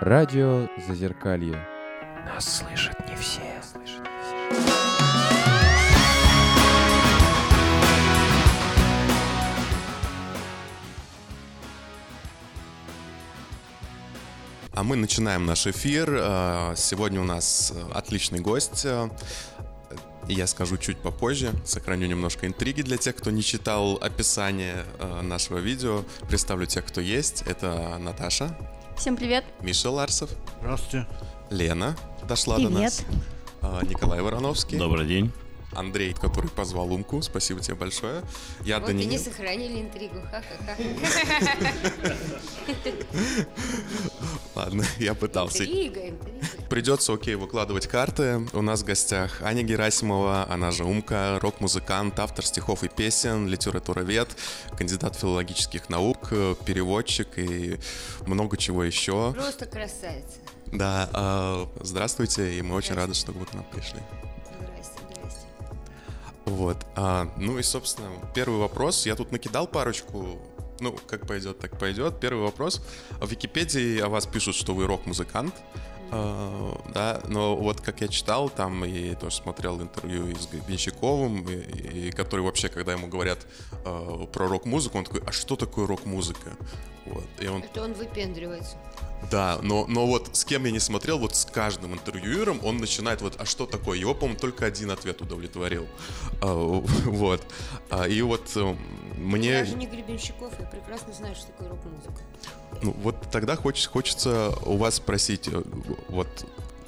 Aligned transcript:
Радио 0.00 0.68
Зазеркалье. 0.86 1.66
Нас 2.26 2.58
слышат 2.58 2.96
не 3.08 3.16
все. 3.16 3.42
А 14.72 14.84
мы 14.84 14.94
начинаем 14.94 15.44
наш 15.44 15.66
эфир. 15.66 16.08
Э, 16.08 16.74
Сегодня 16.76 17.20
у 17.20 17.24
нас 17.24 17.72
э, 17.74 17.92
отличный 17.92 18.38
гость. 18.38 18.86
Я 20.28 20.46
скажу 20.46 20.76
чуть 20.76 20.98
попозже, 20.98 21.52
сохраню 21.64 22.06
немножко 22.06 22.46
интриги 22.46 22.82
для 22.82 22.96
тех, 22.98 23.16
кто 23.16 23.30
не 23.30 23.42
читал 23.42 23.94
описание 24.00 24.84
э, 24.98 25.22
нашего 25.22 25.58
видео. 25.58 26.04
Представлю 26.28 26.66
тех, 26.66 26.84
кто 26.84 27.00
есть. 27.00 27.42
Это 27.46 27.96
Наташа, 27.98 28.56
Всем 28.96 29.16
привет. 29.16 29.44
Миша 29.62 29.90
Ларсов, 29.90 30.30
Здравствуйте. 30.60 31.06
Лена 31.50 31.96
дошла 32.28 32.56
до 32.58 32.66
Привет. 32.68 32.80
нас, 32.82 33.04
э, 33.62 33.80
Николай 33.86 34.20
Вороновский, 34.20 34.76
Добрый 34.78 35.06
день. 35.06 35.32
Андрей, 35.72 36.12
который 36.14 36.50
позвал 36.50 36.92
Умку. 36.92 37.20
Спасибо 37.22 37.60
тебе 37.60 37.74
большое. 37.76 38.22
Я 38.64 38.80
Вот 38.80 38.90
и 38.90 38.94
не 38.94 39.04
Даниил. 39.04 39.20
сохранили 39.22 39.80
интригу. 39.82 40.20
Ха-ха-ха. 40.30 40.76
Ладно, 44.54 44.84
я 44.98 45.14
пытался. 45.14 45.64
Интрига, 45.64 46.08
интрига. 46.08 46.46
Придется, 46.68 47.14
окей, 47.14 47.34
выкладывать 47.34 47.86
карты. 47.86 48.46
У 48.52 48.60
нас 48.60 48.82
в 48.82 48.84
гостях 48.84 49.40
Аня 49.42 49.62
Герасимова, 49.62 50.46
она 50.50 50.70
же 50.70 50.84
Умка, 50.84 51.38
рок-музыкант, 51.40 52.18
автор 52.18 52.44
стихов 52.44 52.84
и 52.84 52.88
песен, 52.88 53.48
литературовед, 53.48 54.28
кандидат 54.76 55.16
филологических 55.16 55.88
наук, 55.88 56.28
переводчик 56.66 57.38
и 57.38 57.78
много 58.26 58.58
чего 58.58 58.84
еще. 58.84 59.32
Просто 59.32 59.64
красавица. 59.64 60.38
Да, 60.66 61.08
э, 61.12 61.66
здравствуйте, 61.82 62.58
и 62.58 62.62
мы 62.62 62.74
очень 62.74 62.94
рады, 62.94 63.14
что 63.14 63.32
вы 63.32 63.46
к 63.46 63.54
нам 63.54 63.64
пришли. 63.64 64.00
Вот. 66.44 66.78
а, 66.96 67.30
ну 67.36 67.58
и, 67.58 67.62
собственно, 67.62 68.08
первый 68.34 68.58
вопрос. 68.58 69.06
Я 69.06 69.16
тут 69.16 69.32
накидал 69.32 69.66
парочку. 69.66 70.38
Ну, 70.80 70.96
как 71.06 71.26
пойдет, 71.26 71.58
так 71.58 71.78
пойдет. 71.78 72.20
Первый 72.20 72.42
вопрос. 72.42 72.82
В 73.20 73.30
Википедии 73.30 73.98
о 73.98 74.08
вас 74.08 74.26
пишут, 74.26 74.54
что 74.54 74.74
вы 74.74 74.86
рок-музыкант. 74.86 75.54
А, 76.10 76.80
да, 76.94 77.20
но 77.28 77.56
вот 77.56 77.80
как 77.80 78.00
я 78.00 78.08
читал, 78.08 78.48
там 78.48 78.84
и 78.84 79.14
тоже 79.14 79.36
смотрел 79.36 79.80
интервью 79.80 80.34
с 80.34 80.46
Гребенщиковым, 80.46 81.46
и, 81.48 82.08
и 82.08 82.10
который 82.10 82.40
вообще, 82.40 82.68
когда 82.68 82.92
ему 82.92 83.08
говорят 83.08 83.46
а, 83.84 84.26
про 84.26 84.48
рок-музыку, 84.48 84.98
он 84.98 85.04
такой, 85.04 85.22
а 85.26 85.32
что 85.32 85.56
такое 85.56 85.86
рок-музыка? 85.86 86.56
Вот. 87.06 87.26
И 87.40 87.46
он 87.46 87.62
Это 87.62 87.82
он 87.82 87.92
выпендривается. 87.92 88.76
Да, 89.30 89.58
но, 89.62 89.86
но 89.86 90.06
вот 90.06 90.30
с 90.36 90.44
кем 90.44 90.64
я 90.64 90.70
не 90.70 90.78
смотрел, 90.78 91.18
вот 91.18 91.34
с 91.34 91.44
каждым 91.44 91.92
интервьюером 91.94 92.60
он 92.64 92.78
начинает 92.78 93.20
вот, 93.20 93.34
а 93.38 93.44
что 93.44 93.66
такое? 93.66 93.98
Его, 93.98 94.14
по-моему, 94.14 94.38
только 94.38 94.64
один 94.64 94.90
ответ 94.90 95.20
удовлетворил. 95.20 95.86
А, 96.40 96.54
Вот. 97.04 97.42
А, 97.90 98.06
И 98.06 98.22
вот 98.22 98.50
э, 98.56 98.76
мне... 99.16 99.50
Я 99.50 99.64
же 99.64 99.74
не 99.74 99.86
Гребенщиков, 99.86 100.52
я 100.58 100.66
прекрасно 100.66 101.12
знаю, 101.12 101.34
что 101.34 101.46
такое 101.46 101.68
рок-музыка. 101.68 102.22
Ну, 102.82 102.92
вот 103.02 103.16
тогда 103.30 103.56
хочется, 103.56 103.90
хочется 103.90 104.54
у 104.64 104.76
вас 104.76 104.96
спросить, 104.96 105.48
э, 105.48 105.62
вот 106.08 106.28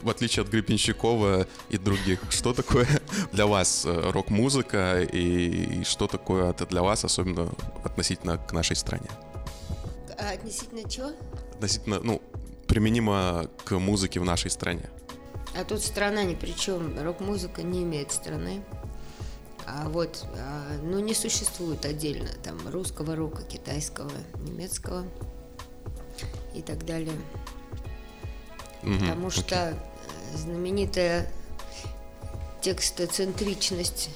в 0.02 0.08
отличие 0.08 0.44
от 0.44 0.48
Гребенщикова 0.48 1.46
и 1.68 1.78
других, 1.78 2.20
что 2.30 2.54
такое 2.54 2.86
для 3.32 3.46
вас 3.46 3.84
э, 3.84 4.10
рок-музыка 4.10 5.02
и, 5.02 5.80
и 5.80 5.84
что 5.84 6.06
такое 6.06 6.50
это 6.50 6.64
для 6.64 6.82
вас, 6.82 7.04
особенно 7.04 7.50
относительно 7.84 8.38
к 8.38 8.52
нашей 8.52 8.76
стране? 8.76 9.10
А 10.18 10.32
относительно 10.32 10.88
чего? 10.88 11.12
Относительно, 11.60 12.00
ну, 12.02 12.22
применимо 12.66 13.50
к 13.66 13.78
музыке 13.78 14.18
в 14.18 14.24
нашей 14.24 14.50
стране. 14.50 14.88
А 15.54 15.62
тут 15.62 15.82
страна 15.82 16.22
ни 16.22 16.34
при 16.34 16.52
чем. 16.52 16.98
Рок-музыка 16.98 17.62
не 17.62 17.82
имеет 17.82 18.12
страны. 18.12 18.62
А 19.66 19.90
вот, 19.90 20.24
а, 20.38 20.78
ну, 20.82 21.00
не 21.00 21.12
существует 21.12 21.84
отдельно 21.84 22.30
там 22.42 22.56
русского 22.70 23.14
рока, 23.14 23.42
китайского, 23.42 24.10
немецкого 24.36 25.04
и 26.54 26.62
так 26.62 26.86
далее. 26.86 27.12
Мгм, 28.82 29.00
Потому 29.00 29.26
окей. 29.26 29.42
что 29.42 29.56
э, 29.56 30.36
знаменитая 30.38 31.30
текстоцентричность 32.62 34.08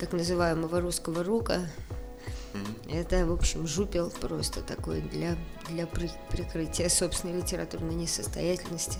так 0.00 0.12
называемого 0.12 0.80
русского 0.80 1.22
рока 1.22 1.68
это, 2.90 3.24
в 3.24 3.32
общем, 3.32 3.66
жупел 3.66 4.10
просто 4.10 4.62
такой 4.62 5.00
для, 5.00 5.36
для 5.68 5.86
при- 5.86 6.10
прикрытия 6.30 6.88
собственной 6.88 7.40
литературной 7.40 7.94
несостоятельности. 7.94 8.98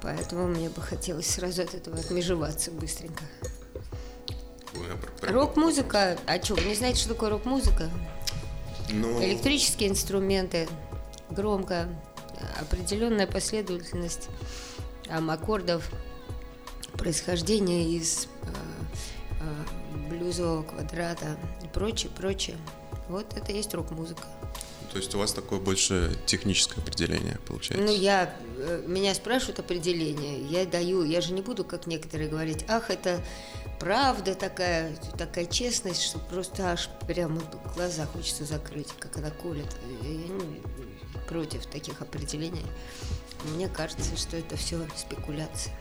Поэтому 0.00 0.46
мне 0.46 0.68
бы 0.68 0.80
хотелось 0.80 1.28
сразу 1.28 1.62
от 1.62 1.74
этого 1.74 1.98
отмежеваться 1.98 2.70
быстренько. 2.70 3.24
Рок-музыка, 5.22 6.16
а 6.26 6.42
что, 6.42 6.54
вы 6.54 6.62
не 6.62 6.74
знаете, 6.74 7.00
что 7.00 7.14
такое 7.14 7.30
рок-музыка? 7.30 7.90
Ну, 8.90 9.22
Электрические 9.22 9.90
инструменты, 9.90 10.68
громко, 11.30 11.88
определенная 12.60 13.26
последовательность 13.26 14.28
аккордов, 15.08 15.90
происхождение 16.94 17.90
из 17.90 18.28
э, 18.42 18.48
э, 19.40 20.08
блюзового 20.08 20.62
квадрата 20.62 21.36
и 21.62 21.68
прочее, 21.68 22.10
прочее. 22.16 22.56
Вот 23.08 23.36
это 23.36 23.52
и 23.52 23.56
есть 23.56 23.74
рок-музыка. 23.74 24.24
То 24.90 24.96
есть 24.96 25.14
у 25.14 25.18
вас 25.18 25.32
такое 25.32 25.60
больше 25.60 26.16
техническое 26.26 26.80
определение 26.80 27.38
получается? 27.46 27.84
Ну, 27.84 27.94
я, 27.94 28.34
э, 28.56 28.84
меня 28.86 29.14
спрашивают 29.14 29.58
определение, 29.58 30.40
я 30.46 30.64
даю, 30.64 31.04
я 31.04 31.20
же 31.20 31.32
не 31.32 31.42
буду, 31.42 31.64
как 31.64 31.86
некоторые, 31.86 32.28
говорить, 32.28 32.64
ах, 32.68 32.90
это 32.90 33.22
правда 33.78 34.34
такая, 34.34 34.96
такая 35.16 35.46
честность, 35.46 36.02
что 36.02 36.18
просто 36.18 36.72
аж 36.72 36.88
прямо 37.06 37.40
глаза 37.74 38.06
хочется 38.06 38.44
закрыть, 38.44 38.88
как 38.98 39.16
она 39.18 39.30
колет. 39.30 39.76
Я 40.02 40.08
не 40.08 40.60
против 41.28 41.66
таких 41.66 42.00
определений. 42.00 42.64
Мне 43.54 43.68
кажется, 43.68 44.16
что 44.16 44.36
это 44.36 44.56
все 44.56 44.80
спекуляция. 44.96 45.74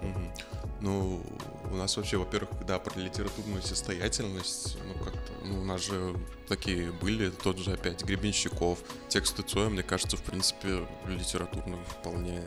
Мгм. 0.00 0.32
Ну, 0.80 1.22
у 1.70 1.74
нас 1.74 1.96
вообще, 1.96 2.16
во-первых, 2.16 2.50
да, 2.66 2.78
про 2.78 2.98
литературную 2.98 3.62
состоятельность, 3.62 4.76
ну, 4.84 5.04
как-то, 5.04 5.32
ну, 5.44 5.60
у 5.60 5.64
нас 5.64 5.82
же 5.82 6.16
такие 6.48 6.92
были, 6.92 7.30
тот 7.30 7.58
же 7.58 7.72
опять 7.72 8.04
Гребенщиков, 8.04 8.78
тексты 9.08 9.42
Цоя, 9.42 9.68
мне 9.68 9.82
кажется, 9.82 10.16
в 10.16 10.22
принципе, 10.22 10.86
литературно 11.06 11.78
вполне... 11.84 12.42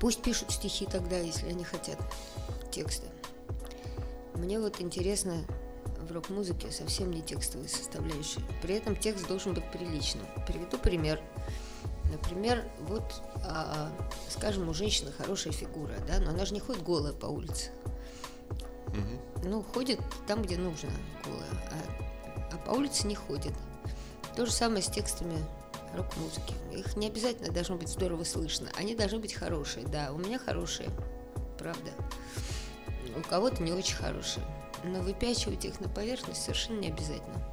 Пусть 0.00 0.22
пишут 0.22 0.50
стихи 0.50 0.86
тогда, 0.86 1.18
если 1.18 1.48
они 1.48 1.64
хотят 1.64 1.98
тексты. 2.70 3.06
Мне 4.34 4.58
вот 4.58 4.80
интересно 4.80 5.44
в 6.08 6.12
рок-музыке 6.12 6.70
совсем 6.70 7.10
не 7.10 7.22
текстовые 7.22 7.68
составляющие. 7.68 8.42
При 8.60 8.74
этом 8.74 8.96
текст 8.96 9.26
должен 9.28 9.54
быть 9.54 9.70
приличным. 9.70 10.26
Приведу 10.46 10.78
пример. 10.78 11.20
Например, 12.10 12.64
вот, 12.80 13.22
а, 13.36 13.90
скажем, 14.28 14.68
у 14.68 14.74
женщины 14.74 15.12
хорошая 15.12 15.52
фигура, 15.52 15.94
да, 16.06 16.18
но 16.18 16.30
она 16.30 16.44
же 16.44 16.52
не 16.52 16.60
ходит 16.60 16.82
голая 16.82 17.12
по 17.12 17.26
улице. 17.26 17.70
Ну, 19.44 19.62
ходит 19.62 20.00
там, 20.26 20.42
где 20.42 20.56
нужно 20.56 20.90
голая, 21.24 21.48
а, 21.70 22.54
а 22.54 22.56
по 22.58 22.70
улице 22.72 23.06
не 23.06 23.14
ходит. 23.14 23.52
То 24.36 24.46
же 24.46 24.52
самое 24.52 24.82
с 24.82 24.88
текстами 24.88 25.36
рок-музыки. 25.94 26.54
Их 26.72 26.96
не 26.96 27.08
обязательно 27.08 27.52
должно 27.52 27.76
быть 27.76 27.88
здорово 27.88 28.24
слышно. 28.24 28.70
Они 28.76 28.94
должны 28.94 29.18
быть 29.18 29.34
хорошие. 29.34 29.86
Да, 29.86 30.12
у 30.12 30.18
меня 30.18 30.38
хорошие, 30.38 30.88
правда. 31.58 31.90
У 33.16 33.20
кого-то 33.28 33.62
не 33.62 33.72
очень 33.72 33.96
хорошие. 33.96 34.44
Но 34.84 35.00
выпячивать 35.00 35.64
их 35.64 35.80
на 35.80 35.88
поверхность 35.88 36.42
совершенно 36.42 36.80
не 36.80 36.88
обязательно. 36.88 37.48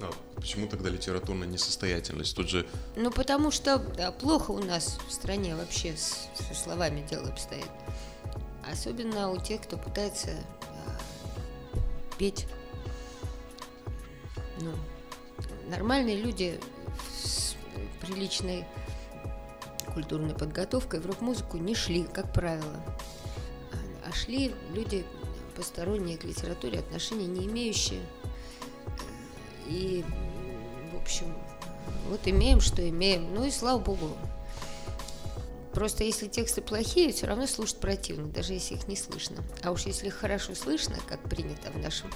А 0.00 0.10
почему 0.34 0.66
тогда 0.66 0.88
литературная 0.88 1.46
несостоятельность? 1.46 2.34
Тут 2.34 2.48
же 2.48 2.66
Ну, 2.96 3.10
потому 3.10 3.50
что 3.50 3.78
да, 3.78 4.10
плохо 4.10 4.52
у 4.52 4.58
нас 4.58 4.98
в 5.06 5.12
стране 5.12 5.54
вообще 5.54 5.96
с, 5.96 6.28
со 6.34 6.54
словами 6.54 7.06
дело 7.08 7.28
обстоит. 7.28 7.68
Особенно 8.70 9.30
у 9.30 9.38
тех, 9.38 9.62
кто 9.62 9.76
пытается 9.76 10.30
а, 10.62 12.16
петь. 12.18 12.46
Ну, 14.60 14.72
нормальные 15.68 16.16
люди 16.16 16.60
с 17.12 17.56
приличной 18.00 18.64
культурной 19.94 20.34
подготовкой 20.34 21.00
в 21.00 21.06
рок-музыку 21.06 21.56
не 21.56 21.74
шли, 21.74 22.04
как 22.04 22.32
правило. 22.32 22.76
А- 23.72 24.08
А 24.08 24.12
шли 24.12 24.54
люди 24.72 25.04
посторонние 25.56 26.16
к 26.16 26.24
литературе, 26.24 26.78
отношения 26.78 27.26
не 27.26 27.46
имеющие. 27.46 28.02
И, 29.66 30.04
в 30.92 31.02
общем, 31.02 31.34
вот 32.08 32.20
имеем, 32.24 32.60
что 32.60 32.88
имеем. 32.88 33.34
Ну 33.34 33.44
и 33.44 33.50
слава 33.50 33.78
богу. 33.78 34.16
Просто 35.72 36.02
если 36.04 36.26
тексты 36.26 36.62
плохие, 36.62 37.12
все 37.12 37.26
равно 37.26 37.46
слушать 37.46 37.78
противно, 37.78 38.26
даже 38.28 38.54
если 38.54 38.74
их 38.74 38.88
не 38.88 38.96
слышно. 38.96 39.42
А 39.62 39.70
уж 39.70 39.86
если 39.86 40.08
их 40.08 40.14
хорошо 40.14 40.54
слышно, 40.54 40.96
как 41.08 41.20
принято 41.28 41.70
в 41.70 41.78
нашем 41.78 42.10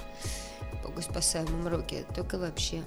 богоспасаемом 0.83 1.67
роке, 1.67 2.05
только 2.13 2.37
вообще 2.37 2.83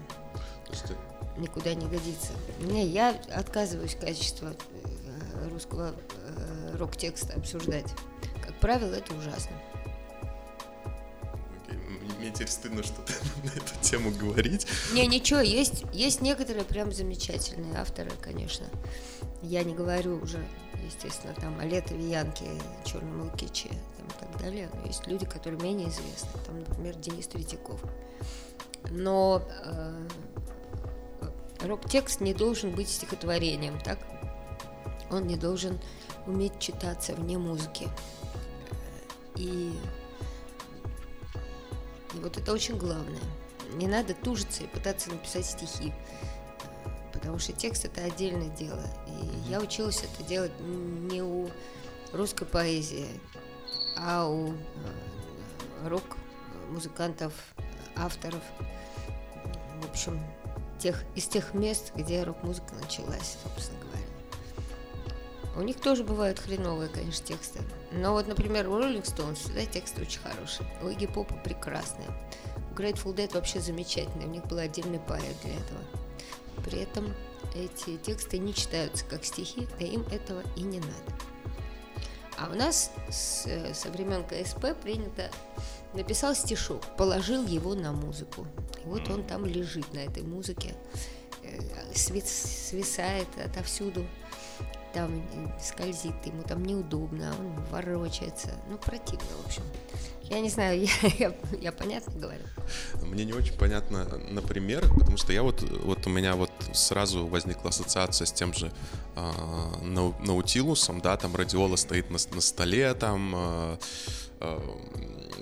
никуда 1.38 1.74
не 1.74 1.86
годится. 1.86 2.32
Не, 2.60 2.86
я 2.86 3.10
отказываюсь 3.32 3.94
качество 3.94 4.52
э, 4.52 5.48
русского 5.48 5.94
э, 6.26 6.76
рок-текста 6.76 7.34
обсуждать. 7.34 7.90
Как 8.44 8.54
правило, 8.60 8.94
это 8.94 9.14
ужасно. 9.14 9.52
Мне 12.18 12.30
теперь 12.30 12.48
стыдно 12.48 12.82
что-то 12.82 13.12
на 13.44 13.50
эту 13.50 13.74
тему 13.80 14.10
говорить. 14.10 14.66
Не, 14.92 15.06
ничего, 15.06 15.40
есть, 15.40 15.84
есть 15.92 16.20
некоторые 16.20 16.64
прям 16.64 16.92
замечательные 16.92 17.78
авторы, 17.78 18.10
конечно. 18.20 18.66
Я 19.42 19.62
не 19.64 19.74
говорю 19.74 20.20
уже, 20.20 20.44
естественно, 20.84 21.34
там 21.34 21.58
о 21.60 21.64
Летове 21.64 22.10
Янке, 22.10 22.46
Черном 22.84 23.22
Лукиче 23.22 23.68
и 23.68 24.20
так 24.20 24.42
далее. 24.42 24.70
Но 24.74 24.86
есть 24.86 25.06
люди, 25.06 25.26
которые 25.26 25.60
менее 25.60 25.88
известны. 25.88 26.30
Там, 26.46 26.60
например, 26.60 26.96
Денис 26.96 27.26
Третьяков. 27.26 27.80
Но 28.90 29.42
э, 29.64 30.08
рок-текст 31.60 32.20
не 32.20 32.34
должен 32.34 32.72
быть 32.72 32.88
стихотворением, 32.88 33.80
так? 33.80 33.98
Он 35.10 35.26
не 35.26 35.36
должен 35.36 35.78
уметь 36.26 36.58
читаться 36.58 37.14
вне 37.14 37.38
музыки. 37.38 37.88
И 39.36 39.72
и 42.14 42.20
вот 42.20 42.36
это 42.36 42.52
очень 42.52 42.76
главное. 42.76 43.20
Не 43.74 43.86
надо 43.86 44.14
тужиться 44.14 44.64
и 44.64 44.66
пытаться 44.66 45.10
написать 45.10 45.46
стихи. 45.46 45.92
Потому 47.18 47.38
что 47.38 47.52
текст 47.52 47.84
это 47.84 48.04
отдельное 48.04 48.48
дело. 48.50 48.82
И 49.06 49.50
я 49.50 49.60
училась 49.60 50.02
это 50.02 50.22
делать 50.28 50.52
не 50.60 51.22
у 51.22 51.50
русской 52.12 52.46
поэзии, 52.46 53.08
а 53.96 54.28
у 54.28 54.52
э, 54.52 55.88
рок-музыкантов, 55.88 57.32
авторов. 57.96 58.42
В 59.82 59.90
общем, 59.90 60.20
тех, 60.78 61.02
из 61.14 61.26
тех 61.26 61.54
мест, 61.54 61.92
где 61.94 62.22
рок-музыка 62.22 62.74
началась, 62.80 63.36
собственно 63.42 63.80
говоря. 63.80 63.88
У 65.56 65.62
них 65.62 65.80
тоже 65.80 66.04
бывают 66.04 66.38
хреновые, 66.38 66.88
конечно, 66.88 67.26
тексты. 67.26 67.60
Но 67.90 68.12
вот, 68.12 68.28
например, 68.28 68.68
у 68.68 68.78
Rolling 68.78 69.04
Stones 69.04 69.36
всегда 69.36 69.66
тексты 69.66 70.02
очень 70.02 70.20
хорошие. 70.20 70.68
У 70.82 70.86
Iggy 70.86 71.12
Попа 71.12 71.34
прекрасные. 71.34 72.08
У 72.70 72.74
Grateful 72.74 73.14
Dead 73.14 73.32
вообще 73.34 73.58
замечательные. 73.58 74.28
У 74.28 74.30
них 74.30 74.46
был 74.46 74.58
отдельный 74.58 75.00
поэт 75.00 75.34
для 75.42 75.54
этого. 75.54 76.07
При 76.64 76.80
этом 76.80 77.14
эти 77.54 77.96
тексты 77.98 78.38
не 78.38 78.54
читаются 78.54 79.04
как 79.04 79.24
стихи, 79.24 79.66
да 79.78 79.86
им 79.86 80.02
этого 80.10 80.42
и 80.56 80.62
не 80.62 80.80
надо. 80.80 81.12
А 82.38 82.50
у 82.50 82.54
нас 82.54 82.92
с, 83.10 83.48
со 83.74 83.90
времен 83.90 84.24
КСП 84.24 84.80
принято 84.80 85.30
написал 85.94 86.34
стишок, 86.34 86.84
положил 86.96 87.44
его 87.44 87.74
на 87.74 87.92
музыку. 87.92 88.46
И 88.84 88.86
вот 88.86 89.08
он 89.10 89.24
там 89.24 89.44
лежит 89.44 89.92
на 89.92 89.98
этой 89.98 90.22
музыке, 90.22 90.74
э, 91.42 91.58
сви- 91.94 92.24
свисает 92.24 93.26
отовсюду, 93.44 94.06
там 94.94 95.18
э, 95.32 95.60
скользит, 95.60 96.14
ему 96.26 96.42
там 96.42 96.64
неудобно, 96.64 97.34
он 97.38 97.64
ворочается. 97.70 98.50
Ну, 98.68 98.78
противно, 98.78 99.26
в 99.42 99.46
общем. 99.46 99.62
Я 100.30 100.40
не 100.40 100.50
знаю, 100.50 100.82
я, 101.02 101.08
я, 101.18 101.34
я 101.60 101.72
понятно 101.72 102.12
говорю? 102.18 102.42
Мне 103.02 103.24
не 103.24 103.32
очень 103.32 103.54
понятно, 103.54 104.06
например, 104.30 104.86
потому 104.98 105.16
что 105.16 105.32
я 105.32 105.42
вот, 105.42 105.62
вот 105.62 106.06
у 106.06 106.10
меня 106.10 106.36
вот 106.36 106.50
сразу 106.74 107.26
возникла 107.26 107.70
ассоциация 107.70 108.26
с 108.26 108.32
тем 108.32 108.52
же 108.52 108.70
Нау- 109.82 110.14
Наутилусом, 110.20 111.00
да, 111.00 111.16
там 111.16 111.34
радиола 111.34 111.76
стоит 111.76 112.10
на, 112.10 112.18
на 112.32 112.40
столе, 112.40 112.92
там 112.94 113.32
а, 113.34 113.78
а, 114.40 114.78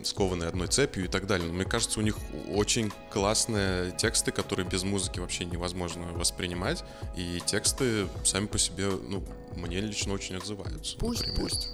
скованный 0.05 0.49
одной 0.49 0.69
цепью 0.69 1.05
и 1.05 1.09
так 1.09 1.27
далее. 1.27 1.49
Но 1.49 1.55
мне 1.55 1.65
кажется, 1.65 1.99
у 1.99 2.03
них 2.03 2.17
очень 2.49 2.93
классные 3.11 3.91
тексты, 3.93 4.31
которые 4.31 4.67
без 4.67 4.85
музыки 4.85 5.19
вообще 5.19 5.45
невозможно 5.45 6.07
воспринимать, 6.13 6.85
и 7.17 7.41
тексты 7.45 8.07
сами 8.25 8.47
по 8.47 8.59
себе, 8.59 8.89
ну, 8.89 9.23
мне 9.57 9.81
лично 9.81 10.13
очень 10.13 10.37
отзываются. 10.37 10.97
Пусть, 10.99 11.27
например. 11.27 11.51
пусть. 11.51 11.71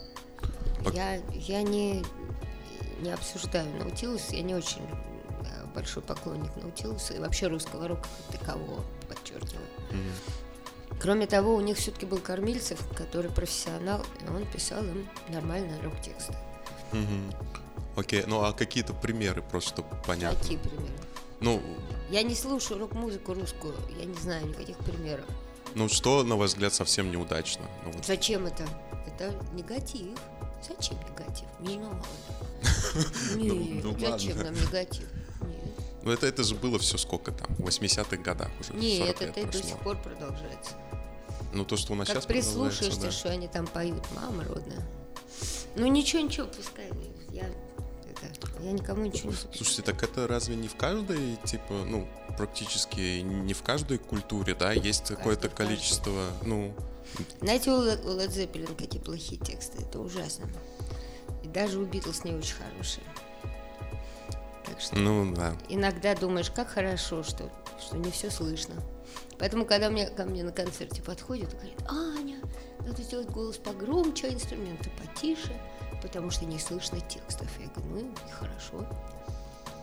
Я, 0.95 1.21
я 1.33 1.63
не, 1.63 2.03
не 3.03 3.11
обсуждаю 3.11 3.69
Наутилус, 3.79 4.31
я 4.31 4.43
не 4.43 4.55
очень 4.55 4.83
э, 4.83 5.67
большой 5.75 6.03
поклонник 6.03 6.55
Наутилуса 6.57 7.15
и 7.15 7.19
вообще 7.19 7.49
русского 7.49 7.89
рока 7.89 8.09
как 8.31 8.41
такового, 8.41 8.85
подчеркиваю. 9.09 9.67
Мгм. 9.91 10.99
Кроме 11.01 11.27
того, 11.27 11.55
у 11.55 11.61
них 11.61 11.77
все-таки 11.79 12.07
был 12.07 12.19
Кормильцев, 12.19 12.79
который 12.95 13.31
профессионал, 13.31 14.05
и 14.25 14.29
он 14.31 14.47
писал 14.47 14.85
им 14.85 15.09
нормальные 15.29 15.81
рок-тексты. 15.83 16.35
Мгм. 16.93 17.33
Окей, 17.97 18.25
ну 18.27 18.43
а 18.45 18.53
какие-то 18.53 18.95
примеры 18.95 19.43
просто, 19.43 19.71
чтобы 19.71 19.89
понятно. 20.07 20.39
Какие 20.39 20.59
примеры? 20.59 20.93
Ну, 21.41 21.61
Я 22.09 22.23
не 22.23 22.35
слушаю 22.37 22.79
рок-музыку 22.79 23.35
русскую, 23.35 23.75
я 23.99 24.05
не 24.05 24.15
знаю 24.15 24.47
никаких 24.47 24.77
примеров. 24.79 25.25
ну 25.75 25.89
что, 25.89 26.23
на 26.23 26.37
ваш 26.37 26.51
взгляд, 26.51 26.73
совсем 26.73 27.11
неудачно? 27.11 27.65
Ну, 27.85 27.93
вот. 27.93 28.07
Зачем 28.07 28.47
это? 28.47 28.65
Это 29.07 29.35
негатив. 29.55 30.19
Зачем 30.67 30.97
негатив? 31.11 31.49
Не 31.61 31.79
надо. 31.79 31.97
Нет, 33.37 33.85
ну 33.85 33.97
зачем 33.99 34.37
ладно. 34.37 34.53
нам 34.53 34.55
негатив? 34.55 35.07
Нет. 35.41 35.75
Ну 36.03 36.11
это, 36.11 36.27
это 36.27 36.43
же 36.43 36.55
было 36.55 36.79
все 36.79 36.99
сколько 36.99 37.33
там, 37.33 37.55
в 37.57 37.67
80-х 37.67 38.17
годах 38.17 38.51
уже. 38.61 38.73
Нет, 38.75 38.99
40 38.99 39.21
лет 39.21 39.23
это 39.23 39.41
и 39.41 39.45
до 39.45 39.67
сих 39.67 39.79
пор 39.79 39.97
продолжается. 39.99 40.73
Ну 41.53 41.65
то, 41.65 41.77
что 41.77 41.93
у 41.93 41.97
нас 41.97 42.09
Как 42.09 42.17
сейчас 42.17 42.27
прислушаешься, 42.27 43.01
да. 43.01 43.11
что 43.11 43.31
они 43.31 43.47
там 43.49 43.67
поют, 43.67 44.05
мама 44.15 44.45
родная. 44.45 44.87
Ну 45.77 45.87
ничего, 45.87 46.23
ничего, 46.23 46.47
пускай. 46.47 46.91
Я, 47.31 47.47
это, 48.09 48.49
я 48.61 48.73
никому 48.73 49.05
ничего 49.05 49.31
не 49.31 49.37
запрещаю. 49.37 49.65
Слушайте, 49.65 49.83
так 49.83 50.03
это 50.03 50.27
разве 50.27 50.57
не 50.57 50.69
в 50.69 50.77
каждой, 50.77 51.37
типа, 51.45 51.85
ну, 51.87 52.09
практически 52.37 53.21
не 53.21 53.55
в 53.55 53.63
каждой 53.63 53.99
культуре, 53.99 54.55
да, 54.55 54.73
есть 54.73 55.09
какое-то 55.09 55.49
количество, 55.49 56.31
ну, 56.45 56.75
Знаете, 57.41 57.71
у 57.71 57.83
Led 57.83 58.29
Zeppelin 58.29 58.75
какие 58.77 59.01
плохие 59.01 59.41
тексты, 59.41 59.83
это 59.83 59.99
ужасно. 59.99 60.49
Даже 61.53 61.79
у 61.79 61.85
Битлз 61.85 62.25
не 62.25 62.33
очень 62.33 62.55
хорошие. 62.55 63.05
Так 64.65 64.81
что 64.81 64.97
ну 64.97 65.35
да. 65.35 65.55
иногда 65.69 66.15
думаешь, 66.15 66.51
как 66.51 66.69
хорошо, 66.69 67.23
что, 67.23 67.51
что 67.79 67.97
не 67.97 68.11
все 68.11 68.31
слышно. 68.31 68.75
Поэтому, 69.39 69.67
когда 69.67 69.91
мне, 69.91 70.09
ко 70.09 70.25
мне 70.25 70.45
на 70.45 70.53
концерте 70.53 71.03
подходят 71.03 71.53
и 71.53 71.57
говорят, 71.57 71.83
Аня, 71.91 72.39
надо 72.87 73.03
сделать 73.03 73.29
голос 73.29 73.57
погромче, 73.57 74.29
а 74.29 74.33
инструменты 74.33 74.91
потише, 74.91 75.53
потому 76.01 76.31
что 76.31 76.47
не 76.47 76.59
слышно 76.59 77.01
текстов. 77.01 77.49
Я 77.61 77.67
говорю, 77.75 78.07
ну 78.07 78.15
хорошо. 78.31 78.87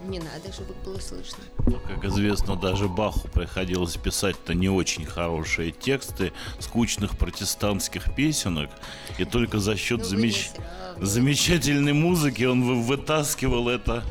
Не 0.01 0.19
надо, 0.19 0.53
чтобы 0.53 0.73
было 0.85 0.97
слышно. 0.99 1.43
Ну, 1.67 1.77
как 1.81 2.05
известно, 2.05 2.55
даже 2.55 2.87
Баху 2.87 3.27
приходилось 3.27 3.97
писать-то 3.97 4.53
не 4.53 4.69
очень 4.69 5.05
хорошие 5.05 5.71
тексты 5.71 6.31
скучных 6.59 7.17
протестантских 7.17 8.15
песенок, 8.15 8.69
и 9.17 9.25
только 9.25 9.59
за 9.59 9.75
счет 9.75 9.99
Ну, 9.99 10.05
замечательной 11.01 11.93
музыки 11.93 12.43
он 12.43 12.63
вы- 12.63 12.81
вытаскивал 12.81 13.69
это. 13.69 14.03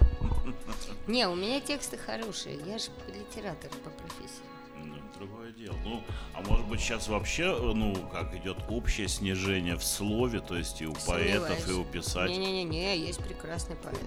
Не, 1.07 1.26
у 1.26 1.35
меня 1.35 1.61
тексты 1.61 1.97
хорошие, 1.97 2.57
я 2.66 2.78
же 2.78 2.87
литератор 3.09 3.71
по 3.83 3.90
профессии. 3.90 4.42
Ну, 4.85 4.95
Другое 5.18 5.52
дело. 5.52 5.76
Ну, 5.85 6.02
а 6.35 6.42
может 6.42 6.66
быть 6.66 6.80
сейчас 6.80 7.09
вообще, 7.09 7.57
ну, 7.75 7.95
как 8.12 8.35
идет 8.37 8.59
общее 8.68 9.09
снижение 9.09 9.76
в 9.76 9.85
слове, 9.85 10.40
то 10.40 10.54
есть 10.57 10.83
и 10.83 10.87
у 10.87 10.92
поэтов, 11.07 11.68
и 11.68 11.73
у 11.73 11.85
писателей 11.85 12.38
Не-не-не, 12.38 12.99
есть 12.99 13.21
прекрасные 13.25 13.76
поэты. 13.76 14.04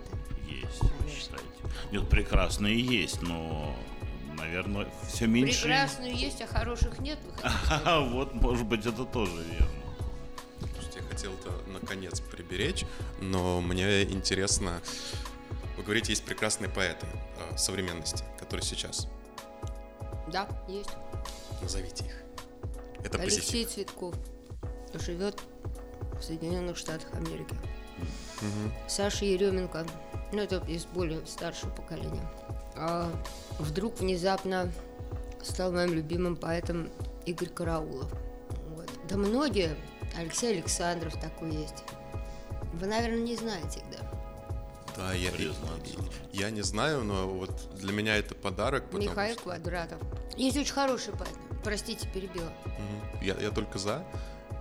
есть, 0.47 0.81
вы 0.81 1.09
считаете? 1.09 1.45
Нет, 1.91 2.07
прекрасные 2.07 2.79
есть, 2.79 3.21
но, 3.23 3.75
наверное, 4.37 4.87
все 5.11 5.25
меньше. 5.25 5.63
Прекрасные 5.63 6.13
есть, 6.13 6.41
а 6.41 6.47
хороших 6.47 6.99
нет. 6.99 7.17
Вы 7.25 7.31
хотите 7.41 7.65
сказать? 7.65 7.81
А 7.85 7.99
вот, 8.09 8.33
может 8.35 8.65
быть, 8.67 8.85
это 8.85 9.05
тоже 9.05 9.43
верно. 9.57 9.80
Хотел 11.11 11.33
это 11.33 11.51
наконец 11.67 12.21
приберечь, 12.21 12.85
но 13.19 13.59
мне 13.59 14.03
интересно, 14.03 14.79
вы 15.75 15.83
говорите, 15.83 16.13
есть 16.13 16.23
прекрасные 16.23 16.69
поэты 16.69 17.05
э, 17.05 17.57
современности, 17.57 18.23
которые 18.39 18.65
сейчас. 18.65 19.09
Да, 20.31 20.47
есть. 20.69 20.91
Назовите 21.61 22.05
их. 22.05 22.13
Это 23.03 23.17
Алексей 23.17 23.65
позитив. 23.65 23.71
Цветков 23.73 24.15
живет 24.93 25.41
в 26.17 26.23
Соединенных 26.23 26.77
Штатах 26.77 27.13
Америки. 27.13 27.57
Саша 28.87 29.25
Еременко, 29.25 29.85
ну 30.31 30.39
это 30.39 30.63
из 30.65 30.85
более 30.85 31.25
старшего 31.25 31.71
поколения, 31.71 32.25
а 32.77 33.11
вдруг 33.59 33.99
внезапно 33.99 34.71
стал 35.43 35.73
моим 35.73 35.93
любимым 35.93 36.37
поэтом 36.37 36.89
Игорь 37.25 37.49
Караулов. 37.49 38.09
Вот. 38.69 38.89
Да 39.09 39.17
многие, 39.17 39.75
Алексей 40.17 40.53
Александров 40.53 41.19
такой 41.19 41.53
есть. 41.55 41.83
Вы, 42.73 42.87
наверное, 42.87 43.21
не 43.21 43.35
знаете 43.35 43.81
да? 43.91 43.97
Да, 44.97 45.13
я, 45.13 45.31
Признаться. 45.31 45.93
я 46.33 46.49
не 46.49 46.61
знаю, 46.61 47.03
но 47.03 47.27
вот 47.27 47.51
для 47.75 47.93
меня 47.93 48.17
это 48.17 48.35
подарок. 48.35 48.91
Михаил 48.93 49.35
что- 49.35 49.43
Квадратов. 49.43 49.99
Есть 50.35 50.57
очень 50.57 50.73
хороший 50.73 51.13
поэт. 51.13 51.33
Простите, 51.63 52.07
перебила. 52.09 52.51
Мгм. 52.65 53.21
Я, 53.21 53.35
я 53.35 53.51
только 53.51 53.79
за, 53.79 54.03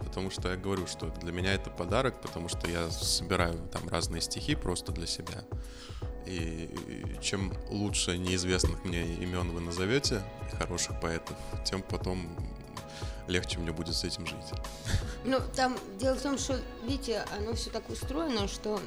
потому 0.05 0.31
что 0.31 0.49
я 0.51 0.57
говорю, 0.57 0.87
что 0.87 1.07
для 1.07 1.33
меня 1.33 1.53
это 1.55 1.69
подарок, 1.71 2.21
потому 2.21 2.49
что 2.49 2.69
я 2.69 2.89
собираю 2.91 3.59
там 3.73 3.89
разные 3.89 4.21
стихи 4.23 4.55
просто 4.55 4.93
для 4.93 5.07
себя. 5.07 5.45
И 6.27 6.71
чем 7.21 7.53
лучше 7.69 8.17
неизвестных 8.17 8.85
мне 8.85 9.03
имен 9.15 9.51
вы 9.51 9.61
назовете, 9.61 10.23
хороших 10.59 11.01
поэтов, 11.01 11.37
тем 11.65 11.83
потом 11.83 12.29
легче 13.31 13.59
мне 13.59 13.73
будет 13.73 13.95
с 13.95 14.05
этим 14.05 14.27
жить. 14.27 14.37
Ну, 15.25 15.39
там 15.55 15.79
дело 15.99 16.17
в 16.17 16.23
том, 16.23 16.39
что, 16.39 16.59
видите, 16.85 17.25
оно 17.39 17.55
все 17.55 17.71
так 17.71 17.89
устроено, 17.89 18.49
что, 18.49 18.81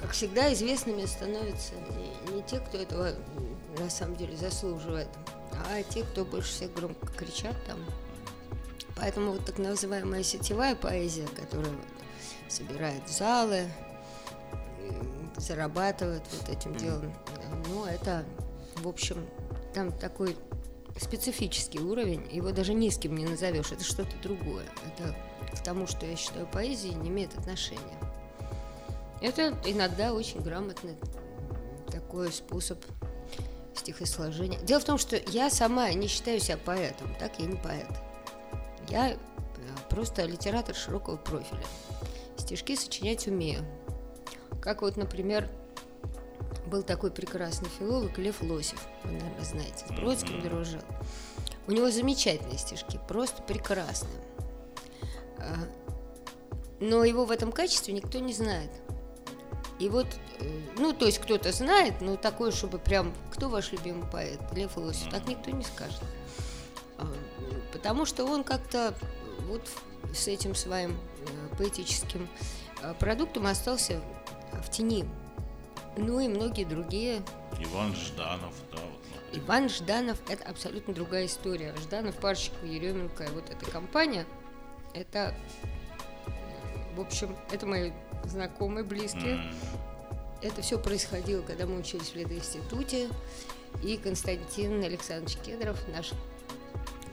как 0.00 0.12
всегда, 0.12 0.52
известными 0.52 1.04
становятся 1.04 1.74
не, 1.74 2.34
не 2.34 2.42
те, 2.42 2.60
кто 2.60 2.78
этого 2.78 3.12
на 3.78 3.90
самом 3.90 4.16
деле 4.16 4.36
заслуживает, 4.36 5.08
а 5.52 5.82
те, 5.82 6.04
кто 6.04 6.24
больше 6.24 6.50
всех 6.50 6.72
громко 6.74 7.06
кричат 7.08 7.56
там. 7.66 7.78
Поэтому 8.96 9.32
вот 9.32 9.44
так 9.44 9.58
называемая 9.58 10.22
сетевая 10.22 10.74
поэзия, 10.74 11.26
которая 11.28 11.74
собирает 12.48 13.08
залы, 13.08 13.70
зарабатывает 15.36 16.22
вот 16.32 16.48
этим 16.48 16.76
делом, 16.76 17.14
ну, 17.68 17.86
это, 17.86 18.24
в 18.76 18.88
общем, 18.88 19.26
там 19.72 19.92
такой 19.92 20.36
специфический 21.00 21.80
уровень, 21.80 22.28
его 22.30 22.52
даже 22.52 22.74
низким 22.74 23.16
не 23.16 23.24
назовешь, 23.24 23.72
это 23.72 23.84
что-то 23.84 24.16
другое. 24.22 24.66
Это 24.86 25.16
к 25.56 25.62
тому, 25.62 25.86
что 25.86 26.06
я 26.06 26.16
считаю 26.16 26.46
поэзией, 26.46 26.94
не 26.94 27.08
имеет 27.08 27.36
отношения. 27.36 27.98
Это 29.20 29.54
иногда 29.64 30.14
очень 30.14 30.40
грамотный 30.40 30.96
такой 31.90 32.32
способ 32.32 32.82
стихосложения. 33.74 34.60
Дело 34.60 34.80
в 34.80 34.84
том, 34.84 34.98
что 34.98 35.16
я 35.16 35.50
сама 35.50 35.92
не 35.92 36.06
считаю 36.06 36.40
себя 36.40 36.58
поэтом, 36.58 37.14
так 37.18 37.38
я 37.38 37.46
не 37.46 37.56
поэт. 37.56 37.88
Я 38.88 39.10
э, 39.10 39.16
просто 39.88 40.24
литератор 40.24 40.74
широкого 40.74 41.16
профиля. 41.16 41.62
Стишки 42.36 42.76
сочинять 42.76 43.26
умею. 43.26 43.64
Как 44.60 44.82
вот, 44.82 44.96
например, 44.96 45.48
был 46.70 46.82
такой 46.82 47.10
прекрасный 47.10 47.68
филолог 47.78 48.16
Лев 48.16 48.40
Лосев, 48.40 48.80
вы, 49.04 49.12
наверное, 49.12 49.44
знаете, 49.44 49.84
с 49.86 49.92
Бродским 49.92 50.40
дружил. 50.40 50.80
У 51.66 51.72
него 51.72 51.90
замечательные 51.90 52.58
стишки, 52.58 52.98
просто 53.08 53.42
прекрасные. 53.42 54.22
А, 55.38 55.54
но 56.80 57.04
его 57.04 57.24
в 57.24 57.30
этом 57.30 57.52
качестве 57.52 57.92
никто 57.92 58.18
не 58.20 58.32
знает. 58.32 58.70
И 59.78 59.88
вот, 59.88 60.06
э, 60.38 60.60
ну, 60.76 60.92
то 60.92 61.06
есть 61.06 61.18
кто-то 61.18 61.52
знает, 61.52 62.00
но 62.00 62.16
такое, 62.16 62.52
чтобы 62.52 62.78
прям, 62.78 63.12
кто 63.32 63.48
ваш 63.48 63.72
любимый 63.72 64.08
поэт, 64.10 64.40
Лев 64.52 64.76
Лосев, 64.76 65.10
так 65.10 65.26
никто 65.26 65.50
не 65.50 65.64
скажет. 65.64 66.02
А, 66.98 67.06
потому 67.72 68.04
что 68.06 68.24
он 68.24 68.44
как-то 68.44 68.94
вот 69.48 69.68
с 70.14 70.28
этим 70.28 70.54
своим 70.54 70.92
э, 70.92 71.56
поэтическим 71.56 72.28
э, 72.82 72.94
продуктом 72.98 73.46
остался 73.46 74.00
в 74.52 74.70
тени. 74.70 75.04
Ну 76.00 76.18
и 76.18 76.28
многие 76.28 76.64
другие. 76.64 77.22
Иван 77.58 77.94
Жданов, 77.94 78.54
да. 78.72 78.78
Вот, 78.78 79.38
Иван 79.38 79.68
Жданов– 79.68 80.18
это 80.28 80.44
абсолютно 80.48 80.94
другая 80.94 81.26
история. 81.26 81.74
Жданов, 81.76 82.16
Парщиков, 82.16 82.64
Еременко, 82.64 83.28
вот 83.34 83.50
эта 83.50 83.70
компания, 83.70 84.26
это, 84.94 85.34
в 86.96 87.00
общем, 87.00 87.36
это 87.52 87.66
мои 87.66 87.92
знакомые, 88.24 88.84
близкие. 88.84 89.36
Mm. 89.36 89.54
Это 90.42 90.62
все 90.62 90.78
происходило, 90.78 91.42
когда 91.42 91.66
мы 91.66 91.78
учились 91.78 92.08
в 92.08 92.16
ледоинституте, 92.16 93.08
и 93.82 93.98
Константин 93.98 94.82
Александрович 94.82 95.36
Кедров, 95.44 95.78
наш 95.88 96.12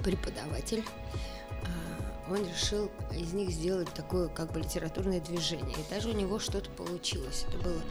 преподаватель, 0.04 0.84
а, 1.64 2.32
он 2.32 2.48
решил 2.48 2.90
из 3.14 3.34
них 3.34 3.50
сделать 3.50 3.94
такое 3.94 4.30
как 4.30 4.54
бы 4.54 4.62
литературное 4.62 5.20
движение. 5.20 5.76
И 5.78 5.94
даже 5.94 6.10
у 6.10 6.14
него 6.14 6.40
что-то 6.40 6.70
получилось. 6.70 7.46
Это 7.50 7.58
было 7.58 7.82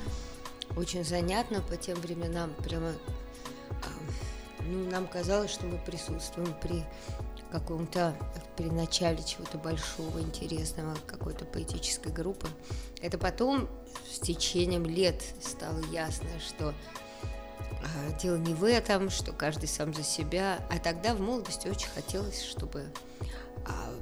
очень 0.76 1.04
занятно 1.04 1.60
по 1.62 1.76
тем 1.76 1.98
временам. 2.00 2.54
Прямо 2.62 2.92
ну, 4.68 4.90
нам 4.90 5.06
казалось, 5.06 5.50
что 5.50 5.66
мы 5.66 5.78
присутствуем 5.78 6.54
при 6.60 6.84
каком-то, 7.50 8.14
при 8.56 8.66
начале 8.66 9.22
чего-то 9.22 9.58
большого, 9.58 10.20
интересного, 10.20 10.96
какой-то 11.06 11.44
поэтической 11.44 12.12
группы. 12.12 12.48
Это 13.00 13.18
потом, 13.18 13.68
с 14.10 14.18
течением 14.18 14.84
лет, 14.84 15.22
стало 15.40 15.80
ясно, 15.92 16.28
что 16.40 16.74
а, 17.62 18.18
дело 18.20 18.36
не 18.36 18.54
в 18.54 18.64
этом, 18.64 19.10
что 19.10 19.32
каждый 19.32 19.68
сам 19.68 19.94
за 19.94 20.02
себя. 20.02 20.66
А 20.70 20.78
тогда 20.78 21.14
в 21.14 21.20
молодости 21.20 21.68
очень 21.68 21.88
хотелось, 21.88 22.42
чтобы 22.42 22.86
а, 23.64 23.92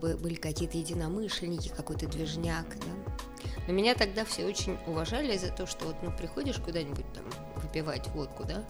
были 0.00 0.34
какие-то 0.34 0.76
единомышленники, 0.76 1.68
какой-то 1.68 2.08
движняк. 2.08 2.66
Да? 2.68 3.21
Но 3.66 3.72
меня 3.72 3.94
тогда 3.94 4.24
все 4.24 4.44
очень 4.44 4.76
уважали 4.86 5.36
за 5.36 5.50
то, 5.50 5.66
что 5.66 5.86
вот 5.86 5.96
ну, 6.02 6.10
приходишь 6.10 6.58
куда-нибудь 6.58 7.06
там 7.12 7.24
выпивать 7.56 8.08
водку, 8.08 8.44
да, 8.44 8.64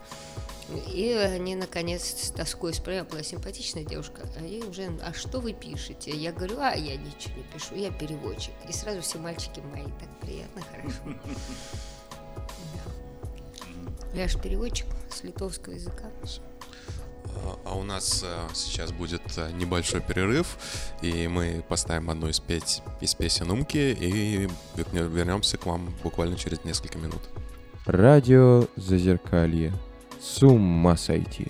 и 0.92 1.12
они, 1.12 1.54
наконец, 1.54 2.02
с 2.02 2.30
тоской 2.30 2.72
спрашивают, 2.72 3.11
была 3.11 3.22
симпатичная 3.22 3.84
девушка, 3.84 4.22
а 4.38 4.44
ей 4.44 4.62
уже, 4.62 4.90
а 5.02 5.12
что 5.12 5.40
вы 5.40 5.52
пишете? 5.52 6.11
Я 6.11 6.32
говорю, 6.32 6.58
а 6.61 6.75
я 6.75 6.96
ничего 6.96 7.37
не 7.37 7.42
пишу, 7.44 7.75
я 7.75 7.90
переводчик. 7.90 8.54
И 8.68 8.72
сразу 8.72 9.00
все 9.00 9.18
мальчики 9.18 9.61
мои, 9.61 9.84
так 9.84 10.20
приятно, 10.20 10.62
хорошо. 10.62 10.99
Я 14.14 14.28
же 14.28 14.38
переводчик 14.38 14.87
с 15.11 15.22
литовского 15.22 15.72
языка. 15.72 16.11
А, 17.64 17.74
у 17.74 17.82
нас 17.82 18.24
э, 18.24 18.48
сейчас 18.54 18.92
будет 18.92 19.22
э, 19.36 19.50
небольшой 19.52 20.00
перерыв, 20.00 20.56
и 21.00 21.28
мы 21.28 21.64
поставим 21.68 22.10
одну 22.10 22.28
из, 22.28 22.40
петь, 22.40 22.82
из 23.00 23.14
песен 23.14 23.50
Умки 23.50 23.96
и 23.98 24.48
вернемся 24.92 25.56
к 25.58 25.66
вам 25.66 25.94
буквально 26.02 26.36
через 26.36 26.64
несколько 26.64 26.98
минут. 26.98 27.22
Радио 27.86 28.66
Зазеркалье. 28.76 29.72
С 30.20 30.42
ума 30.42 30.96
сойти. 30.96 31.48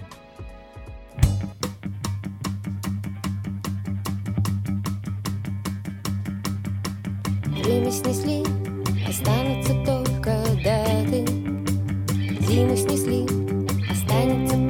Время 7.46 7.90
снесли, 7.90 8.42
останутся 9.06 9.74
только 9.84 10.42
даты. 10.64 11.26
Зиму 12.40 12.76
снесли, 12.76 13.24
останется 13.90 14.62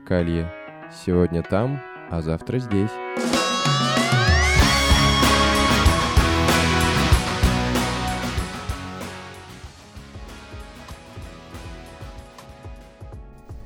Зазеркалье. 0.00 0.50
Сегодня 1.04 1.42
там, 1.42 1.80
а 2.10 2.22
завтра 2.22 2.58
здесь. 2.58 2.90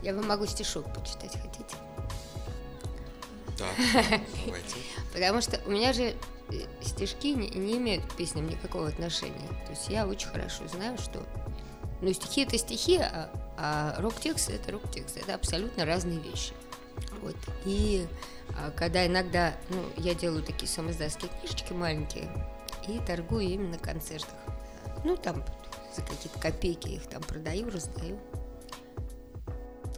Я 0.03 0.15
вам 0.15 0.27
могу 0.29 0.47
стишок 0.47 0.93
почитать, 0.93 1.39
хотите? 1.41 1.77
Да, 3.59 3.67
давайте. 4.45 4.77
Потому 5.13 5.41
что 5.41 5.61
у 5.67 5.71
меня 5.71 5.93
же 5.93 6.03
э, 6.03 6.15
стишки 6.83 7.29
не, 7.29 7.49
не 7.49 7.79
имеют 7.79 8.05
к 8.05 8.17
песням 8.17 8.47
никакого 8.49 8.89
отношения. 8.89 9.49
То 9.65 9.71
есть 9.71 9.89
я 9.89 10.07
очень 10.07 10.29
хорошо 10.29 10.67
знаю, 10.69 10.99
что... 10.99 11.23
Ну, 12.01 12.13
стихи 12.13 12.43
это 12.43 12.59
стихи, 12.59 12.99
а, 12.99 13.31
а 13.57 14.01
рок-текст 14.01 14.51
это 14.51 14.73
рок-текст. 14.73 15.17
Это 15.17 15.35
абсолютно 15.35 15.85
разные 15.85 16.19
вещи. 16.19 16.53
Вот. 17.23 17.37
И 17.65 18.07
а, 18.57 18.71
когда 18.71 19.07
иногда, 19.07 19.55
ну, 19.71 19.83
я 19.97 20.15
делаю 20.15 20.43
такие 20.43 20.69
самоиздатские 20.69 21.31
книжечки 21.31 21.73
маленькие 21.73 22.29
и 22.87 22.99
торгую 23.01 23.45
ими 23.45 23.67
на 23.67 23.79
концертах. 23.79 24.35
Ну, 25.05 25.17
там 25.17 25.45
за 25.95 26.03
какие-то 26.03 26.39
копейки 26.39 26.89
их 26.89 27.07
там 27.07 27.23
продаю, 27.23 27.71
раздаю. 27.71 28.19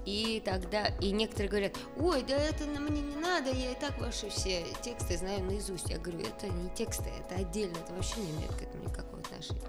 И 0.04 0.40
тогда, 0.44 0.86
и 1.00 1.10
некоторые 1.10 1.48
говорят, 1.48 1.76
ой, 1.98 2.22
да 2.22 2.36
это 2.36 2.64
на 2.66 2.78
мне 2.78 3.02
не 3.02 3.16
надо, 3.16 3.50
я 3.50 3.72
и 3.72 3.74
так 3.74 3.98
ваши 3.98 4.30
все 4.30 4.64
тексты 4.80 5.16
знаю 5.16 5.42
наизусть. 5.42 5.90
Я 5.90 5.98
говорю, 5.98 6.20
это 6.20 6.46
не 6.48 6.70
тексты, 6.70 7.10
это 7.10 7.40
отдельно, 7.40 7.76
это 7.76 7.92
вообще 7.92 8.20
не 8.20 8.30
имеет 8.30 8.54
к 8.54 8.62
этому 8.62 8.84
никакого 8.84 9.18
отношения. 9.18 9.60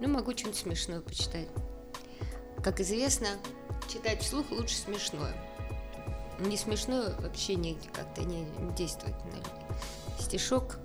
Ну, 0.00 0.08
могу 0.08 0.32
что-нибудь 0.32 0.58
смешное 0.58 1.00
почитать. 1.00 1.48
Как 2.62 2.80
известно, 2.80 3.28
читать 3.90 4.22
вслух 4.22 4.50
лучше 4.50 4.76
смешное. 4.76 5.34
Не 6.40 6.56
смешное 6.56 7.14
вообще 7.20 7.54
не, 7.54 7.78
как-то 7.94 8.22
не, 8.22 8.46
действует 8.76 9.16
на 9.24 9.36
людей. 9.36 9.52
Стишок 10.20 10.78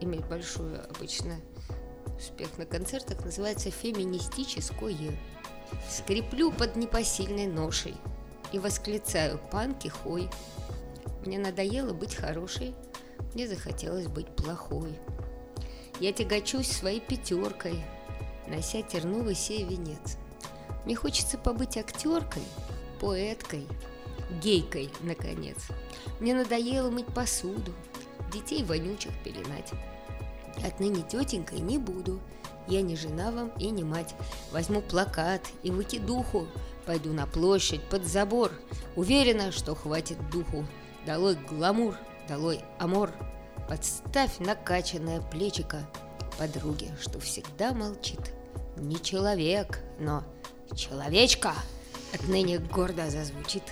имеет 0.00 0.28
большой 0.28 0.80
обычно 0.80 1.40
успех 2.16 2.56
на 2.58 2.66
концертах, 2.66 3.24
называется 3.24 3.70
«Феминистическое». 3.70 5.18
Скреплю 5.90 6.52
под 6.52 6.76
непосильной 6.76 7.46
ношей 7.46 7.94
и 8.52 8.58
восклицаю 8.58 9.40
«Панки, 9.50 9.88
хой!» 9.88 10.30
Мне 11.24 11.40
надоело 11.40 11.92
быть 11.92 12.14
хорошей, 12.14 12.74
мне 13.34 13.48
захотелось 13.48 14.06
быть 14.06 14.28
плохой. 14.36 14.96
Я 15.98 16.12
тягочусь 16.12 16.70
своей 16.70 17.00
пятеркой, 17.00 17.84
нося 18.48 18.82
терновый 18.82 19.34
сей 19.34 19.64
венец. 19.64 20.16
Мне 20.84 20.94
хочется 20.94 21.36
побыть 21.38 21.76
актеркой, 21.76 22.42
поэткой, 23.00 23.66
гейкой, 24.42 24.90
наконец. 25.00 25.56
Мне 26.20 26.34
надоело 26.34 26.90
мыть 26.90 27.06
посуду, 27.06 27.72
детей 28.32 28.64
вонючих 28.64 29.12
пеленать. 29.24 29.72
Отныне 30.64 31.02
тетенькой 31.02 31.60
не 31.60 31.78
буду, 31.78 32.20
я 32.68 32.82
не 32.82 32.96
жена 32.96 33.30
вам 33.30 33.50
и 33.58 33.70
не 33.70 33.84
мать. 33.84 34.14
Возьму 34.52 34.80
плакат 34.80 35.42
и 35.62 35.70
выкидуху, 35.70 36.46
пойду 36.84 37.12
на 37.12 37.26
площадь 37.26 37.82
под 37.88 38.06
забор. 38.06 38.52
Уверена, 38.96 39.52
что 39.52 39.74
хватит 39.74 40.18
духу. 40.30 40.66
Долой 41.04 41.36
гламур, 41.36 41.96
долой 42.28 42.60
амор. 42.78 43.12
Подставь 43.68 44.38
накачанное 44.38 45.20
плечико 45.20 45.86
подруге, 46.38 46.96
что 47.00 47.20
всегда 47.20 47.72
молчит. 47.72 48.35
Не 48.76 49.00
человек, 49.00 49.80
но 49.98 50.22
человечка 50.74 51.54
отныне 52.12 52.58
гордо 52.58 53.10
зазвучит. 53.10 53.62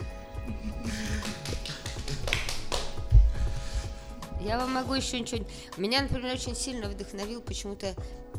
Я 4.40 4.58
вам 4.58 4.72
могу 4.72 4.94
еще 4.94 5.20
ничего... 5.20 5.44
Меня, 5.76 6.02
например, 6.02 6.34
очень 6.34 6.54
сильно 6.54 6.88
вдохновил 6.88 7.40
почему-то... 7.40 7.94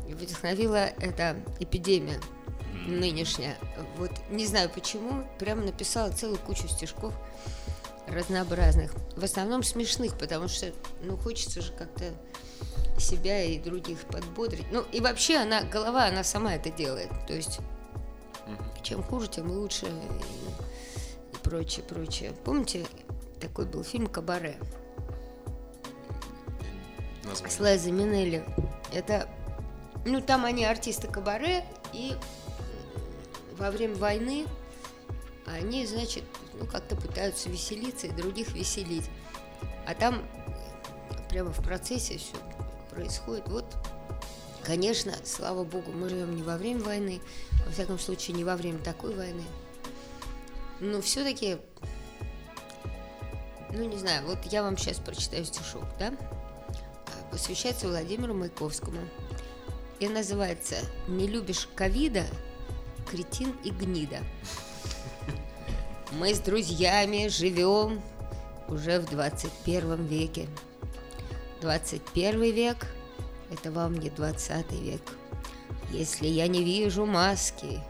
Вдохновила 0.08 0.86
эта 1.00 1.36
эпидемия 1.58 2.20
нынешняя. 2.86 3.56
Вот 3.96 4.12
не 4.30 4.46
знаю 4.46 4.70
почему, 4.70 5.26
прямо 5.38 5.62
написала 5.62 6.10
целую 6.10 6.38
кучу 6.38 6.68
стишков 6.68 7.12
разнообразных. 8.06 8.92
В 9.16 9.24
основном 9.24 9.62
смешных, 9.62 10.16
потому 10.16 10.48
что, 10.48 10.72
ну, 11.02 11.16
хочется 11.16 11.60
же 11.60 11.72
как-то 11.72 12.04
себя 13.00 13.42
и 13.42 13.58
других 13.58 14.00
подбодрить. 14.04 14.66
Ну, 14.70 14.84
и 14.92 15.00
вообще 15.00 15.36
она, 15.36 15.62
голова, 15.62 16.06
она 16.06 16.24
сама 16.24 16.54
это 16.54 16.70
делает. 16.70 17.10
То 17.26 17.34
есть, 17.34 17.60
чем 18.82 19.02
хуже, 19.02 19.28
тем 19.28 19.50
лучше 19.50 19.86
и, 19.86 21.36
и 21.36 21.38
прочее, 21.42 21.84
прочее. 21.84 22.32
Помните, 22.44 22.86
такой 23.40 23.66
был 23.66 23.84
фильм 23.84 24.06
«Кабаре»? 24.06 24.56
Название. 27.24 27.50
с 27.50 27.60
Лайзой 27.60 27.92
Минелли. 27.92 28.44
Это, 28.92 29.28
ну, 30.04 30.20
там 30.20 30.44
они 30.44 30.64
артисты 30.64 31.08
кабаре, 31.08 31.64
и 31.92 32.12
м, 32.12 33.56
во 33.58 33.70
время 33.70 33.96
войны 33.96 34.46
они, 35.46 35.86
значит, 35.86 36.22
ну, 36.54 36.66
как-то 36.66 36.94
пытаются 36.96 37.48
веселиться 37.48 38.06
и 38.06 38.12
других 38.12 38.52
веселить. 38.52 39.10
А 39.86 39.94
там 39.94 40.22
прямо 41.28 41.50
в 41.50 41.62
процессе 41.62 42.18
все 42.18 42.36
происходит. 42.96 43.46
Вот, 43.48 43.64
конечно, 44.64 45.12
слава 45.24 45.64
богу, 45.64 45.92
мы 45.92 46.08
живем 46.08 46.34
не 46.34 46.42
во 46.42 46.56
время 46.56 46.82
войны, 46.82 47.20
во 47.66 47.72
всяком 47.72 47.98
случае, 47.98 48.36
не 48.36 48.44
во 48.44 48.56
время 48.56 48.78
такой 48.78 49.14
войны. 49.14 49.44
Но 50.80 51.00
все-таки, 51.00 51.58
ну, 53.70 53.84
не 53.84 53.98
знаю, 53.98 54.26
вот 54.26 54.38
я 54.46 54.62
вам 54.62 54.76
сейчас 54.76 54.98
прочитаю 54.98 55.44
стишок, 55.44 55.84
да? 55.98 56.12
А, 56.68 57.30
Посвящается 57.30 57.88
Владимиру 57.88 58.34
Маяковскому. 58.34 59.00
И 60.00 60.08
называется 60.08 60.76
«Не 61.08 61.26
любишь 61.26 61.68
ковида, 61.74 62.24
кретин 63.10 63.54
и 63.64 63.70
гнида». 63.70 64.18
Мы 66.12 66.34
с 66.34 66.38
друзьями 66.38 67.28
живем 67.28 68.02
уже 68.68 69.00
в 69.00 69.06
21 69.06 70.04
веке. 70.04 70.48
21 71.60 72.42
век– 72.52 72.86
это 73.50 73.70
вам 73.70 73.94
не 73.94 74.10
20 74.10 74.72
век. 74.72 75.00
Если 75.90 76.26
я 76.26 76.48
не 76.48 76.62
вижу 76.62 77.06
маски 77.06 77.80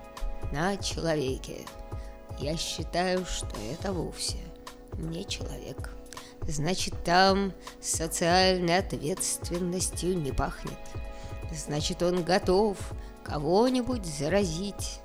на 0.52 0.76
человеке, 0.76 1.64
я 2.38 2.56
считаю, 2.56 3.24
что 3.24 3.56
это 3.72 3.92
вовсе 3.92 4.38
не 4.94 5.26
человек. 5.26 5.90
Значит, 6.42 6.94
там 7.04 7.52
социальной 7.80 8.78
ответственностью 8.78 10.16
не 10.16 10.30
пахнет. 10.30 10.78
Значит, 11.52 12.02
он 12.02 12.22
готов 12.22 12.76
кого-нибудь 13.24 14.06
заразить. 14.06 15.00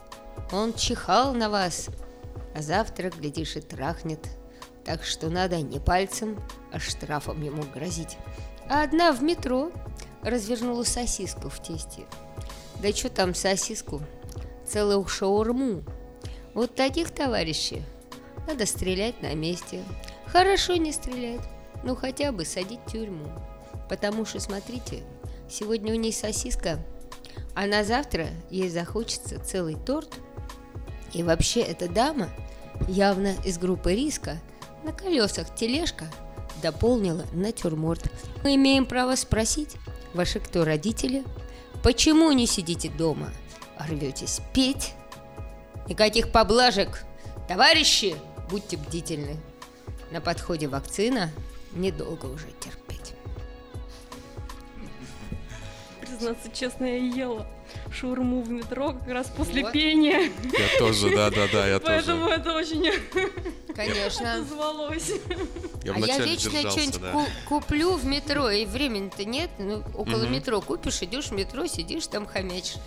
Он 0.51 0.73
чихал 0.73 1.33
на 1.33 1.49
вас, 1.49 1.89
а 2.53 2.61
завтра, 2.61 3.09
глядишь, 3.09 3.55
и 3.55 3.61
трахнет. 3.61 4.27
Так 4.85 5.03
что 5.03 5.29
надо 5.29 5.61
не 5.61 5.79
пальцем, 5.79 6.39
а 6.71 6.79
штрафом 6.79 7.41
ему 7.41 7.63
грозить. 7.73 8.17
А 8.73 8.83
одна 8.83 9.11
в 9.11 9.21
метро 9.21 9.69
развернула 10.23 10.83
сосиску 10.83 11.49
в 11.49 11.61
тесте. 11.61 12.05
Да 12.81 12.93
что 12.93 13.09
там 13.09 13.35
сосиску? 13.35 14.01
Целую 14.65 15.05
шаурму. 15.07 15.83
Вот 16.53 16.73
таких 16.73 17.11
товарищей 17.11 17.83
надо 18.47 18.65
стрелять 18.65 19.21
на 19.21 19.35
месте. 19.35 19.83
Хорошо 20.25 20.77
не 20.77 20.93
стрелять, 20.93 21.41
ну 21.83 21.97
хотя 21.97 22.31
бы 22.31 22.45
садить 22.45 22.79
в 22.85 22.91
тюрьму. 22.93 23.27
Потому 23.89 24.23
что, 24.23 24.39
смотрите, 24.39 25.03
сегодня 25.49 25.91
у 25.91 25.97
ней 25.97 26.13
сосиска, 26.13 26.79
а 27.53 27.67
на 27.67 27.83
завтра 27.83 28.29
ей 28.49 28.69
захочется 28.69 29.37
целый 29.43 29.75
торт. 29.75 30.13
И 31.11 31.23
вообще 31.23 31.59
эта 31.59 31.89
дама, 31.89 32.29
явно 32.87 33.35
из 33.43 33.57
группы 33.57 33.93
риска, 33.93 34.37
на 34.85 34.93
колесах 34.93 35.53
тележка 35.55 36.05
дополнила 36.61 37.25
натюрморт. 37.33 38.11
Мы 38.43 38.55
имеем 38.55 38.85
право 38.85 39.15
спросить, 39.15 39.75
ваши 40.13 40.39
кто 40.39 40.63
родители, 40.63 41.23
почему 41.83 42.31
не 42.31 42.45
сидите 42.47 42.89
дома, 42.89 43.31
рветесь 43.79 44.41
петь? 44.53 44.93
Никаких 45.87 46.31
поблажек. 46.31 47.03
Товарищи, 47.47 48.15
будьте 48.49 48.77
бдительны. 48.77 49.37
На 50.11 50.21
подходе 50.21 50.67
вакцина, 50.67 51.31
недолго 51.73 52.27
уже 52.27 52.47
терпеть. 52.59 53.13
Признаться 55.99 56.49
честно, 56.51 56.85
я 56.85 56.97
ела 56.97 57.47
шаурму 57.93 58.41
в 58.41 58.49
метро 58.49 58.93
как 58.93 59.07
раз 59.07 59.27
после 59.27 59.63
Вот. 59.63 59.73
пения. 59.73 60.31
Я 60.43 60.79
тоже, 60.79 61.15
да-да-да, 61.15 61.67
я 61.67 61.79
Поэтому 61.79 62.27
тоже. 62.27 62.35
это 62.35 62.53
очень 62.55 62.93
Конечно. 63.75 64.33
отозвалось. 64.35 65.11
Я 65.83 65.93
а 65.93 65.99
я 65.99 66.19
вечно 66.19 66.69
что-нибудь 66.69 67.01
да. 67.01 67.25
куплю 67.47 67.95
в 67.95 68.05
метро, 68.05 68.49
и 68.49 68.65
времени-то 68.65 69.25
нет. 69.25 69.49
Ну, 69.57 69.83
около 69.95 70.25
метро 70.27 70.61
купишь, 70.61 71.01
идешь 71.01 71.27
в 71.27 71.31
метро, 71.31 71.65
сидишь 71.67 72.07
там 72.07 72.25
хомячишь. 72.25 72.77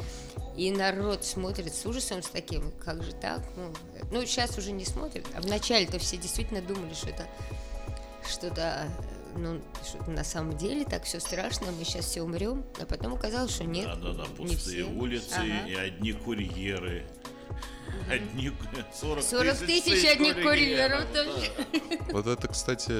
И 0.57 0.71
народ 0.71 1.25
смотрит 1.25 1.75
с 1.75 1.85
ужасом 1.85 2.23
с 2.23 2.29
таким, 2.29 2.71
как 2.85 3.03
же 3.03 3.13
так? 3.13 3.41
Ну, 3.57 3.73
ну, 4.13 4.25
сейчас 4.25 4.57
уже 4.57 4.71
не 4.71 4.85
смотрят. 4.85 5.27
А 5.35 5.41
вначале-то 5.41 5.99
все 5.99 6.17
действительно 6.17 6.63
думали, 6.63 6.95
что 6.95 7.09
это 7.09 7.25
что-то, 8.29 8.87
э, 8.87 8.89
ну, 9.37 9.61
что 9.85 10.11
на 10.11 10.25
самом 10.25 10.57
деле 10.57 10.85
так 10.85 11.05
все 11.05 11.21
страшно, 11.21 11.71
мы 11.73 11.85
сейчас 11.85 12.07
все 12.07 12.23
умрем. 12.23 12.65
А 12.81 12.87
потом 12.87 13.15
оказалось, 13.15 13.53
что 13.53 13.65
нет. 13.65 13.87
Да-да-да, 13.87 14.25
не 14.43 14.55
пустые 14.55 14.85
все. 14.85 14.93
улицы 14.93 15.35
Ага. 15.35 15.69
и 15.69 15.75
одни 15.75 16.13
курьеры. 16.13 17.07
Одни 18.11 18.51
40, 18.99 19.23
40 19.25 19.59
тысяч 19.59 20.05
одних 20.05 20.43
курьеров 20.43 21.05
да. 21.13 21.25
тоже. 21.25 21.53
Вот 22.13 22.27
это, 22.27 22.49
кстати, 22.49 22.93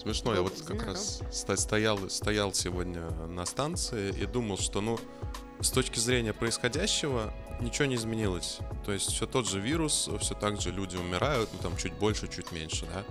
смешно. 0.00 0.32
Я 0.32 0.38
Ну, 0.38 0.44
вот 0.44 0.52
как 0.62 0.76
знаю. 0.76 0.86
раз 0.92 1.20
ста- 1.32 1.56
стоял, 1.56 2.08
стоял 2.08 2.52
сегодня 2.52 3.02
на 3.26 3.44
станции 3.46 4.14
и 4.18 4.26
думал, 4.26 4.58
что, 4.58 4.80
ну, 4.80 4.98
с 5.60 5.70
точки 5.70 5.98
зрения 5.98 6.32
происходящего 6.32 7.32
ничего 7.60 7.86
не 7.86 7.96
изменилось. 7.96 8.58
То 8.84 8.92
есть 8.92 9.10
все 9.10 9.26
тот 9.26 9.48
же 9.48 9.58
вирус, 9.58 10.08
все 10.20 10.34
так 10.34 10.60
же 10.60 10.70
люди 10.70 10.96
умирают, 10.96 11.48
ну 11.52 11.58
там 11.60 11.76
чуть 11.76 11.94
больше, 11.94 12.28
чуть 12.28 12.52
меньше, 12.52 12.86
да. 12.94 13.04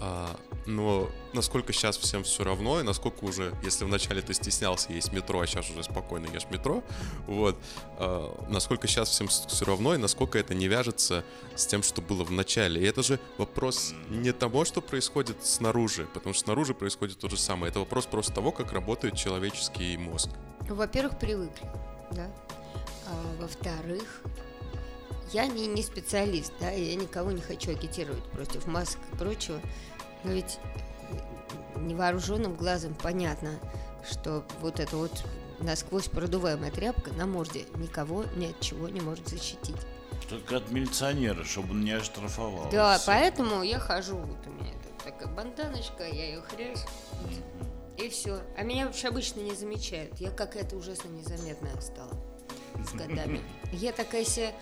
А, 0.00 0.36
но 0.66 1.08
насколько 1.32 1.72
сейчас 1.72 1.96
всем 1.96 2.24
все 2.24 2.44
равно, 2.44 2.80
и 2.80 2.82
насколько 2.82 3.24
уже, 3.24 3.54
если 3.62 3.84
вначале 3.84 4.20
ты 4.20 4.34
стеснялся 4.34 4.92
есть 4.92 5.12
метро, 5.12 5.40
а 5.40 5.46
сейчас 5.46 5.70
уже 5.70 5.84
спокойно 5.84 6.26
ешь 6.26 6.46
метро, 6.50 6.82
вот, 7.26 7.56
а, 7.98 8.46
насколько 8.48 8.86
сейчас 8.86 9.08
всем 9.08 9.28
все 9.28 9.64
равно, 9.64 9.94
и 9.94 9.98
насколько 9.98 10.38
это 10.38 10.54
не 10.54 10.68
вяжется 10.68 11.24
с 11.54 11.66
тем, 11.66 11.82
что 11.82 12.02
было 12.02 12.24
в 12.24 12.30
начале. 12.30 12.80
И 12.82 12.84
это 12.84 13.02
же 13.02 13.18
вопрос 13.38 13.94
не 14.08 14.32
того, 14.32 14.64
что 14.64 14.80
происходит 14.80 15.44
снаружи, 15.44 16.06
потому 16.12 16.34
что 16.34 16.44
снаружи 16.44 16.74
происходит 16.74 17.18
то 17.18 17.28
же 17.28 17.36
самое. 17.36 17.70
Это 17.70 17.80
вопрос 17.80 18.06
просто 18.06 18.32
того, 18.32 18.52
как 18.52 18.72
работает 18.72 19.16
человеческий 19.16 19.96
мозг. 19.96 20.30
Ну, 20.68 20.74
во-первых, 20.74 21.18
привыкли, 21.18 21.68
да. 22.10 22.30
А, 23.06 23.40
во-вторых, 23.40 24.22
я 25.32 25.46
не, 25.46 25.66
не 25.66 25.82
специалист, 25.82 26.52
да, 26.60 26.70
я 26.70 26.94
никого 26.94 27.30
не 27.30 27.40
хочу 27.40 27.72
агитировать 27.72 28.24
против 28.24 28.66
масок 28.66 29.00
и 29.12 29.16
прочего. 29.16 29.60
Но 30.24 30.32
ведь 30.32 30.58
невооруженным 31.76 32.54
глазом 32.54 32.94
понятно, 32.94 33.58
что 34.08 34.44
вот 34.60 34.80
эта 34.80 34.96
вот 34.96 35.24
насквозь 35.60 36.08
продуваемая 36.08 36.70
тряпка 36.70 37.12
на 37.12 37.26
морде 37.26 37.64
никого 37.76 38.24
ни 38.36 38.46
от 38.46 38.60
чего 38.60 38.88
не 38.88 39.00
может 39.00 39.28
защитить. 39.28 39.76
Только 40.28 40.56
от 40.56 40.70
милиционера, 40.70 41.44
чтобы 41.44 41.70
он 41.72 41.82
не 41.84 41.92
оштрафовал. 41.92 42.68
Да, 42.70 42.98
Всё. 42.98 43.06
поэтому 43.06 43.62
я 43.62 43.78
хожу, 43.78 44.16
вот 44.16 44.46
у 44.46 44.50
меня 44.50 44.72
такая 45.04 45.28
банданочка, 45.28 46.04
я 46.04 46.26
ее 46.26 46.42
хрясь, 46.42 46.84
и 47.96 48.08
все. 48.08 48.40
А 48.56 48.62
меня 48.62 48.86
вообще 48.86 49.08
обычно 49.08 49.40
не 49.40 49.54
замечают. 49.54 50.18
Я 50.18 50.30
какая-то 50.30 50.76
ужасно 50.76 51.08
незаметная 51.08 51.80
стала 51.80 52.12
с 52.84 52.92
годами. 52.92 53.40
Я 53.72 53.92
такая 53.92 54.24
себе 54.24 54.52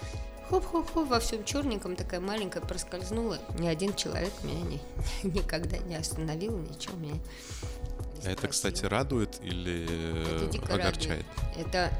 хоп-хоп-хоп 0.50 1.08
во 1.08 1.20
всем 1.20 1.44
черненьком, 1.44 1.96
такая 1.96 2.20
маленькая 2.20 2.60
проскользнула. 2.60 3.38
Ни 3.58 3.66
один 3.66 3.94
человек 3.94 4.32
меня 4.42 4.60
не, 4.62 4.80
никогда 5.22 5.78
не 5.78 5.96
остановил, 5.96 6.58
ничего 6.58 6.96
меня 6.96 7.20
А 8.24 8.30
это, 8.30 8.48
кстати, 8.48 8.84
радует 8.84 9.38
или 9.42 9.84
Это 10.46 10.72
э, 10.72 10.74
огорчает? 10.74 11.24
радует. 11.36 11.66
Это, 11.66 11.90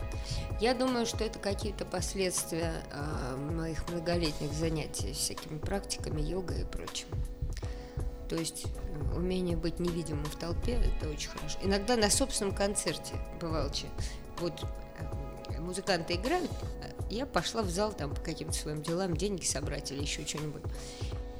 я 0.60 0.74
думаю, 0.74 1.06
что 1.06 1.24
это 1.24 1.38
какие-то 1.38 1.84
последствия 1.84 2.72
а, 2.92 3.36
моих 3.36 3.88
многолетних 3.88 4.52
занятий 4.52 5.12
всякими 5.12 5.58
практиками, 5.58 6.20
йогой 6.20 6.62
и 6.62 6.64
прочим. 6.64 7.08
То 8.28 8.36
есть 8.36 8.64
э, 8.64 9.16
умение 9.16 9.56
быть 9.56 9.80
невидимым 9.80 10.24
в 10.24 10.36
толпе– 10.36 10.72
это 10.96 11.10
очень 11.10 11.30
хорошо. 11.30 11.58
Иногда 11.62 11.96
на 11.96 12.10
собственном 12.10 12.54
концерте 12.54 13.14
бывало, 13.40 13.70
че, 13.72 13.86
вот 14.38 14.64
э, 15.50 15.60
музыканты 15.60 16.14
играют, 16.14 16.50
я 17.14 17.26
пошла 17.26 17.62
в 17.62 17.70
зал 17.70 17.92
там 17.92 18.14
по 18.14 18.20
каким-то 18.20 18.54
своим 18.54 18.82
делам, 18.82 19.16
деньги 19.16 19.44
собрать 19.44 19.90
или 19.92 20.02
еще 20.02 20.26
что-нибудь. 20.26 20.62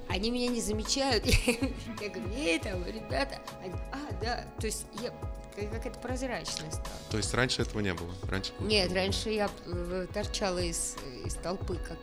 Они 0.09 0.31
меня 0.31 0.49
не 0.49 0.61
замечают. 0.61 1.25
Я 2.01 2.09
говорю, 2.09 2.33
эй, 2.37 2.59
там, 2.61 2.85
ребята. 2.87 3.41
Они, 3.63 3.75
а, 3.91 4.13
да. 4.21 4.45
То 4.61 4.67
есть 4.67 4.85
я 5.03 5.11
как- 5.57 5.71
какая-то 5.73 5.99
прозрачная 5.99 6.71
стала. 6.71 6.87
То 7.11 7.17
есть 7.17 7.33
раньше 7.35 7.63
этого 7.63 7.81
не 7.81 7.95
было? 7.95 8.15
Раньше 8.29 8.53
Нет, 8.61 8.93
раньше 8.93 9.31
я 9.31 9.51
э, 9.65 10.07
торчала 10.13 10.59
из, 10.59 10.97
из 11.25 11.35
толпы, 11.35 11.77
как 11.77 11.99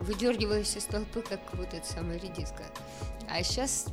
выдергиваюсь 0.00 0.76
из 0.76 0.84
толпы, 0.84 1.22
как 1.22 1.40
вот 1.54 1.72
эта 1.72 1.86
самая 1.86 2.18
редиска. 2.18 2.64
А 3.30 3.42
сейчас 3.42 3.86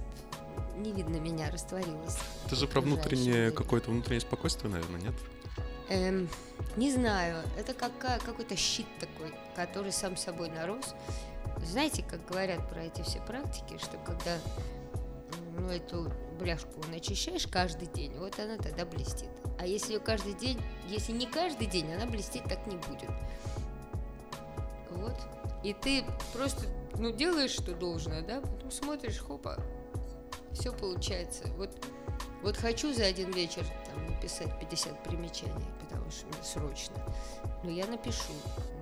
не 0.75 0.91
видно 0.91 1.17
меня, 1.17 1.49
растворилась. 1.49 2.17
Это 2.45 2.55
же 2.55 2.67
про 2.67 2.81
внутреннее, 2.81 3.51
какое-то 3.51 3.89
внутреннее 3.89 4.21
спокойствие, 4.21 4.71
наверное, 4.71 5.01
нет? 5.01 5.13
Эм, 5.89 6.29
не 6.75 6.91
знаю, 6.91 7.43
это 7.57 7.73
какая, 7.73 8.19
какой-то 8.19 8.55
щит 8.55 8.85
такой, 8.99 9.33
который 9.55 9.91
сам 9.91 10.15
собой 10.17 10.49
нарос. 10.49 10.93
Знаете, 11.65 12.03
как 12.03 12.25
говорят 12.27 12.69
про 12.69 12.83
эти 12.83 13.01
все 13.01 13.19
практики, 13.21 13.77
что 13.79 13.97
когда 14.05 14.37
ну, 15.57 15.69
эту 15.69 16.11
бляшку 16.39 16.81
начищаешь 16.89 17.47
каждый 17.47 17.87
день, 17.87 18.15
вот 18.17 18.39
она 18.39 18.57
тогда 18.57 18.85
блестит. 18.85 19.29
А 19.59 19.65
если 19.65 19.93
ее 19.93 19.99
каждый 19.99 20.33
день, 20.33 20.61
если 20.87 21.11
не 21.11 21.25
каждый 21.25 21.67
день, 21.67 21.91
она 21.91 22.05
блестеть 22.05 22.43
так 22.43 22.65
не 22.67 22.77
будет. 22.77 23.09
Вот. 24.91 25.15
И 25.63 25.73
ты 25.73 26.05
просто, 26.33 26.67
ну, 26.97 27.11
делаешь, 27.11 27.51
что 27.51 27.73
должно, 27.73 28.21
да, 28.21 28.41
потом 28.41 28.71
смотришь, 28.71 29.19
хопа, 29.19 29.57
все 30.53 30.71
получается. 30.71 31.45
Вот, 31.57 31.71
вот 32.41 32.57
хочу 32.57 32.93
за 32.93 33.05
один 33.05 33.31
вечер 33.31 33.65
там, 33.85 34.05
написать 34.07 34.59
50 34.59 35.03
примечаний, 35.03 35.65
потому 35.81 36.09
что 36.09 36.25
мне 36.27 36.43
срочно. 36.43 36.95
Ну, 37.63 37.69
я 37.69 37.85
напишу. 37.85 38.33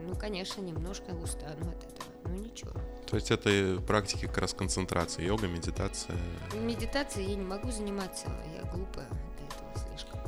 Ну, 0.06 0.16
конечно, 0.16 0.62
немножко 0.62 1.12
устану 1.12 1.70
от 1.70 1.84
этого. 1.84 2.08
Ну, 2.26 2.36
ничего. 2.36 2.72
То 3.08 3.16
есть 3.16 3.32
это 3.32 3.50
э, 3.50 3.80
практики 3.80 4.28
как 4.28 4.38
раз 4.40 4.54
концентрации, 4.54 5.24
йога, 5.24 5.48
медитация. 5.48 6.18
Медитацией 6.54 7.32
я 7.32 7.36
не 7.36 7.46
могу 7.46 7.72
заниматься, 7.72 8.28
я 8.56 8.70
глупая 8.70 9.08
для 9.08 9.48
этого 9.48 9.88
слишком. 9.90 10.20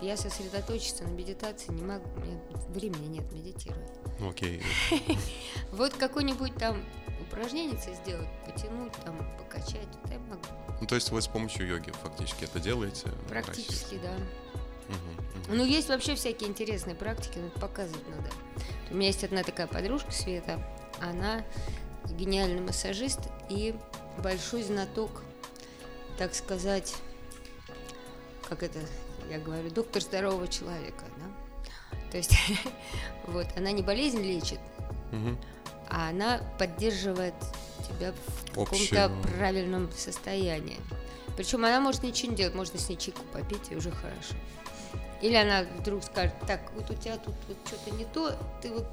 Я 0.00 0.16
сосредоточиться 0.16 1.04
на 1.04 1.10
медитации 1.10 1.72
не 1.72 1.82
могу, 1.82 2.08
меня 2.20 2.40
времени 2.70 3.06
нет 3.06 3.30
медитировать. 3.32 3.92
Ну, 4.18 4.30
окей. 4.30 4.62
Вот 5.72 5.94
какой-нибудь 5.94 6.54
там 6.56 6.82
упражнение 7.20 7.78
сделать, 7.78 8.28
потянуть, 8.44 8.92
там, 9.04 9.16
покачать, 9.38 9.88
вот 10.02 10.10
я 10.10 10.18
могу. 10.18 10.69
Ну, 10.80 10.86
то 10.86 10.94
есть 10.94 11.10
вы 11.10 11.20
с 11.20 11.26
помощью 11.26 11.66
йоги 11.66 11.90
фактически 12.02 12.44
это 12.44 12.58
делаете? 12.58 13.08
Практически, 13.28 13.98
да. 14.02 14.12
Мгм, 14.88 14.98
мгм. 15.46 15.56
Ну, 15.58 15.64
есть 15.64 15.88
вообще 15.88 16.14
всякие 16.14 16.48
интересные 16.48 16.96
практики, 16.96 17.38
но 17.38 17.46
это 17.48 17.60
показывать 17.60 18.08
надо. 18.08 18.30
У 18.90 18.94
меня 18.94 19.08
есть 19.08 19.22
одна 19.22 19.42
такая 19.42 19.66
подружка, 19.66 20.10
Света, 20.10 20.58
она 21.00 21.44
гениальный 22.10 22.60
массажист 22.60 23.20
и 23.48 23.74
большой 24.18 24.62
знаток, 24.62 25.22
так 26.18 26.34
сказать, 26.34 26.94
как 28.48 28.62
это 28.62 28.78
я 29.30 29.38
говорю, 29.38 29.70
доктор 29.70 30.02
здорового 30.02 30.48
человека, 30.48 31.04
да? 31.18 32.00
То 32.10 32.16
есть, 32.16 32.34
вот, 33.26 33.46
она 33.56 33.70
не 33.70 33.82
болезнь 33.82 34.22
лечит, 34.22 34.58
Мгм. 35.12 35.38
а 35.88 36.08
она 36.08 36.40
поддерживает 36.58 37.34
тебя 38.00 38.12
в 38.12 38.54
каком-то 38.54 39.12
правильном 39.36 39.90
состоянии. 39.96 40.78
Причем 41.36 41.64
она 41.64 41.80
может 41.80 42.02
ничего 42.02 42.32
не 42.32 42.36
делать, 42.36 42.54
можно 42.54 42.78
с 42.78 42.88
ней 42.88 42.96
чайку 42.96 43.22
попить, 43.32 43.70
и 43.70 43.76
уже 43.76 43.90
хорошо. 43.90 44.34
Или 45.22 45.34
она 45.34 45.66
вдруг 45.78 46.02
скажет, 46.02 46.34
так, 46.46 46.72
вот 46.74 46.90
у 46.90 46.94
тебя 46.94 47.18
тут 47.18 47.34
вот 47.46 47.56
что-то 47.66 47.90
не 47.94 48.04
то, 48.06 48.36
ты 48.62 48.70
вот 48.70 48.86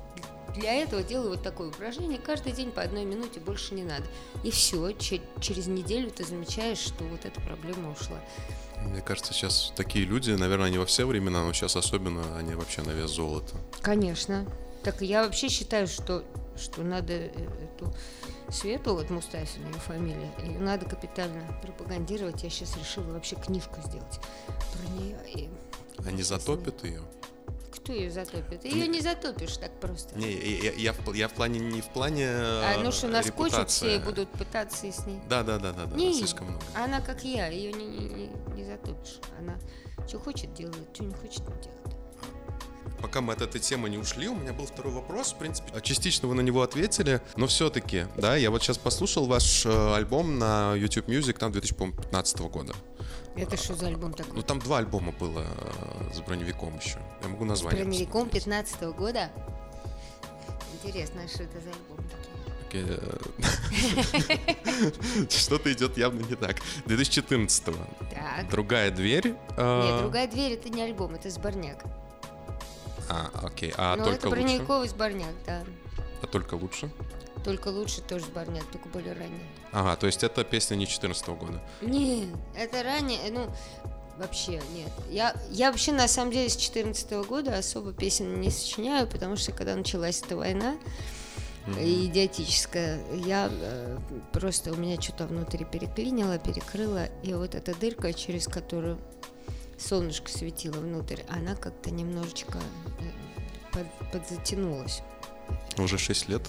для 0.55 0.73
этого 0.73 1.03
делай 1.03 1.29
вот 1.29 1.43
такое 1.43 1.69
упражнение, 1.69 2.19
каждый 2.19 2.51
день 2.51 2.71
по 2.71 2.81
одной 2.81 3.05
минуте, 3.05 3.39
больше 3.39 3.75
не 3.75 3.83
надо. 3.83 4.05
И 4.43 4.51
все, 4.51 4.91
через 4.93 5.67
неделю 5.67 6.11
ты 6.11 6.25
замечаешь, 6.25 6.79
что 6.79 7.03
вот 7.05 7.25
эта 7.25 7.39
проблема 7.41 7.91
ушла. 7.91 8.19
Мне 8.83 9.01
кажется, 9.01 9.33
сейчас 9.33 9.73
такие 9.75 10.05
люди, 10.05 10.31
наверное, 10.31 10.69
не 10.69 10.77
во 10.77 10.85
все 10.85 11.05
времена, 11.05 11.43
но 11.43 11.53
сейчас 11.53 11.75
особенно 11.75 12.37
они 12.37 12.55
вообще 12.55 12.81
на 12.81 12.91
вес 12.91 13.11
золота. 13.11 13.55
Конечно. 13.81 14.45
Так 14.83 15.01
я 15.01 15.23
вообще 15.23 15.49
считаю, 15.49 15.87
что, 15.87 16.23
что 16.55 16.83
надо 16.83 17.13
э, 17.13 17.29
эту 17.29 17.93
Свету, 18.49 18.93
вот 18.95 19.09
Мустафина 19.09 19.67
ее 19.67 19.73
фамилия, 19.73 20.31
ее 20.43 20.59
надо 20.59 20.85
капитально 20.85 21.43
пропагандировать. 21.61 22.43
Я 22.43 22.49
сейчас 22.49 22.77
решила 22.77 23.11
вообще 23.13 23.35
книжку 23.35 23.81
сделать 23.85 24.19
про 24.73 24.93
нее. 24.99 25.17
И 25.33 25.49
Они 26.05 26.23
затопят 26.23 26.83
ее? 26.83 27.01
кто 27.87 27.93
ее 27.93 28.11
затопит? 28.11 28.65
Ее 28.65 28.85
не 28.87 28.99
затопишь 28.99 29.57
так 29.57 29.71
просто. 29.79 30.17
Не, 30.17 30.31
я, 30.33 30.71
я- 30.71 30.73
я 30.73 30.93
в, 30.93 31.13
я 31.13 31.27
в 31.29 31.33
плане 31.33 31.59
не 31.59 31.79
в 31.79 31.85
плане 31.87 32.27
А, 32.29 32.81
ну 32.83 32.91
что, 32.91 33.07
наскочат 33.07 33.69
все 33.69 33.95
и 33.95 33.99
будут 33.99 34.29
пытаться 34.31 34.87
и 34.87 34.91
с 34.91 35.05
ней. 35.05 35.21
Да, 35.29 35.41
да, 35.43 35.57
да, 35.57 35.71
да, 35.71 35.85
да, 35.85 35.95
Не, 35.95 36.13
слишком 36.13 36.47
много. 36.47 36.65
Она 36.75 36.99
как 36.99 37.23
я, 37.23 37.47
ее 37.47 37.71
не, 37.71 37.85
не, 37.85 38.05
не, 38.09 38.27
не 38.55 38.65
затопишь. 38.65 39.19
Она 39.39 39.57
что 40.05 40.19
хочет 40.19 40.53
делает, 40.53 40.89
что 40.93 41.05
не 41.05 41.13
хочет 41.13 41.39
не 41.47 41.53
делает. 41.61 41.86
Пока 43.01 43.21
мы 43.21 43.33
от 43.33 43.41
этой 43.41 43.59
темы 43.61 43.89
не 43.89 43.97
ушли, 43.97 44.27
у 44.27 44.35
меня 44.35 44.53
был 44.53 44.65
второй 44.65 44.91
вопрос. 44.91 45.33
В 45.33 45.37
принципе, 45.37 45.79
частично 45.81 46.27
вы 46.27 46.35
на 46.35 46.41
него 46.41 46.61
ответили, 46.63 47.21
но 47.35 47.45
все-таки, 47.47 48.07
да, 48.17 48.35
я 48.35 48.49
вот 48.49 48.63
сейчас 48.63 48.77
послушал 48.77 49.27
ваш 49.27 49.65
э, 49.65 49.93
альбом 49.95 50.39
на 50.39 50.73
YouTube 50.75 51.07
Music, 51.07 51.33
там 51.37 51.51
2015 51.51 52.39
года. 52.39 52.73
Это 53.35 53.55
что 53.55 53.75
за 53.75 53.87
альбом 53.87 54.11
Ну, 54.11 54.15
такой? 54.15 54.41
там 54.43 54.59
два 54.59 54.79
альбома 54.79 55.11
было 55.11 55.45
э, 55.45 56.13
с 56.13 56.19
броневиком 56.21 56.75
еще. 56.79 56.97
Я 57.21 57.27
могу 57.29 57.45
С 57.45 57.49
название. 57.49 57.83
броневиком 57.83 58.29
15 58.29 58.81
года? 58.95 59.29
Интересно, 60.83 61.21
а 61.23 61.27
что 61.27 61.43
это 61.43 61.59
за 61.59 61.69
альбом 61.69 61.97
такой? 62.09 62.33
Э, 62.73 63.17
Что-то 65.29 65.71
идет 65.71 65.97
явно 65.97 66.21
не 66.23 66.35
так. 66.35 66.57
2014-го. 66.87 67.77
Так. 68.13 68.49
Другая 68.49 68.89
дверь. 68.91 69.35
Нет, 69.57 69.99
другая 70.01 70.27
дверь 70.27 70.53
это 70.53 70.69
не 70.69 70.81
альбом, 70.81 71.13
это 71.15 71.29
сборняк. 71.29 71.83
А, 73.09 73.29
окей. 73.43 73.73
А 73.77 73.95
ну, 73.95 74.03
только 74.03 74.19
это 74.19 74.29
броневиковый 74.29 74.87
сборняк, 74.87 75.33
да. 75.45 75.63
А 76.21 76.27
только 76.27 76.55
лучше? 76.55 76.89
Только 77.43 77.69
лучше 77.69 78.01
тоже 78.01 78.25
сборняк, 78.25 78.65
только 78.71 78.89
более 78.89 79.13
ранний. 79.13 79.45
Ага, 79.71 79.95
то 79.95 80.07
есть 80.07 80.23
это 80.23 80.43
песня 80.43 80.75
не 80.75 80.87
14 80.87 81.27
года. 81.29 81.61
Нет, 81.81 82.29
это 82.55 82.83
ранее, 82.83 83.19
ну, 83.31 83.49
вообще 84.17 84.61
нет. 84.73 84.91
Я, 85.09 85.35
я 85.51 85.71
вообще, 85.71 85.91
на 85.91 86.07
самом 86.07 86.31
деле, 86.31 86.49
с 86.49 86.53
2014 86.53 87.11
года 87.27 87.57
особо 87.57 87.93
песен 87.93 88.41
не 88.41 88.49
сочиняю, 88.49 89.07
потому 89.07 89.35
что 89.35 89.51
когда 89.51 89.75
началась 89.75 90.21
эта 90.21 90.35
война, 90.35 90.77
и 91.79 92.05
идиотическая, 92.05 92.99
я 93.25 93.49
э, 93.51 93.97
просто, 94.31 94.71
у 94.71 94.77
меня 94.77 94.99
что-то 95.01 95.27
внутри 95.27 95.65
переклинило, 95.65 96.37
перекрыло, 96.37 97.07
и 97.23 97.33
вот 97.33 97.55
эта 97.55 97.75
дырка, 97.75 98.13
через 98.13 98.47
которую 98.47 98.99
солнышко 99.77 100.29
светило 100.31 100.79
внутрь, 100.79 101.21
она 101.29 101.55
как-то 101.55 101.91
немножечко 101.91 102.57
э, 102.99 103.71
под- 103.73 104.11
подзатянулась. 104.11 105.01
Уже 105.77 105.97
6 105.97 106.27
лет 106.29 106.41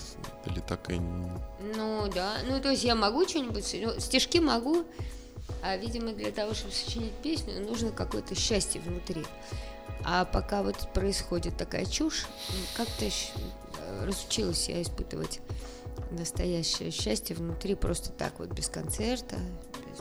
или 0.47 0.61
так 0.61 0.91
и... 0.91 0.99
не- 0.99 1.31
Ну 1.77 2.09
да, 2.12 2.38
ну 2.49 2.61
то 2.61 2.71
есть 2.71 2.85
я 2.85 2.95
могу 2.95 3.27
что-нибудь, 3.29 3.77
ну, 3.83 4.01
стишки 4.01 4.38
могу, 4.38 4.85
а 5.62 5.77
видимо 5.77 6.12
для 6.12 6.31
того, 6.33 6.55
чтобы 6.55 6.73
сочинить 6.73 7.12
песню, 7.23 7.61
нужно 7.64 7.91
какое-то 7.91 8.35
счастье 8.35 8.81
внутри. 8.81 9.25
А 10.05 10.25
пока 10.25 10.62
вот 10.62 10.93
происходит 10.95 11.57
такая 11.57 11.85
чушь, 11.85 12.27
м, 12.51 12.55
как-то 12.77 13.05
э, 13.05 14.05
разучилась 14.07 14.69
я 14.69 14.81
испытывать 14.83 15.41
настоящее 16.11 16.91
счастье 16.91 17.37
внутри 17.37 17.75
просто 17.75 18.11
так 18.11 18.38
вот 18.38 18.49
без 18.53 18.69
концерта. 18.69 19.37
без- 19.37 19.99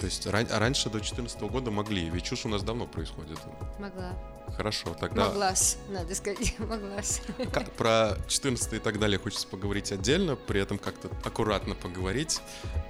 То 0.00 0.06
есть 0.06 0.26
ран- 0.26 0.48
а 0.50 0.58
раньше 0.58 0.88
до 0.88 0.98
14 1.00 1.38
года 1.42 1.70
могли, 1.70 2.08
ведь 2.08 2.24
чушь 2.24 2.46
у 2.46 2.48
нас 2.48 2.62
давно 2.62 2.86
происходит. 2.86 3.38
Могла. 3.78 4.12
Хорошо, 4.56 4.94
тогда 4.98 5.26
Могла-с, 5.26 5.76
надо 5.90 6.12
сказать, 6.14 6.54
могла-с. 6.58 7.20
как- 7.52 7.70
про 7.72 8.16
14 8.26 8.72
и 8.72 8.78
так 8.78 8.98
далее 8.98 9.18
хочется 9.18 9.46
поговорить 9.46 9.92
отдельно, 9.92 10.34
при 10.36 10.60
этом 10.60 10.78
как-то 10.78 11.08
аккуратно 11.22 11.74
поговорить, 11.74 12.40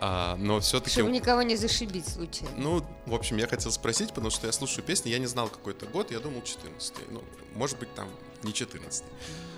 а, 0.01 0.37
но 0.37 0.61
все-таки... 0.61 0.93
Чтобы 0.93 1.11
никого 1.11 1.43
не 1.43 1.57
зашибить 1.57 2.09
случайно. 2.09 2.55
Ну, 2.57 2.85
в 3.07 3.15
общем, 3.15 3.37
я 3.37 3.47
хотел 3.47 3.73
спросить, 3.73 4.11
потому 4.11 4.31
что 4.31 4.47
я 4.47 4.53
слушаю 4.53 4.85
песни, 4.85 5.11
я 5.11 5.19
не 5.19 5.27
знал 5.27 5.49
какой-то 5.49 5.85
год, 5.87 6.13
я 6.13 6.21
думал 6.21 6.43
14 6.43 6.95
Ну, 7.11 7.23
может 7.57 7.79
быть, 7.79 7.93
там 7.95 8.09
не 8.43 8.55
14 8.55 9.05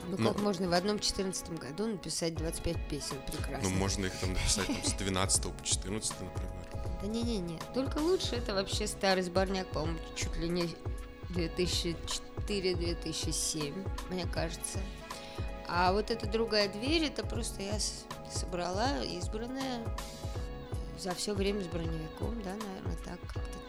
Ну 0.09 0.17
но- 0.19 0.33
как 0.33 0.43
можно 0.43 0.69
в 0.69 0.73
одном 0.73 0.99
четырнадцатом 0.99 1.57
году 1.57 1.87
написать 1.87 2.35
25 2.35 2.89
песен 2.89 3.17
прекрасно? 3.31 3.69
Ну, 3.69 3.77
можно 3.77 4.07
их 4.07 4.13
там 4.21 4.33
написать 4.33 4.67
там, 4.67 4.85
с 4.85 4.93
12 4.95 5.43
по 5.53 5.65
14, 5.65 6.13
например. 6.21 6.53
Да 7.03 7.09
не-не-не, 7.09 7.59
только 7.75 7.99
лучше 7.99 8.37
это 8.37 8.55
вообще 8.55 8.87
старый 8.87 9.25
сборняк, 9.25 9.67
по-моему, 9.69 9.99
чуть 10.15 10.37
ли 10.37 10.49
не 10.49 10.69
2004-2007, 11.31 13.75
мне 14.09 14.25
кажется. 14.27 14.79
А 15.69 15.93
вот 15.93 16.13
эта 16.13 16.29
другая 16.29 16.69
дверь, 16.69 17.03
это 17.05 17.27
просто 17.27 17.63
я 17.63 17.79
собрала 18.31 19.03
избранная 19.03 19.85
за 20.99 21.13
все 21.15 21.35
время 21.35 21.63
с 21.63 21.67
броневиком, 21.67 22.41
да, 22.43 22.55
наверное, 22.55 22.97
так, 23.05 23.21
как-то. 23.21 23.62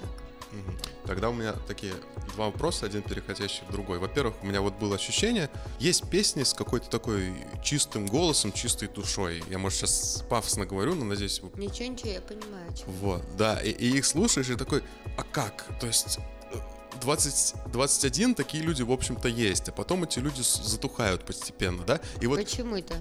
Тогда 1.05 1.29
у 1.29 1.33
меня 1.33 1.53
такие 1.67 1.93
два 2.35 2.45
вопроса, 2.45 2.85
один 2.85 3.01
переходящий 3.01 3.63
в 3.67 3.71
другой. 3.71 3.99
Во-первых, 3.99 4.35
у 4.41 4.45
меня 4.45 4.61
вот 4.61 4.75
было 4.75 4.95
ощущение, 4.95 5.49
есть 5.79 6.09
песни 6.09 6.43
с 6.43 6.53
какой-то 6.53 6.89
такой 6.89 7.33
чистым 7.63 8.05
голосом, 8.05 8.51
чистой 8.51 8.87
душой. 8.87 9.43
Я, 9.49 9.57
может, 9.57 9.79
сейчас 9.79 10.23
пафосно 10.29 10.65
говорю, 10.65 10.95
но 10.95 11.03
надеюсь, 11.05 11.39
вы... 11.41 11.49
Ничего, 11.59 11.89
ничего, 11.89 12.11
я 12.11 12.21
понимаю. 12.21 12.71
Вот, 12.85 13.23
да, 13.37 13.59
и, 13.59 13.71
и 13.71 13.97
их 13.97 14.05
слушаешь, 14.05 14.49
и 14.49 14.55
такой, 14.55 14.83
а 15.17 15.23
как? 15.23 15.65
То 15.79 15.87
есть 15.87 16.19
э, 16.53 16.57
20, 17.01 17.71
21 17.71 18.35
такие 18.35 18.63
люди, 18.63 18.81
в 18.81 18.91
общем-то, 18.91 19.27
есть, 19.27 19.69
а 19.69 19.71
потом 19.71 20.03
эти 20.03 20.19
люди 20.19 20.41
затухают 20.41 21.25
постепенно, 21.25 21.83
да? 21.83 21.99
И 22.21 22.27
вот, 22.27 22.39
Почему 22.39 22.77
это? 22.77 22.95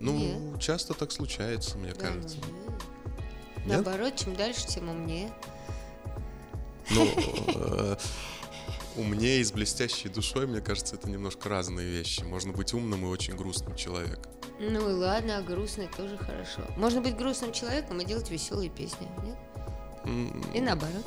ну, 0.00 0.18
Нет. 0.18 0.60
часто 0.60 0.94
так 0.94 1.12
случается, 1.12 1.78
мне 1.78 1.92
Да 1.92 2.00
кажется. 2.00 2.36
Нет? 2.36 3.66
Наоборот, 3.66 4.16
чем 4.16 4.34
дальше, 4.34 4.66
тем 4.66 4.90
умнее. 4.90 5.30
Ну, 6.90 7.08
э, 7.16 7.96
умнее 8.96 9.40
и 9.40 9.44
с 9.44 9.52
блестящей 9.52 10.08
душой, 10.08 10.46
мне 10.46 10.60
кажется, 10.60 10.96
это 10.96 11.08
немножко 11.08 11.48
разные 11.48 11.88
вещи. 11.88 12.22
Можно 12.22 12.52
быть 12.52 12.74
умным 12.74 13.04
и 13.04 13.08
очень 13.08 13.34
грустным 13.36 13.74
человеком. 13.76 14.30
Ну 14.60 14.90
и 14.90 14.92
ладно, 14.92 15.38
а 15.38 15.42
грустный 15.42 15.88
тоже 15.96 16.16
хорошо. 16.16 16.62
Можно 16.76 17.00
быть 17.00 17.16
грустным 17.16 17.52
человеком 17.52 18.00
и 18.00 18.04
делать 18.04 18.30
веселые 18.30 18.70
песни, 18.70 19.08
нет? 19.24 19.36
И 20.54 20.60
наоборот. 20.60 21.04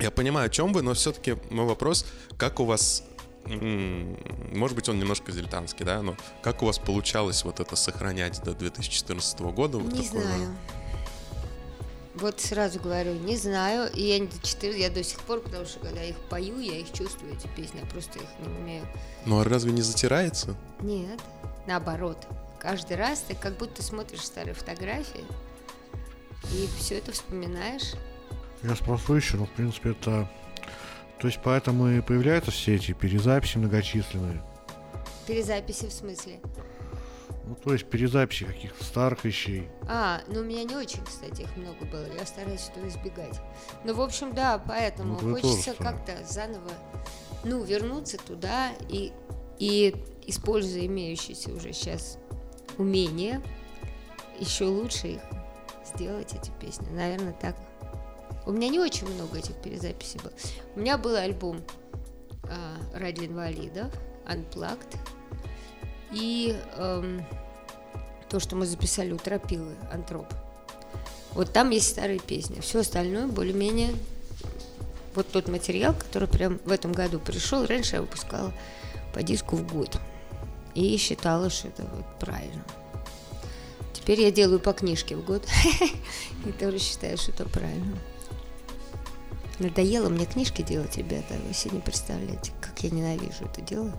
Я 0.00 0.10
понимаю, 0.10 0.46
о 0.46 0.50
чем 0.50 0.72
вы, 0.72 0.80
но 0.82 0.94
все-таки 0.94 1.36
мой 1.50 1.66
вопрос, 1.66 2.06
как 2.38 2.58
у 2.60 2.64
вас, 2.64 3.02
может 3.44 4.74
быть, 4.74 4.88
он 4.88 4.98
немножко 4.98 5.30
дилетантский, 5.30 5.84
да, 5.84 6.00
но 6.00 6.16
как 6.42 6.62
у 6.62 6.66
вас 6.66 6.78
получалось 6.78 7.44
вот 7.44 7.60
это 7.60 7.76
сохранять 7.76 8.42
до 8.42 8.54
2014 8.54 9.40
года? 9.40 9.78
Вот 9.78 9.92
Не 9.92 10.04
такое? 10.04 10.22
знаю. 10.22 10.56
Вот 12.20 12.40
сразу 12.40 12.80
говорю, 12.80 13.14
не 13.14 13.36
знаю. 13.36 13.90
И 13.92 14.02
я 14.02 14.18
не 14.18 14.26
до 14.26 14.38
4, 14.40 14.78
я 14.78 14.90
до 14.90 15.02
сих 15.02 15.20
пор, 15.20 15.40
потому 15.40 15.64
что 15.64 15.80
когда 15.80 16.00
я 16.00 16.10
их 16.10 16.16
пою, 16.28 16.58
я 16.58 16.78
их 16.78 16.92
чувствую, 16.92 17.34
эти 17.34 17.46
песни, 17.56 17.80
я 17.82 17.86
просто 17.86 18.18
их 18.18 18.28
не 18.40 18.58
умею. 18.58 18.86
Ну 19.24 19.40
а 19.40 19.44
разве 19.44 19.72
не 19.72 19.82
затирается? 19.82 20.54
Нет, 20.80 21.20
наоборот. 21.66 22.18
Каждый 22.58 22.96
раз 22.98 23.20
ты 23.20 23.34
как 23.34 23.56
будто 23.56 23.82
смотришь 23.82 24.24
старые 24.24 24.54
фотографии 24.54 25.24
и 26.52 26.68
все 26.78 26.98
это 26.98 27.12
вспоминаешь. 27.12 27.94
Я 28.62 28.74
спрошу 28.74 29.14
еще, 29.14 29.36
ну, 29.36 29.46
в 29.46 29.50
принципе, 29.50 29.90
это... 29.90 30.28
То 31.18 31.26
есть 31.26 31.40
поэтому 31.42 31.88
и 31.88 32.00
появляются 32.00 32.50
все 32.50 32.76
эти 32.76 32.92
перезаписи 32.92 33.58
многочисленные. 33.58 34.42
Перезаписи 35.26 35.86
в 35.86 35.92
смысле. 35.92 36.40
Ну, 37.50 37.56
то 37.56 37.72
есть 37.72 37.86
перезаписи 37.86 38.44
каких-то 38.44 38.84
старых 38.84 39.24
вещей. 39.24 39.68
А, 39.88 40.20
ну 40.28 40.38
у 40.38 40.44
меня 40.44 40.62
не 40.62 40.76
очень, 40.76 41.04
кстати, 41.04 41.42
их 41.42 41.56
много 41.56 41.84
было. 41.84 42.06
Я 42.16 42.24
стараюсь 42.24 42.68
этого 42.68 42.86
избегать. 42.86 43.40
Ну, 43.84 43.92
в 43.92 44.00
общем, 44.00 44.32
да, 44.32 44.62
поэтому 44.64 45.18
Ну, 45.20 45.30
вы 45.30 45.40
хочется 45.40 45.74
как-то 45.74 46.16
заново, 46.24 46.70
ну, 47.42 47.64
вернуться 47.64 48.18
туда 48.18 48.68
и, 48.88 49.12
и 49.58 49.96
используя 50.28 50.86
имеющиеся 50.86 51.52
уже 51.52 51.72
сейчас 51.72 52.18
умения, 52.78 53.42
еще 54.38 54.66
лучше 54.66 55.08
их 55.08 55.20
сделать, 55.92 56.32
эти 56.32 56.52
песни. 56.60 56.88
Наверное, 56.90 57.32
так. 57.32 57.56
У 58.46 58.52
меня 58.52 58.68
не 58.68 58.78
очень 58.78 59.12
много 59.12 59.38
этих 59.38 59.56
перезаписей 59.56 60.20
было. 60.20 60.32
У 60.76 60.80
меня 60.80 60.96
был 60.98 61.16
альбом 61.16 61.64
а, 62.44 62.76
ради 62.96 63.26
инвалидов, 63.26 63.92
Unplugged, 64.28 64.96
и 66.12 66.56
эм, 66.76 67.24
то, 68.30 68.40
что 68.40 68.56
мы 68.56 68.64
записали 68.64 69.12
у 69.12 69.18
Тропилы, 69.18 69.74
Антроп. 69.92 70.26
Вот 71.32 71.52
там 71.52 71.70
есть 71.70 71.88
старые 71.88 72.20
песни. 72.20 72.60
Все 72.60 72.80
остальное 72.80 73.26
более-менее 73.26 73.92
вот 75.14 75.28
тот 75.28 75.48
материал, 75.48 75.94
который 75.94 76.28
прям 76.28 76.60
в 76.64 76.70
этом 76.70 76.92
году 76.92 77.18
пришел. 77.18 77.66
Раньше 77.66 77.96
я 77.96 78.02
выпускала 78.02 78.52
по 79.12 79.22
диску 79.22 79.56
в 79.56 79.72
год. 79.72 79.98
И 80.74 80.96
считала, 80.96 81.50
что 81.50 81.68
это 81.68 81.82
вот 81.82 82.06
правильно. 82.20 82.64
Теперь 83.92 84.20
я 84.20 84.30
делаю 84.30 84.60
по 84.60 84.72
книжке 84.72 85.16
в 85.16 85.24
год. 85.24 85.46
И 86.46 86.52
тоже 86.52 86.78
считаю, 86.78 87.18
что 87.18 87.32
это 87.32 87.48
правильно. 87.48 87.98
Надоело 89.58 90.08
мне 90.08 90.24
книжки 90.24 90.62
делать, 90.62 90.96
ребята. 90.96 91.34
Вы 91.46 91.52
себе 91.52 91.76
не 91.76 91.80
представляете, 91.80 92.52
как 92.60 92.80
я 92.82 92.90
ненавижу 92.90 93.44
это 93.44 93.60
дело. 93.60 93.92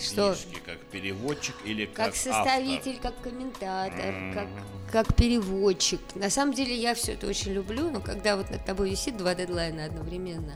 Что? 0.00 0.34
Книжки 0.34 0.60
как 0.64 0.78
переводчик 0.86 1.54
или 1.64 1.86
как, 1.86 1.96
Как 1.96 2.08
автор? 2.08 2.32
составитель, 2.32 2.98
как 3.00 3.20
комментатор, 3.22 4.14
как, 4.34 4.48
как 4.92 5.14
переводчик. 5.16 6.00
На 6.14 6.30
самом 6.30 6.54
деле 6.54 6.74
я 6.76 6.94
все 6.94 7.12
это 7.12 7.26
очень 7.26 7.52
люблю, 7.52 7.90
но 7.90 8.00
когда 8.00 8.36
вот 8.36 8.50
над 8.50 8.64
тобой 8.64 8.90
висит 8.90 9.16
два 9.16 9.34
дедлайна 9.34 9.84
одновременно, 9.86 10.54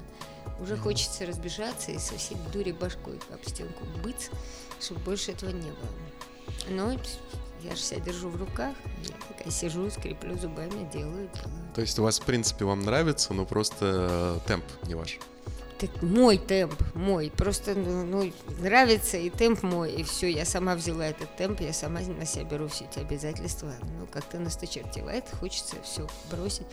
уже 0.60 0.76
хочется 0.76 1.26
разбежаться 1.26 1.90
и 1.90 1.98
со 1.98 2.16
всей 2.18 2.36
дури 2.52 2.72
башкой 2.72 3.18
об 3.32 3.42
стенку 3.48 3.84
быть, 4.04 4.30
чтобы 4.80 5.00
больше 5.00 5.32
этого 5.32 5.50
не 5.50 5.70
было. 5.70 6.68
Но 6.68 6.92
я 7.62 7.74
же 7.76 7.80
себя 7.80 8.00
держу 8.00 8.28
в 8.28 8.36
руках, 8.36 8.74
я 9.04 9.14
такая 9.28 9.50
сижу, 9.52 9.90
скреплю 9.90 10.36
зубами, 10.38 10.90
делаю, 10.92 11.28
делаю. 11.34 11.72
То 11.74 11.80
есть 11.80 11.98
у 11.98 12.02
вас, 12.02 12.18
в 12.20 12.24
принципе, 12.24 12.64
вам 12.64 12.82
нравится, 12.82 13.32
но 13.34 13.44
просто 13.46 13.86
э, 13.86 14.38
темп 14.46 14.64
не 14.86 14.94
ваш. 14.94 15.18
Мой 16.02 16.38
темп, 16.38 16.74
мой. 16.94 17.32
Просто 17.36 17.74
ну, 17.74 18.04
ну, 18.04 18.32
нравится 18.60 19.16
и 19.16 19.30
темп 19.30 19.62
мой, 19.62 19.92
и 19.92 20.02
все. 20.02 20.30
Я 20.30 20.44
сама 20.44 20.74
взяла 20.74 21.06
этот 21.06 21.34
темп, 21.36 21.60
я 21.60 21.72
сама 21.72 22.00
на 22.00 22.24
себя 22.24 22.44
беру 22.44 22.68
все 22.68 22.84
эти 22.84 22.98
обязательства. 22.98 23.72
Ну, 23.98 24.06
как-то 24.06 24.38
насточертевает, 24.38 25.24
хочется 25.38 25.76
все 25.82 26.06
бросить. 26.30 26.66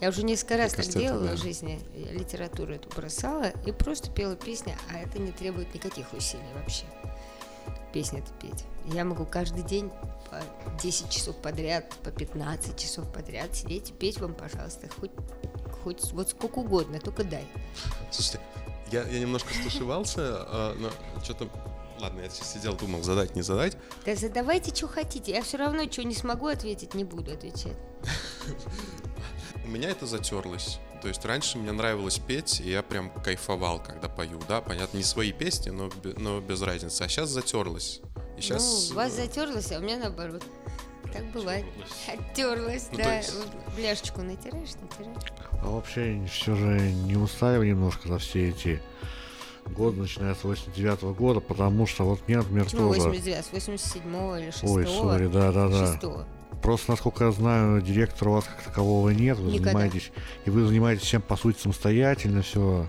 Я 0.00 0.08
уже 0.08 0.22
несколько 0.22 0.56
раз 0.56 0.70
так 0.70 0.78
кажется, 0.78 0.98
это 0.98 1.08
делала 1.08 1.28
да. 1.28 1.36
в 1.36 1.38
жизни. 1.38 1.78
Я 1.94 2.12
литературу 2.12 2.72
эту 2.72 2.88
бросала 2.88 3.50
и 3.66 3.72
просто 3.72 4.10
пела 4.10 4.34
песни, 4.34 4.74
а 4.90 4.98
это 4.98 5.18
не 5.18 5.30
требует 5.30 5.74
никаких 5.74 6.12
усилий 6.14 6.42
вообще. 6.54 6.84
Песни-то 7.92 8.32
петь. 8.40 8.64
Я 8.86 9.04
могу 9.04 9.26
каждый 9.26 9.62
день 9.62 9.90
по 10.30 10.40
10 10.80 11.10
часов 11.10 11.36
подряд, 11.36 11.92
по 12.02 12.10
15 12.10 12.78
часов 12.78 13.12
подряд 13.12 13.54
сидеть 13.54 13.90
и 13.90 13.92
петь 13.92 14.20
вам, 14.20 14.34
пожалуйста, 14.34 14.88
хоть, 14.98 15.10
хоть 15.82 16.12
вот 16.12 16.30
сколько 16.30 16.58
угодно, 16.58 17.00
только 17.00 17.24
дай. 17.24 17.46
Слушайте, 18.10 18.40
я, 18.90 19.04
я 19.04 19.20
немножко 19.20 19.52
стушевался, 19.54 20.46
э, 20.48 20.74
но 20.78 20.90
что-то... 21.22 21.48
Ладно, 22.00 22.22
я 22.22 22.30
сидел, 22.30 22.74
думал, 22.74 23.02
задать, 23.02 23.36
не 23.36 23.42
задать. 23.42 23.76
Да 24.06 24.16
задавайте, 24.16 24.74
что 24.74 24.88
хотите. 24.88 25.32
Я 25.32 25.42
все 25.42 25.58
равно, 25.58 25.84
что 25.90 26.02
не 26.02 26.14
смогу 26.14 26.46
ответить, 26.46 26.94
не 26.94 27.04
буду 27.04 27.32
отвечать. 27.32 27.76
У 29.64 29.68
меня 29.68 29.90
это 29.90 30.06
затерлось. 30.06 30.78
То 31.02 31.08
есть 31.08 31.24
раньше 31.24 31.58
мне 31.58 31.72
нравилось 31.72 32.18
петь, 32.18 32.60
и 32.60 32.70
я 32.70 32.82
прям 32.82 33.10
кайфовал, 33.22 33.82
когда 33.82 34.08
пою. 34.08 34.40
Да, 34.48 34.60
понятно, 34.60 34.96
не 34.96 35.02
свои 35.02 35.32
песни, 35.32 35.70
но, 35.70 35.90
но 36.16 36.40
без 36.40 36.62
разницы. 36.62 37.02
А 37.02 37.08
сейчас 37.08 37.28
затерлось. 37.28 38.00
И 38.36 38.40
сейчас... 38.40 38.88
Ну, 38.88 38.94
у 38.94 38.96
вас 38.96 39.12
затерлось, 39.12 39.70
а 39.72 39.78
у 39.78 39.80
меня 39.80 39.98
наоборот. 39.98 40.42
Так 41.12 41.24
бывает. 41.32 41.64
Оттерлась, 42.06 42.88
Ну, 42.92 42.98
да. 42.98 43.20
Бляшечку 43.76 44.22
натираешь, 44.22 44.70
натираешь. 44.80 45.32
А 45.62 45.68
вообще 45.68 46.20
все 46.30 46.54
же 46.54 46.78
не 46.80 47.16
устраивай 47.16 47.68
немножко 47.68 48.08
за 48.08 48.18
все 48.18 48.48
эти 48.50 48.80
годы, 49.66 50.00
начиная 50.00 50.34
с 50.34 50.42
89 50.42 51.02
года, 51.16 51.40
потому 51.40 51.86
что 51.86 52.04
вот 52.04 52.20
мне, 52.26 52.38
например, 52.38 52.64
Почему 52.64 52.88
тоже... 52.94 53.08
89 53.08 53.44
с 53.44 53.52
87 53.52 54.02
или 54.40 54.50
6 54.50 54.64
Ой, 54.64 54.86
сори, 54.86 55.26
да-да-да. 55.26 55.92
6 56.00 56.06
Просто, 56.62 56.90
насколько 56.90 57.24
я 57.24 57.32
знаю, 57.32 57.80
директора 57.80 58.30
у 58.30 58.32
вас 58.34 58.44
как 58.44 58.62
такового 58.62 59.08
нет, 59.10 59.38
вы 59.38 59.52
Никогда. 59.52 59.70
занимаетесь, 59.70 60.12
и 60.44 60.50
вы 60.50 60.66
занимаетесь 60.66 61.06
всем, 61.06 61.22
по 61.22 61.36
сути, 61.36 61.58
самостоятельно, 61.60 62.42
все. 62.42 62.86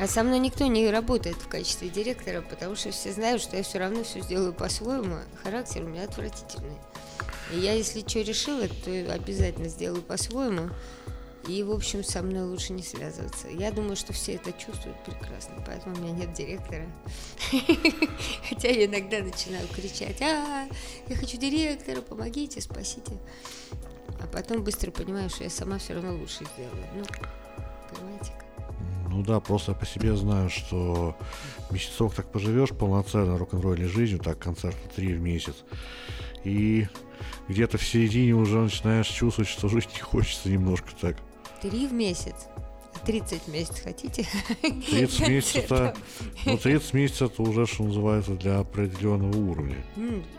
А 0.00 0.06
со 0.08 0.22
мной 0.22 0.38
никто 0.40 0.66
не 0.66 0.90
работает 0.90 1.36
в 1.36 1.48
качестве 1.48 1.88
директора, 1.88 2.42
потому 2.42 2.74
что 2.74 2.90
все 2.90 3.12
знают, 3.12 3.40
что 3.40 3.56
я 3.56 3.62
все 3.62 3.78
равно 3.78 4.02
все 4.02 4.20
сделаю 4.20 4.52
по-своему. 4.52 5.16
Характер 5.42 5.84
у 5.84 5.88
меня 5.88 6.04
отвратительный. 6.04 6.76
Я, 7.52 7.72
если 7.74 8.00
что 8.00 8.20
решила, 8.20 8.66
то 8.68 9.12
обязательно 9.12 9.68
сделаю 9.68 10.02
по-своему. 10.02 10.70
И, 11.46 11.62
в 11.62 11.72
общем, 11.72 12.02
со 12.02 12.22
мной 12.22 12.44
лучше 12.44 12.72
не 12.72 12.82
связываться. 12.82 13.48
Я 13.48 13.70
думаю, 13.70 13.96
что 13.96 14.14
все 14.14 14.34
это 14.34 14.50
чувствуют 14.52 14.96
прекрасно, 15.04 15.62
поэтому 15.66 15.94
у 15.94 15.98
меня 15.98 16.12
нет 16.12 16.32
директора. 16.32 16.86
Хотя 18.48 18.68
я 18.68 18.86
иногда 18.86 19.18
начинаю 19.18 19.68
кричать, 19.68 20.22
а, 20.22 20.66
я 21.06 21.16
хочу 21.16 21.36
директора, 21.36 22.00
помогите, 22.00 22.62
спасите. 22.62 23.18
А 24.20 24.26
потом 24.26 24.64
быстро 24.64 24.90
понимаю, 24.90 25.28
что 25.28 25.44
я 25.44 25.50
сама 25.50 25.76
все 25.78 25.94
равно 25.94 26.16
лучше 26.16 26.44
сделаю. 26.54 26.86
Ну, 26.94 27.04
понимаете 27.92 28.32
как? 28.38 28.44
Ну 29.10 29.22
да, 29.22 29.38
просто 29.38 29.74
по 29.74 29.84
себе 29.84 30.16
знаю, 30.16 30.48
что 30.48 31.14
месяцок 31.70 32.14
так 32.14 32.32
поживешь 32.32 32.70
полноценно 32.70 33.36
рок-н-ролльной 33.36 33.88
жизнью, 33.88 34.18
так 34.18 34.38
концерта 34.38 34.88
три 34.96 35.12
в 35.12 35.20
месяц. 35.20 35.56
И 36.42 36.88
где-то 37.48 37.78
в 37.78 37.84
середине 37.84 38.34
уже 38.34 38.58
начинаешь 38.58 39.08
чувствовать, 39.08 39.48
что 39.48 39.68
жить 39.68 39.88
не 39.94 40.00
хочется 40.00 40.48
немножко 40.48 40.90
так. 41.00 41.16
Три 41.60 41.86
в 41.86 41.92
месяц. 41.92 42.34
А 42.94 42.98
30 43.06 43.42
в 43.42 43.48
месяц 43.48 43.80
хотите? 43.80 44.26
30 44.62 45.28
месяцев 45.28 45.64
это, 45.64 45.94
ну, 46.46 46.58
30 46.58 46.94
месяцев 46.94 47.32
это 47.32 47.42
уже, 47.42 47.66
что 47.66 47.84
называется, 47.84 48.32
для 48.32 48.58
определенного 48.60 49.36
уровня. 49.36 49.84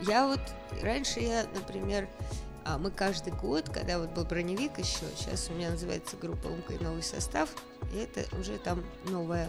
Я 0.02 0.26
вот 0.26 0.40
раньше 0.82 1.20
я, 1.20 1.46
например, 1.54 2.08
а 2.68 2.78
мы 2.78 2.90
каждый 2.90 3.32
год, 3.32 3.68
когда 3.68 3.98
вот 3.98 4.10
был 4.10 4.24
броневик 4.24 4.78
еще, 4.78 5.04
сейчас 5.16 5.48
у 5.50 5.54
меня 5.54 5.70
называется 5.70 6.16
группа 6.20 6.48
Умка 6.48 6.74
и 6.74 6.82
новый 6.82 7.02
состав, 7.02 7.48
и 7.94 7.98
это 7.98 8.24
уже 8.36 8.58
там 8.58 8.82
новая. 9.04 9.48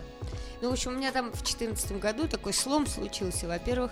Ну, 0.62 0.70
в 0.70 0.74
общем, 0.74 0.92
у 0.92 0.98
меня 0.98 1.12
там 1.12 1.32
в 1.32 1.42
2014 1.44 2.00
году 2.00 2.28
такой 2.28 2.54
слом 2.54 2.86
случился. 2.86 3.48
Во-первых, 3.48 3.92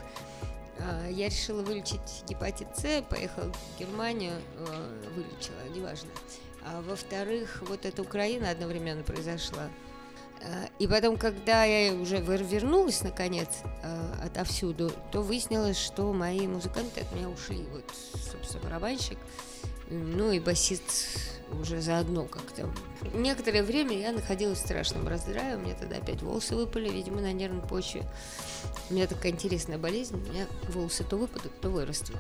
я 1.09 1.30
решила 1.30 1.61
вылечить 1.61 2.23
гепатит 2.28 2.67
С, 2.78 3.01
поехала 3.03 3.51
в 3.51 3.80
Германию, 3.80 4.34
э, 4.57 5.09
вылечила, 5.15 5.76
неважно. 5.76 6.09
А 6.67 6.82
во-вторых, 6.82 7.63
вот 7.67 7.86
эта 7.86 8.01
Украина 8.01 8.49
одновременно 8.49 9.03
произошла. 9.03 9.69
Э, 10.41 10.67
И 10.80 10.88
потом, 10.88 11.17
когда 11.17 11.63
я 11.63 11.93
уже 11.93 12.17
вер- 12.17 12.43
вернулась, 12.43 13.01
наконец, 13.03 13.49
отовсюду, 14.23 14.91
то 15.11 15.21
выяснилось, 15.21 15.78
что 15.78 16.11
мои 16.13 16.47
музыканты 16.47 17.01
от 17.01 17.11
меня 17.13 17.30
ушли. 17.30 17.63
Вот, 17.71 17.86
собственно, 18.32 18.63
барабанщик, 18.63 19.17
ну 19.90 20.32
и 20.32 20.40
басист 20.40 21.20
уже 21.60 21.82
заодно 21.82 22.26
как-то. 22.26 22.70
Некоторое 23.14 23.64
время 23.64 23.98
я 23.98 24.12
находилась 24.12 24.60
в 24.60 24.66
страшном 24.66 25.08
раздрае, 25.08 25.56
у 25.56 25.60
меня 25.60 25.76
тогда 25.76 25.98
опять 25.98 26.22
волосы 26.22 26.56
выпали, 26.56 26.90
видимо, 26.90 27.22
на 27.22 27.32
нервной 27.34 27.62
почве. 27.62 28.04
У 28.90 28.94
меня 28.94 29.08
такая 29.08 29.32
интересная 29.32 29.78
болезнь, 29.78 30.16
у 30.16 30.32
меня 30.32 30.48
волосы 30.70 31.04
то 31.04 31.18
выпадут, 31.18 31.60
то 31.62 31.70
вырастут. 31.70 32.18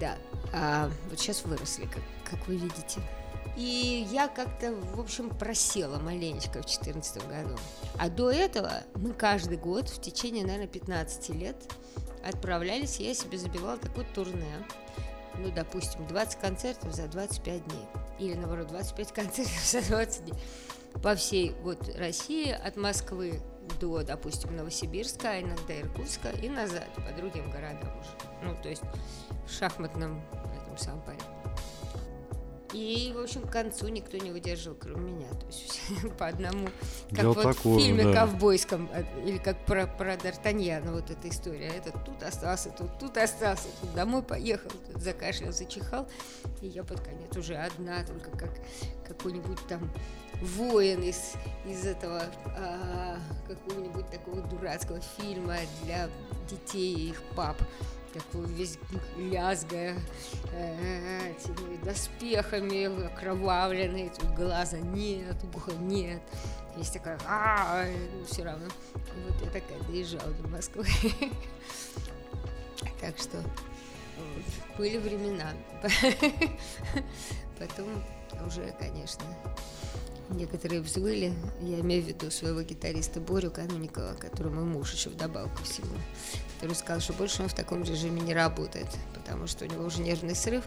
Да, 0.00 0.16
а 0.52 0.90
вот 1.08 1.20
сейчас 1.20 1.44
выросли, 1.44 1.84
как, 1.84 2.02
как 2.28 2.46
вы 2.48 2.56
видите. 2.56 3.00
И 3.56 4.06
я 4.10 4.28
как-то, 4.28 4.74
в 4.74 5.00
общем, 5.00 5.30
просела 5.30 5.98
маленечко 5.98 6.60
в 6.60 6.66
2014 6.66 7.26
году. 7.26 7.56
А 7.96 8.10
до 8.10 8.30
этого 8.30 8.82
мы 8.96 9.14
каждый 9.14 9.56
год 9.56 9.88
в 9.88 10.00
течение, 10.00 10.44
наверное, 10.44 10.66
15 10.66 11.30
лет 11.30 11.56
отправлялись, 12.22 12.98
я 12.98 13.14
себе 13.14 13.38
забивала 13.38 13.78
такое 13.78 14.04
турне. 14.14 14.52
Ну, 15.38 15.50
допустим, 15.50 16.06
20 16.06 16.40
концертов 16.40 16.94
за 16.94 17.08
25 17.08 17.64
дней. 17.66 17.86
Или, 18.18 18.34
наоборот, 18.34 18.68
25 18.68 19.12
концертов 19.12 19.64
за 19.64 19.82
20 19.82 20.24
дней. 20.24 20.34
По 21.02 21.14
всей 21.14 21.52
вот 21.62 21.94
России, 21.96 22.50
от 22.50 22.76
Москвы 22.76 23.40
до, 23.80 24.02
допустим, 24.02 24.56
Новосибирска, 24.56 25.30
а 25.30 25.40
иногда 25.40 25.78
Иркутска 25.78 26.30
и 26.30 26.48
назад, 26.48 26.88
по 26.94 27.12
другим 27.20 27.50
городам 27.50 27.90
уже. 28.00 28.10
Ну, 28.42 28.56
то 28.62 28.68
есть 28.68 28.82
в 29.46 29.52
шахматном 29.52 30.22
этом 30.56 30.78
самом 30.78 31.02
порядке. 31.02 31.35
И, 32.76 33.10
в 33.16 33.20
общем, 33.20 33.40
к 33.40 33.50
концу 33.50 33.88
никто 33.88 34.18
не 34.18 34.30
выдерживал, 34.30 34.76
кроме 34.78 35.10
меня. 35.10 35.30
То 35.30 35.46
есть 35.46 35.80
по 36.18 36.26
одному. 36.26 36.66
Как 37.08 37.20
Дело 37.20 37.32
вот 37.32 37.42
такое, 37.42 37.78
в 37.78 37.80
фильме 37.80 38.04
да. 38.04 38.12
ковбойском, 38.12 38.90
э, 38.92 39.04
или 39.26 39.38
как 39.38 39.64
про, 39.64 39.86
про 39.86 40.14
Д'Артаньяна, 40.16 40.92
вот 40.92 41.10
эта 41.10 41.26
история. 41.30 41.68
Этот 41.68 42.04
тут 42.04 42.22
остался, 42.22 42.68
тут, 42.68 42.98
тут 42.98 43.16
остался, 43.16 43.68
тут 43.80 43.94
домой 43.94 44.22
поехал, 44.22 44.68
тут 44.92 45.02
закашлял, 45.02 45.52
зачихал. 45.52 46.06
И 46.60 46.66
я 46.66 46.84
под 46.84 47.00
конец 47.00 47.34
уже 47.34 47.56
одна, 47.56 48.04
только 48.04 48.30
как 48.32 48.50
какой-нибудь 49.08 49.66
там 49.68 49.90
воин 50.42 51.02
из, 51.02 51.32
из 51.64 51.86
этого 51.86 52.24
а, 52.58 53.16
какого-нибудь 53.48 54.10
такого 54.10 54.42
дурацкого 54.42 55.00
фильма 55.16 55.56
для 55.82 56.10
детей 56.50 56.94
и 56.94 57.08
их 57.10 57.22
пап. 57.34 57.56
Такой 58.16 58.46
весь 58.46 58.78
лязгая 59.18 59.94
э, 60.52 61.32
этими 61.32 61.76
доспехами, 61.84 63.06
окровавленный, 63.06 64.10
тут 64.10 64.30
глаза 64.30 64.78
нет, 64.78 65.36
уха 65.54 65.72
нет. 65.72 66.22
Есть 66.78 66.94
такая, 66.94 67.18
а 67.26 67.84
ну, 67.84 68.24
все 68.24 68.44
равно. 68.44 68.66
Вот 68.94 69.42
я 69.42 69.50
такая 69.50 69.78
доезжала 69.88 70.30
до 70.32 70.48
Москвы. 70.48 70.86
Так 73.00 73.18
что 73.18 73.42
были 74.78 74.96
времена. 74.96 75.52
Потом 77.58 78.02
уже, 78.46 78.74
конечно, 78.78 79.24
некоторые 80.30 80.80
взвыли. 80.80 81.32
Я 81.60 81.80
имею 81.80 82.02
в 82.02 82.06
виду 82.06 82.30
своего 82.30 82.62
гитариста 82.62 83.20
Борю 83.20 83.50
Кануникова, 83.50 84.16
мой 84.50 84.64
муж 84.64 84.92
еще 84.92 85.10
вдобавок 85.10 85.56
ко 85.56 85.64
всему, 85.64 85.94
который 86.56 86.74
сказал, 86.74 87.00
что 87.00 87.12
больше 87.12 87.42
он 87.42 87.48
в 87.48 87.54
таком 87.54 87.82
режиме 87.82 88.20
не 88.20 88.34
работает, 88.34 88.88
потому 89.14 89.46
что 89.46 89.64
у 89.64 89.68
него 89.68 89.84
уже 89.84 90.00
нервный 90.00 90.34
срыв 90.34 90.64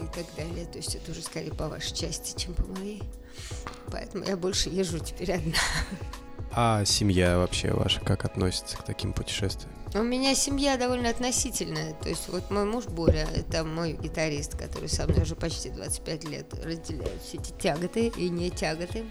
и 0.00 0.06
так 0.14 0.26
далее. 0.36 0.66
То 0.66 0.78
есть 0.78 0.94
это 0.94 1.10
уже 1.10 1.22
скорее 1.22 1.52
по 1.52 1.68
вашей 1.68 1.94
части, 1.94 2.38
чем 2.38 2.54
по 2.54 2.64
моей. 2.64 3.02
Поэтому 3.90 4.24
я 4.24 4.36
больше 4.36 4.68
езжу 4.68 4.98
теперь 4.98 5.32
одна. 5.32 5.54
А 6.54 6.84
семья 6.84 7.38
вообще 7.38 7.72
ваша 7.72 8.00
как 8.00 8.24
относится 8.24 8.76
к 8.76 8.84
таким 8.84 9.12
путешествиям? 9.12 9.72
У 9.94 10.02
меня 10.02 10.34
семья 10.34 10.78
довольно 10.78 11.10
относительная. 11.10 11.92
То 11.94 12.08
есть 12.08 12.28
вот 12.28 12.50
мой 12.50 12.64
муж 12.64 12.86
Боря, 12.86 13.28
это 13.34 13.62
мой 13.62 13.92
гитарист, 13.92 14.56
который 14.56 14.88
со 14.88 15.06
мной 15.06 15.22
уже 15.22 15.36
почти 15.36 15.68
25 15.68 16.24
лет 16.24 16.54
разделяет 16.64 17.20
все 17.22 17.36
эти 17.36 17.52
тяготы 17.52 18.06
и 18.08 18.30
не 18.30 18.50
тяготы. 18.50 19.04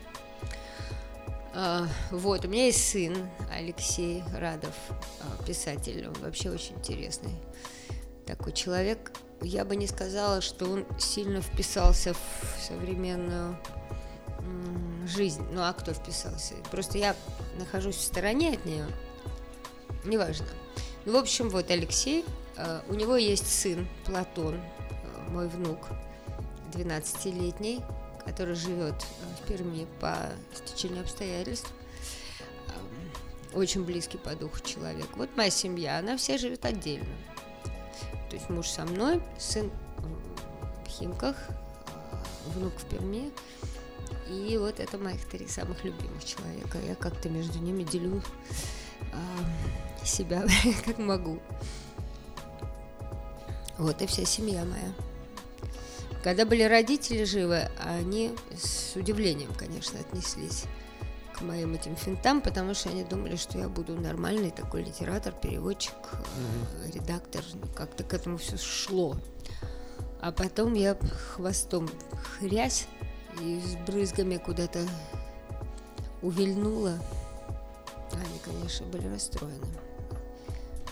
А, 1.54 1.88
вот, 2.10 2.46
у 2.46 2.48
меня 2.48 2.66
есть 2.66 2.90
сын 2.90 3.16
Алексей 3.52 4.24
Радов, 4.34 4.74
а, 4.90 5.44
писатель. 5.44 6.08
Он 6.08 6.14
вообще 6.16 6.50
очень 6.50 6.76
интересный 6.78 7.36
такой 8.26 8.52
человек. 8.52 9.12
Я 9.42 9.66
бы 9.66 9.76
не 9.76 9.86
сказала, 9.86 10.42
что 10.42 10.66
он 10.66 10.86
сильно 10.98 11.42
вписался 11.42 12.14
в 12.14 12.68
современную 12.68 13.56
жизнь. 15.06 15.46
Ну 15.52 15.62
а 15.62 15.74
кто 15.74 15.94
вписался? 15.94 16.56
Просто 16.72 16.98
я 16.98 17.16
нахожусь 17.60 17.98
в 17.98 18.02
стороне 18.02 18.54
от 18.54 18.66
нее. 18.66 18.86
Неважно. 20.06 20.48
Ну, 21.06 21.14
в 21.14 21.16
общем, 21.16 21.50
вот 21.50 21.72
Алексей, 21.72 22.24
э, 22.58 22.82
у 22.88 22.94
него 22.94 23.16
есть 23.16 23.48
сын 23.48 23.88
Платон, 24.06 24.56
э, 24.56 25.30
мой 25.32 25.48
внук, 25.48 25.80
12-летний, 26.74 27.82
который 28.24 28.54
живет 28.54 28.94
э, 28.94 29.36
в 29.36 29.48
Перми 29.48 29.88
по 30.00 30.16
стечению 30.54 31.02
обстоятельств. 31.02 31.72
Эм, 32.68 33.60
Очень 33.60 33.84
близкий 33.84 34.20
по 34.20 34.36
духу 34.36 34.60
человек. 34.64 35.08
Вот 35.16 35.36
моя 35.36 35.50
семья, 35.50 35.98
она 35.98 36.18
вся 36.18 36.38
живет 36.38 36.66
отдельно. 36.66 37.10
То 38.30 38.36
есть 38.36 38.50
муж 38.50 38.68
со 38.68 38.86
мной, 38.86 39.24
сын 39.40 39.72
в 40.86 40.90
Химках, 40.90 41.36
внук 42.54 42.74
в 42.78 42.86
Перми. 42.86 43.32
И 44.30 44.56
вот 44.60 44.80
это 44.80 45.00
моих 45.00 45.26
три 45.26 45.48
самых 45.48 45.84
любимых 45.84 46.24
человека. 46.24 46.78
Я 46.88 46.94
как-то 46.94 47.28
между 47.28 47.58
ними 47.58 47.82
делю 47.84 48.22
себя 50.06 50.46
как 50.86 50.98
могу. 50.98 51.40
Вот 53.78 54.02
и 54.02 54.06
вся 54.06 54.26
семья 54.26 54.64
моя. 54.66 54.94
Когда 56.24 56.46
были 56.46 56.62
родители 56.62 57.24
живы, 57.24 57.70
они 57.80 58.32
с 58.56 58.96
удивлением, 58.96 59.52
конечно, 59.56 60.00
отнеслись 60.00 60.66
к 61.34 61.42
моим 61.42 61.74
этим 61.74 61.96
финтам, 61.96 62.42
потому 62.42 62.76
что 62.76 62.90
они 62.90 63.04
думали, 63.04 63.36
что 63.36 63.58
я 63.58 63.68
буду 63.68 64.00
нормальный 64.00 64.52
такой 64.52 64.84
литератор, 64.84 65.34
переводчик, 65.34 65.96
э, 66.14 66.92
редактор. 66.94 67.44
Ну, 67.56 67.68
Как-то 67.74 68.04
к 68.04 68.14
этому 68.14 68.38
все 68.38 68.58
шло. 68.58 69.16
А 70.22 70.32
потом 70.32 70.76
я 70.76 70.96
хвостом 71.34 71.90
хрясь 72.38 72.86
и 73.42 73.60
с 73.60 73.76
брызгами 73.88 74.38
куда-то 74.38 74.88
увильнула. 76.22 77.00
Они, 78.12 78.40
конечно, 78.46 78.86
были 78.86 79.08
расстроены. 79.08 79.66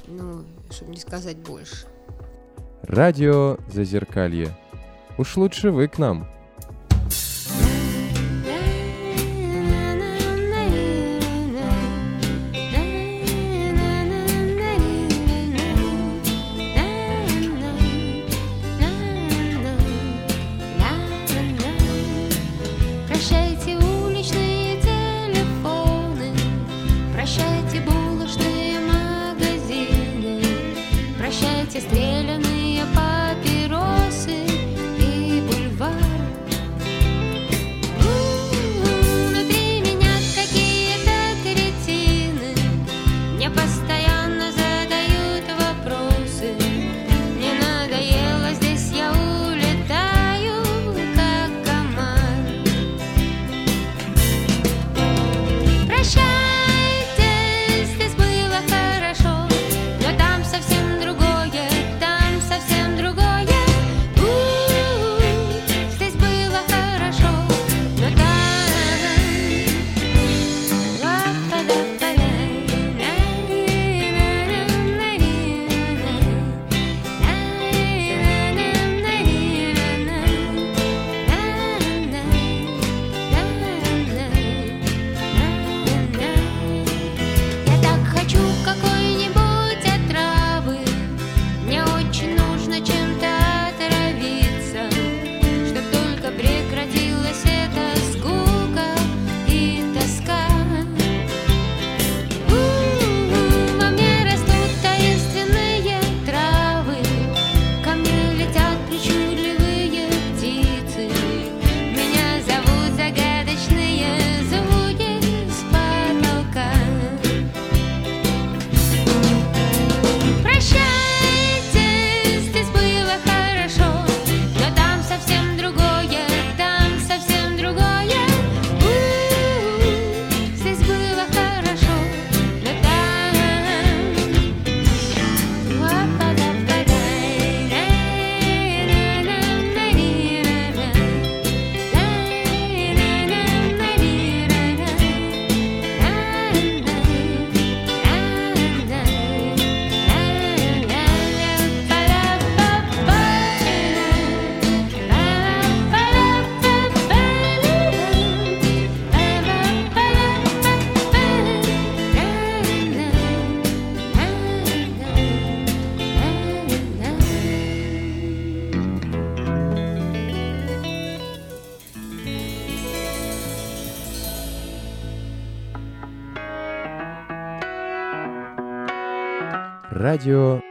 Ну, 0.10 0.43
чтобы 0.72 0.91
не 0.91 0.97
сказать 0.97 1.38
больше. 1.38 1.86
Радио 2.84 3.57
Зазеркалье. 3.68 4.57
Уж 5.18 5.38
лучше 5.38 5.70
вы 5.70 5.88
к 5.88 5.99
нам. 5.99 6.28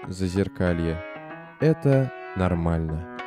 Зазеркалье. 0.09 1.05
Это 1.61 2.11
нормально. 2.35 3.19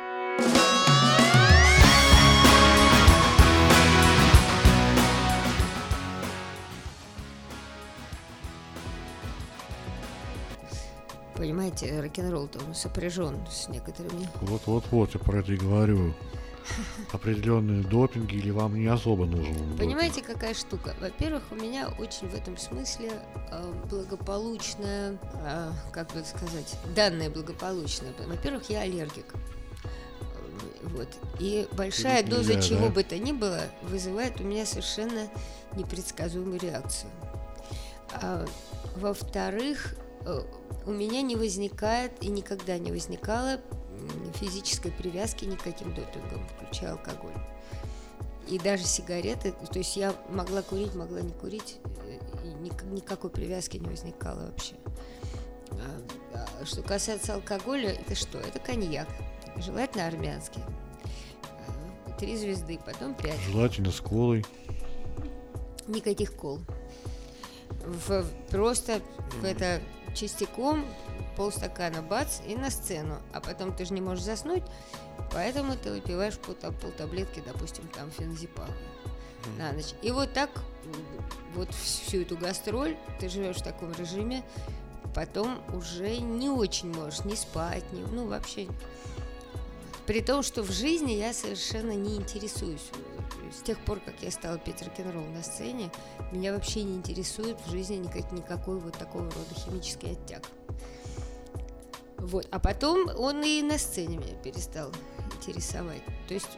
Понимаете, 11.36 12.00
рок-н-ролл 12.00 12.48
там 12.48 12.74
сопряжен 12.74 13.36
с 13.48 13.68
некоторыми. 13.68 14.28
Вот-вот-вот, 14.40 15.14
я 15.14 15.20
про 15.20 15.38
это 15.38 15.52
и 15.52 15.56
говорю. 15.56 16.14
Определенные 17.12 17.82
допинги 17.82 18.36
или 18.36 18.50
вам 18.50 18.74
не 18.74 18.86
особо 18.86 19.26
нужен 19.26 19.54
допинг? 19.54 19.78
Понимаете, 19.78 20.22
какая 20.22 20.54
штука? 20.54 20.94
Во-первых, 21.00 21.42
у 21.50 21.54
меня 21.54 21.88
очень 21.98 22.28
в 22.28 22.34
этом 22.34 22.56
смысле 22.56 23.12
э, 23.50 23.72
благополучная, 23.90 25.18
э, 25.34 25.70
как 25.92 26.12
бы 26.12 26.22
сказать, 26.24 26.78
данное 26.94 27.30
благополучное. 27.30 28.12
Во-первых, 28.26 28.70
я 28.70 28.82
аллергик. 28.82 29.26
Вот. 30.82 31.08
И 31.38 31.66
большая 31.72 32.22
Курить 32.22 32.30
доза 32.30 32.54
нельзя, 32.54 32.68
чего 32.68 32.86
да? 32.88 32.92
бы 32.92 33.02
то 33.02 33.18
ни 33.18 33.32
было 33.32 33.60
вызывает 33.82 34.40
у 34.40 34.44
меня 34.44 34.66
совершенно 34.66 35.28
непредсказуемую 35.76 36.60
реакцию. 36.60 37.10
А, 38.14 38.44
во-вторых, 38.96 39.94
э, 40.24 40.42
у 40.84 40.90
меня 40.90 41.22
не 41.22 41.36
возникает 41.36 42.12
и 42.20 42.28
никогда 42.28 42.78
не 42.78 42.92
возникало 42.92 43.60
физической 44.34 44.90
привязки 44.92 45.44
никаким 45.44 45.94
допингом, 45.94 46.46
включая 46.48 46.92
алкоголь. 46.92 47.34
И 48.48 48.58
даже 48.58 48.84
сигареты, 48.84 49.52
то 49.52 49.78
есть 49.78 49.96
я 49.96 50.14
могла 50.28 50.62
курить, 50.62 50.94
могла 50.94 51.20
не 51.20 51.32
курить, 51.32 51.78
э, 52.06 52.18
никакой 52.90 53.30
привязки 53.30 53.76
не 53.76 53.88
возникало 53.88 54.46
вообще. 54.46 54.74
А, 56.34 56.46
а 56.60 56.66
Что 56.66 56.82
касается 56.82 57.34
алкоголя, 57.34 57.90
это 57.90 58.14
что? 58.14 58.38
Это 58.38 58.58
коньяк, 58.58 59.08
желательно 59.56 60.06
армянский. 60.06 60.62
А, 62.06 62.10
Три 62.18 62.36
звезды, 62.36 62.78
потом 62.84 63.14
пять. 63.14 63.38
Желательно 63.40 63.90
с 63.90 64.00
колой. 64.00 64.44
Никаких 65.86 66.34
кол. 66.34 66.60
В- 67.84 68.24
просто 68.50 69.00
в 69.40 69.44
это 69.44 69.80
частиком 70.14 70.84
полстакана 71.36 72.02
бац 72.02 72.40
и 72.46 72.54
на 72.54 72.70
сцену. 72.70 73.18
А 73.32 73.40
потом 73.40 73.74
ты 73.74 73.84
же 73.84 73.94
не 73.94 74.00
можешь 74.00 74.24
заснуть, 74.24 74.64
поэтому 75.32 75.76
ты 75.76 75.90
выпиваешь 75.90 76.38
пол, 76.38 76.54
пол 76.54 76.90
таблетки, 76.96 77.42
допустим, 77.44 77.88
там 77.88 78.10
феназепама 78.10 78.74
на 79.58 79.72
ночь. 79.72 79.94
И 80.02 80.10
вот 80.10 80.32
так 80.32 80.50
вот 81.54 81.72
всю 81.74 82.22
эту 82.22 82.36
гастроль 82.36 82.96
ты 83.20 83.28
живешь 83.28 83.56
в 83.56 83.62
таком 83.62 83.92
режиме, 83.92 84.42
потом 85.14 85.60
уже 85.74 86.18
не 86.18 86.48
очень 86.48 86.92
можешь 86.92 87.24
не 87.24 87.36
спать, 87.36 87.84
не, 87.92 88.02
ну 88.02 88.26
вообще. 88.26 88.68
При 90.06 90.20
том, 90.20 90.42
что 90.42 90.62
в 90.62 90.70
жизни 90.70 91.12
я 91.12 91.32
совершенно 91.32 91.92
не 91.92 92.16
интересуюсь. 92.16 92.90
С 93.52 93.62
тех 93.62 93.78
пор, 93.84 94.00
как 94.00 94.14
я 94.22 94.30
стала 94.30 94.58
петь 94.58 94.82
рок-н-ролл 94.82 95.24
на 95.26 95.42
сцене, 95.42 95.92
меня 96.32 96.52
вообще 96.52 96.82
не 96.82 96.96
интересует 96.96 97.58
в 97.64 97.70
жизни 97.70 97.96
никак, 97.96 98.32
никакой 98.32 98.78
вот 98.78 98.96
такого 98.98 99.24
рода 99.24 99.54
химический 99.54 100.12
оттяг. 100.12 100.42
Вот. 102.32 102.48
А 102.50 102.58
потом 102.58 103.08
он 103.16 103.42
и 103.44 103.62
на 103.62 103.78
сцене 103.78 104.16
меня 104.16 104.34
перестал 104.42 104.90
интересовать. 105.36 106.02
То 106.26 106.34
есть 106.34 106.48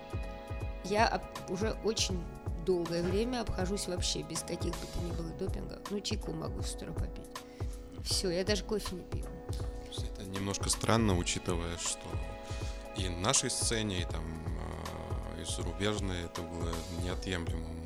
я 0.85 1.21
уже 1.49 1.77
очень 1.85 2.23
долгое 2.65 3.03
время 3.03 3.41
обхожусь 3.43 3.89
вообще 3.89 4.23
без 4.23 4.41
каких 4.41 4.71
бы 4.73 4.87
то 4.95 4.99
ни 5.01 5.11
было 5.13 5.29
допингов. 5.39 5.79
Ну, 5.91 6.01
чайку 6.01 6.33
могу 6.33 6.63
с 6.63 6.75
утра 6.75 6.93
попить. 6.93 7.27
Все, 8.05 8.31
я 8.31 8.45
даже 8.45 8.63
кофе 8.65 8.95
не 8.97 9.03
пью. 9.03 9.25
Это 10.15 10.25
немножко 10.25 10.69
странно, 10.69 11.17
учитывая, 11.19 11.77
что 11.79 12.01
и 12.97 13.09
на 13.09 13.19
нашей 13.21 13.51
сцене, 13.51 14.01
и 14.01 14.05
там 14.05 14.25
э, 15.37 15.43
и 15.43 15.45
зарубежной 15.45 16.23
это 16.25 16.43
было 16.43 16.71
неотъемлемым 17.03 17.85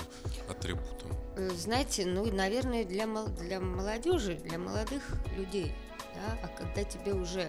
атрибутом. 0.51 1.11
Э, 1.37 1.51
Знаете, 1.51 2.05
ну, 2.07 2.31
наверное, 2.33 2.85
для, 2.85 3.07
мол- 3.07 3.29
для 3.29 3.61
молодежи, 3.61 4.35
для 4.37 4.59
молодых 4.59 5.03
людей, 5.37 5.75
да, 6.15 6.39
а 6.43 6.49
когда 6.49 6.85
тебе 6.85 7.15
уже 7.15 7.49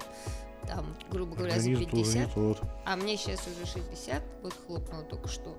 там, 0.68 0.96
грубо 1.10 1.36
говоря, 1.36 1.60
за 1.60 1.70
Организм 1.70 1.90
тоже 1.90 1.96
не 1.96 2.26
50, 2.26 2.34
тот. 2.34 2.62
а 2.86 2.96
мне 2.96 3.18
сейчас 3.18 3.48
уже 3.48 3.66
60, 3.66 4.22
вот 4.44 4.54
хлопнуло 4.66 5.04
только 5.04 5.28
что, 5.28 5.58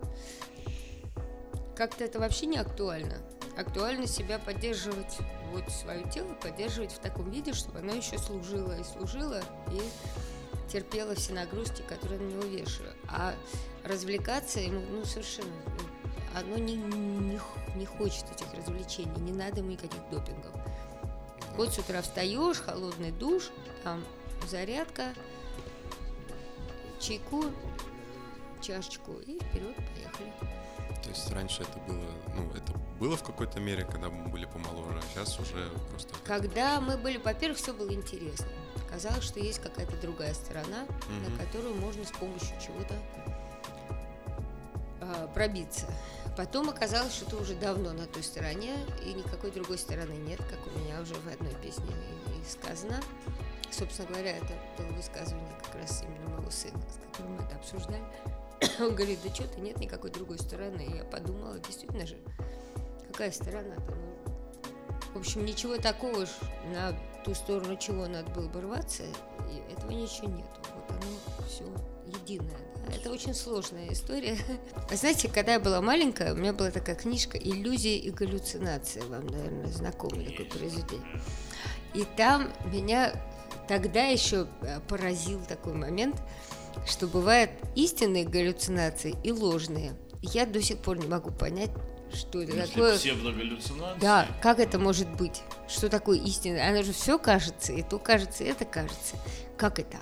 как-то 1.76 2.04
это 2.04 2.20
вообще 2.20 2.46
не 2.46 2.58
актуально. 2.58 3.18
Актуально 3.56 4.06
себя 4.06 4.38
поддерживать, 4.38 5.18
вот 5.52 5.70
свое 5.70 6.08
тело 6.10 6.34
поддерживать 6.34 6.92
в 6.92 6.98
таком 6.98 7.30
виде, 7.30 7.52
чтобы 7.52 7.78
оно 7.78 7.94
еще 7.94 8.18
служило 8.18 8.78
и 8.78 8.84
служило, 8.84 9.40
и 9.72 9.80
терпело 10.70 11.14
все 11.14 11.32
нагрузки, 11.32 11.82
которые 11.88 12.20
на 12.20 12.30
него 12.30 12.42
вешаю. 12.42 12.92
А 13.08 13.34
развлекаться 13.84 14.60
ему, 14.60 14.80
ну, 14.90 15.04
совершенно, 15.04 15.48
ну, 15.66 16.38
оно 16.38 16.58
не, 16.58 16.76
не, 16.76 17.40
не 17.74 17.86
хочет 17.86 18.24
этих 18.30 18.52
развлечений, 18.54 19.20
не 19.20 19.32
надо 19.32 19.60
ему 19.60 19.70
никаких 19.70 20.00
допингов. 20.10 20.52
Вот 21.60 21.74
с 21.74 21.78
утра 21.78 22.00
встаешь, 22.00 22.56
холодный 22.56 23.10
душ, 23.10 23.50
там 23.84 24.02
зарядка, 24.48 25.12
чайку, 26.98 27.44
чашечку 28.62 29.12
и 29.26 29.38
вперед, 29.38 29.76
поехали. 29.76 30.32
То 31.02 31.10
есть 31.10 31.30
раньше 31.30 31.60
это 31.64 31.78
было, 31.80 32.06
ну, 32.34 32.50
это 32.54 32.72
было 32.98 33.14
в 33.14 33.22
какой-то 33.22 33.60
мере, 33.60 33.84
когда 33.84 34.08
мы 34.08 34.30
были 34.30 34.46
помоложе, 34.46 35.00
а 35.00 35.02
сейчас 35.12 35.38
уже 35.38 35.68
просто... 35.90 36.14
Когда 36.24 36.80
мы 36.80 36.96
были, 36.96 37.18
во-первых, 37.18 37.58
все 37.58 37.74
было 37.74 37.92
интересно. 37.92 38.46
Казалось, 38.90 39.24
что 39.24 39.38
есть 39.38 39.58
какая-то 39.58 39.98
другая 40.00 40.32
сторона, 40.32 40.86
Мгм. 41.10 41.30
на 41.36 41.44
которую 41.44 41.74
можно 41.74 42.02
с 42.06 42.10
помощью 42.10 42.58
чего-то 42.58 42.94
а, 45.02 45.26
пробиться. 45.34 45.92
Потом 46.40 46.70
оказалось, 46.70 47.12
что 47.12 47.26
ты 47.26 47.36
уже 47.36 47.54
давно 47.54 47.92
на 47.92 48.06
той 48.06 48.22
стороне, 48.22 48.74
и 49.04 49.12
никакой 49.12 49.50
другой 49.50 49.76
стороны 49.76 50.14
нет, 50.14 50.40
как 50.48 50.58
у 50.74 50.78
меня 50.78 50.98
уже 51.02 51.12
в 51.12 51.28
одной 51.28 51.52
песне 51.62 51.84
и, 51.84 52.40
и 52.40 52.50
сказано. 52.50 52.98
Собственно 53.70 54.08
говоря, 54.08 54.38
это 54.38 54.54
было 54.78 54.86
высказывание 54.96 55.52
как 55.62 55.74
раз 55.74 56.02
именно 56.02 56.30
моего 56.30 56.50
сына, 56.50 56.80
с 56.88 57.06
которым 57.10 57.34
мы 57.34 57.44
это 57.44 57.56
обсуждали. 57.56 58.02
Он 58.80 58.94
говорит, 58.94 59.18
да 59.22 59.34
что 59.34 59.46
ты, 59.48 59.60
нет 59.60 59.76
никакой 59.80 60.10
другой 60.12 60.38
стороны. 60.38 60.80
И 60.80 60.96
я 60.96 61.04
подумала, 61.04 61.58
действительно 61.58 62.06
же, 62.06 62.16
какая 63.08 63.32
сторона-то? 63.32 64.09
В 65.14 65.18
общем, 65.18 65.44
ничего 65.44 65.76
такого 65.76 66.26
ж 66.26 66.28
на 66.72 66.96
ту 67.24 67.34
сторону, 67.34 67.76
чего 67.76 68.06
надо 68.06 68.30
было 68.30 68.48
бы 68.48 68.60
рваться, 68.60 69.02
этого 69.70 69.90
ничего 69.90 70.28
нету. 70.28 70.48
Вот 70.74 70.90
оно 70.90 71.46
все 71.46 71.64
единое. 72.06 72.50
да. 72.86 72.94
Это 72.94 73.10
очень 73.10 73.34
сложная 73.34 73.92
история. 73.92 74.36
Знаете, 74.92 75.28
когда 75.28 75.54
я 75.54 75.60
была 75.60 75.80
маленькая, 75.80 76.32
у 76.32 76.36
меня 76.36 76.52
была 76.52 76.70
такая 76.70 76.96
книжка 76.96 77.38
«Иллюзии 77.38 77.96
и 77.96 78.10
галлюцинации». 78.10 79.00
Вам, 79.00 79.26
наверное, 79.26 79.66
знакомо 79.66 80.24
такое 80.24 80.46
произведение. 80.46 81.20
И 81.94 82.04
там 82.16 82.52
меня 82.72 83.12
тогда 83.68 84.04
еще 84.04 84.46
э, 84.62 84.80
поразил 84.88 85.40
такой 85.46 85.74
момент, 85.74 86.16
что 86.86 87.06
бывают 87.06 87.50
истинные 87.74 88.24
галлюцинации 88.24 89.16
и 89.24 89.32
ложные. 89.32 89.92
Я 90.22 90.46
до 90.46 90.62
сих 90.62 90.78
пор 90.78 90.98
не 90.98 91.06
могу 91.06 91.30
понять, 91.30 91.70
что 92.14 92.42
это 92.42 92.52
Если 92.56 92.72
такое. 92.74 92.96
псевдогаллюцинации, 92.96 94.00
Да, 94.00 94.26
как 94.42 94.58
это 94.58 94.78
может 94.78 95.08
быть? 95.08 95.42
Что 95.68 95.88
такое 95.88 96.18
истина? 96.18 96.68
Оно 96.68 96.82
же 96.82 96.92
все 96.92 97.18
кажется, 97.18 97.72
и 97.72 97.82
то 97.82 97.98
кажется, 97.98 98.44
и 98.44 98.48
это 98.48 98.64
кажется. 98.64 99.16
Как 99.56 99.78
это? 99.78 99.96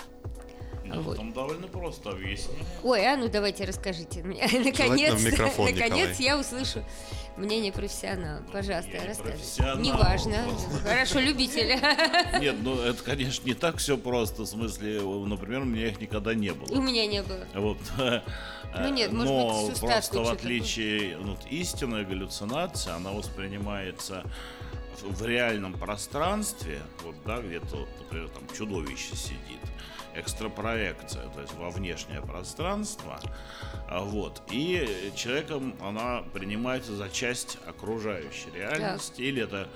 Ну, 0.96 1.02
вот. 1.02 1.16
там 1.16 1.32
довольно 1.32 1.66
просто 1.68 2.10
объяснить. 2.10 2.58
Ой, 2.82 3.06
а 3.06 3.16
ну 3.16 3.28
давайте 3.28 3.64
расскажите 3.64 4.22
Наконец, 4.24 5.22
наконец 5.22 6.18
я 6.18 6.38
услышу 6.38 6.84
мнение 7.38 7.72
профессионала. 7.72 8.42
Пожалуйста, 8.52 8.92
я 8.92 9.14
профессионал, 9.14 9.78
Неважно. 9.78 10.44
Хорошо, 10.82 11.20
любителя. 11.20 11.78
Нет, 12.40 12.56
ну 12.62 12.80
это, 12.80 13.02
конечно, 13.02 13.46
не 13.46 13.54
так 13.54 13.76
все 13.78 13.96
просто. 13.96 14.42
В 14.42 14.46
смысле, 14.46 15.00
например, 15.00 15.62
у 15.62 15.64
меня 15.64 15.88
их 15.88 16.00
никогда 16.00 16.34
не 16.34 16.48
И 16.48 16.50
у 16.50 16.54
было. 16.54 16.80
меня 16.80 17.06
не 17.06 17.22
было. 17.22 17.46
Вот. 17.54 17.78
Ну 18.76 18.92
нет, 18.92 19.12
может 19.12 19.32
Но 19.32 19.66
быть, 19.66 19.80
просто 19.80 20.22
в 20.22 20.28
отличие, 20.28 21.16
вот 21.16 21.38
истинная 21.50 22.04
галлюцинация, 22.04 22.96
она 22.96 23.12
воспринимается 23.12 24.24
в, 25.00 25.22
в 25.22 25.26
реальном 25.26 25.72
пространстве, 25.72 26.80
вот, 27.02 27.14
да, 27.24 27.40
где-то, 27.40 27.76
вот, 27.76 27.88
например, 27.98 28.28
там 28.28 28.42
чудовище 28.56 29.16
сидит, 29.16 29.60
экстрапроекция, 30.20 31.28
то 31.30 31.40
есть 31.40 31.54
во 31.54 31.70
внешнее 31.70 32.20
пространство, 32.20 33.20
а, 33.88 34.02
вот, 34.02 34.42
и 34.50 35.12
человеком 35.16 35.76
она 35.80 36.22
принимается 36.32 36.94
за 36.96 37.08
часть 37.08 37.58
окружающей 37.66 38.50
реальности, 38.54 39.22
или 39.22 39.42
это 39.42 39.68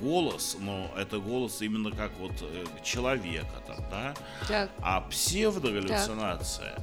голос, 0.00 0.56
но 0.58 0.90
это 0.96 1.18
голос 1.18 1.62
именно 1.62 1.90
как 1.90 2.10
вот 2.18 2.32
э, 2.40 2.64
человека 2.82 3.62
там, 3.66 3.84
да, 3.90 4.14
Так, 4.48 4.70
а 4.80 5.00
псевдогаллюцинация, 5.02 6.74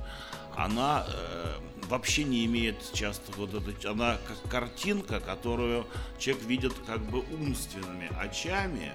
она 0.56 1.06
э, 1.08 1.60
вообще 1.90 2.24
не 2.24 2.46
имеет 2.46 2.76
часто 2.94 3.32
вот 3.34 3.54
это, 3.54 3.92
она 3.92 4.18
как 4.28 4.52
картинка, 4.52 5.20
которую 5.20 5.86
человек 6.18 6.44
видит 6.46 6.74
как 6.86 7.02
бы 7.02 7.20
умственными 7.20 8.10
очами. 8.20 8.92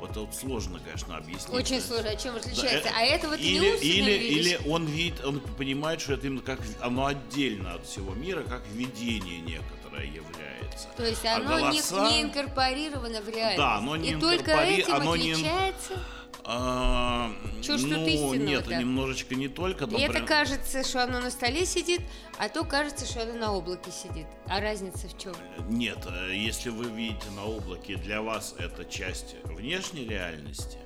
Вот 0.00 0.10
это 0.12 0.20
вот 0.20 0.34
сложно, 0.34 0.80
конечно, 0.82 1.16
объяснить. 1.16 1.50
Очень 1.54 1.76
Да. 1.80 1.86
сложно, 1.86 2.10
а 2.10 2.16
чем 2.16 2.34
Да, 2.34 2.40
отличается? 2.40 2.88
э, 2.88 2.92
А 2.96 3.02
этого 3.02 3.36
ты 3.36 3.42
не 3.42 3.48
или, 3.56 3.70
умственно 3.70 3.92
или, 3.92 4.18
видишь? 4.18 4.46
или 4.46 4.60
он 4.68 4.86
видит, 4.86 5.24
он 5.24 5.40
понимает, 5.40 6.00
что 6.00 6.14
это 6.14 6.26
именно 6.26 6.40
как 6.42 6.58
оно 6.80 7.06
отдельно 7.06 7.74
от 7.74 7.86
всего 7.86 8.14
мира, 8.14 8.42
как 8.42 8.62
видение 8.72 9.40
некоторое 9.40 10.06
является. 10.06 10.88
То 10.96 11.04
есть 11.04 11.24
А 11.26 11.36
оно 11.36 11.58
не- 11.70 11.78
голоса- 11.80 12.10
не, 12.10 12.22
инкорпорировано 12.22 13.20
в 13.20 13.28
реальность. 13.28 13.58
Да, 13.58 13.76
оно 13.76 13.96
не 13.96 14.12
И 14.12 14.16
только 14.16 14.52
этим 14.52 14.94
оно 14.94 15.16
не- 15.16 15.32
отличается. 15.32 15.98
А, 16.44 17.32
тут 17.66 17.82
ну, 17.82 18.06
истинного-то? 18.06 18.36
нет, 18.38 18.68
немножечко 18.68 19.34
не 19.34 19.48
только. 19.48 19.84
И 19.84 19.88
это 19.88 20.20
например- 20.20 20.26
кажется, 20.26 20.82
что 20.84 21.02
оно 21.04 21.20
на 21.20 21.30
столе 21.30 21.66
сидит, 21.66 22.00
а 22.38 22.48
то 22.48 22.64
кажется, 22.64 23.06
что 23.06 23.22
оно 23.22 23.34
на 23.34 23.52
облаке 23.52 23.90
сидит. 23.90 24.26
А 24.46 24.60
разница 24.60 25.08
в 25.08 25.18
чем? 25.18 25.34
Нет, 25.68 25.98
э, 26.06 26.34
если 26.34 26.70
вы 26.70 26.84
видите 26.90 27.30
на 27.36 27.44
облаке, 27.44 27.96
для 27.96 28.22
вас 28.22 28.54
это 28.58 28.84
часть 28.84 29.36
внешней 29.44 30.06
реальности, 30.06 30.78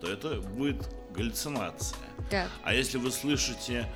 то 0.00 0.10
это 0.10 0.40
будет 0.40 0.88
галлюцинация. 1.10 1.98
Так. 2.30 2.48
А 2.64 2.74
если 2.74 2.98
вы 2.98 3.10
слышите 3.10 3.86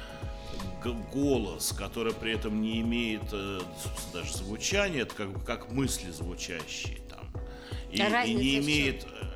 голос, 1.12 1.72
который 1.72 2.12
при 2.12 2.32
этом 2.32 2.60
не 2.60 2.80
имеет 2.80 3.22
э, 3.32 3.60
даже 4.12 4.32
звучания, 4.36 5.02
это 5.02 5.14
как, 5.14 5.44
как 5.44 5.72
мысли 5.72 6.10
звучащие 6.10 6.98
там, 7.08 7.28
и, 7.90 7.96
и 7.96 8.34
не 8.34 8.58
имеет... 8.58 9.04
э, 9.04 9.35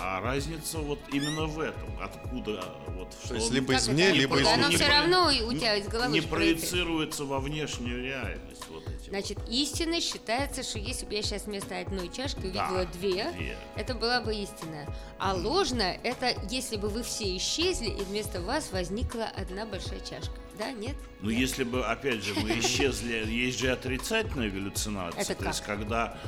А 0.00 0.20
разница 0.20 0.78
вот 0.78 1.00
именно 1.12 1.46
в 1.46 1.58
этом. 1.58 1.88
Откуда 2.00 2.64
вот 2.96 3.12
что 3.24 3.28
То 3.30 3.34
есть 3.34 3.48
он 3.48 3.54
либо 3.54 3.72
Как 3.72 3.82
извне, 3.82 4.10
либо 4.12 4.40
Да, 4.40 4.54
оно 4.54 4.70
все 4.70 4.86
равно 4.86 5.26
у 5.26 5.52
тебя 5.52 5.76
из 5.76 5.88
головы 5.88 6.12
не 6.12 6.20
проецируется. 6.20 7.24
во 7.24 7.40
внешнюю 7.40 8.04
реальность. 8.04 8.62
Вот 8.70 8.84
эти 8.86 8.92
вот. 8.92 9.08
Значит, 9.08 9.38
истинно 9.48 10.00
считается, 10.00 10.62
что 10.62 10.78
если 10.78 11.04
бы 11.06 11.14
я 11.14 11.22
сейчас 11.22 11.44
вместо 11.46 11.78
одной 11.78 12.08
чашки 12.10 12.38
увидела 12.40 12.84
Да, 12.84 12.92
две, 12.92 13.30
две. 13.32 13.56
это 13.76 13.94
была 13.94 14.20
бы 14.20 14.34
истина. 14.34 14.86
А 15.18 15.34
ложно 15.34 15.96
это 16.04 16.32
если 16.48 16.76
бы 16.76 16.88
вы 16.88 17.02
все 17.02 17.36
исчезли, 17.36 17.88
и 17.88 18.02
вместо 18.04 18.40
вас 18.40 18.70
возникла 18.70 19.24
одна 19.36 19.66
большая 19.66 20.00
чашка. 20.00 20.32
Да, 20.58 20.72
нет? 20.72 20.96
Ну, 21.20 21.30
если 21.30 21.62
бы, 21.62 21.84
опять 21.86 22.22
же, 22.24 22.34
вы 22.34 22.50
исчезли, 22.60 23.24
есть 23.28 23.58
же 23.60 23.70
отрицательная 23.70 24.50
галлюцинация. 24.50 25.22
Это 25.22 25.34
то 25.36 25.46
есть, 25.46 25.60
как? 25.60 25.78
когда 25.78 26.18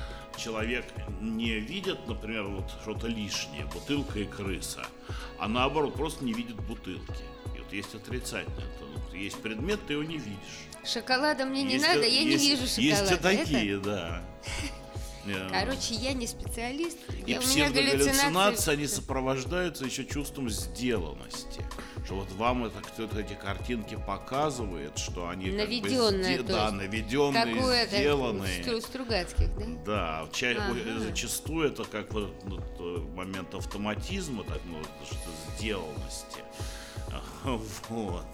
человек 0.45 0.84
не 1.20 1.59
видит, 1.61 2.07
например, 2.09 2.45
вот 2.45 2.70
что-то 2.82 3.07
лишнее, 3.07 3.66
бутылка 3.66 4.18
и 4.20 4.24
крыса, 4.24 4.86
а 5.38 5.49
наоборот, 5.49 5.95
просто 5.95 6.24
не 6.24 6.32
видит 6.32 6.57
бутылки. 6.57 7.22
И 7.57 7.61
вот 7.61 7.72
есть 7.72 7.95
отрицательное. 7.95 8.66
то 8.78 8.86
вот 8.86 9.14
есть 9.14 9.41
предмет, 9.43 9.80
ты 9.86 9.93
его 9.95 10.03
не 10.03 10.16
видишь. 10.18 10.66
Шоколада 10.84 11.45
мне 11.45 11.62
не 11.62 11.74
Есть 11.74 11.86
надо, 11.86 12.03
и- 12.07 12.14
я 12.14 12.24
не 12.24 12.30
есть- 12.32 12.45
вижу 12.45 12.66
шоколада. 12.66 12.80
Есть 12.82 13.11
и 13.11 13.14
Это- 13.14 13.22
такие, 13.22 13.78
да. 13.78 14.22
Э, 15.26 15.48
Короче, 15.50 15.94
я 15.94 16.12
не 16.14 16.26
специалист. 16.26 16.96
И 17.26 17.30
я, 17.30 17.38
меня 17.38 17.70
галлюцинации. 17.70 17.70
псевдогаллюцинации, 17.70 18.72
они 18.72 18.86
сопровождаются 18.86 19.84
еще 19.84 20.04
чувством 20.04 20.48
сделанности. 20.50 21.64
Что 22.06 22.14
вот 22.16 22.32
вам 22.32 22.64
это 22.64 22.80
кто-то 22.80 23.20
эти 23.20 23.34
картинки 23.34 23.96
показывает, 24.06 24.98
что 24.98 25.28
они 25.28 25.50
как 25.50 25.68
бы 25.68 25.88
сде- 25.88 26.42
да, 26.42 26.70
наведенные, 26.72 27.44
Как 27.54 27.64
у 27.64 27.68
это, 27.68 27.96
сделанные. 27.96 28.62
Стру- 28.62 28.80
Стругацких, 28.80 29.48
да? 29.58 29.66
Да, 29.84 30.28
ча- 30.32 30.50
Ага. 30.52 30.72
ой, 30.72 30.98
зачастую 31.00 31.68
это 31.68 31.84
как 31.84 32.12
вот, 32.12 32.32
ну, 32.44 32.56
т- 32.56 33.02
момент 33.14 33.54
автоматизма, 33.54 34.42
так, 34.44 34.60
ну, 34.64 34.82
что 35.04 35.56
сделанности. 35.58 36.40
Вот. 37.88 38.26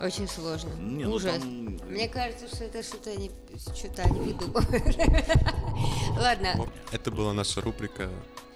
Очень 0.00 0.28
сложно. 0.28 0.70
Не, 0.78 1.04
ну 1.04 1.14
Ужас. 1.14 1.38
там- 1.38 1.78
Мне 1.88 2.08
кажется, 2.08 2.46
что 2.46 2.64
это 2.64 2.82
что-то 2.82 3.14
не 3.16 3.30
что-то 3.74 4.08
не 4.10 4.32
веду. 4.32 4.52
Ладно. 6.16 6.68
Это 6.92 7.10
была 7.10 7.32
наша 7.32 7.60
рубрика 7.60 8.08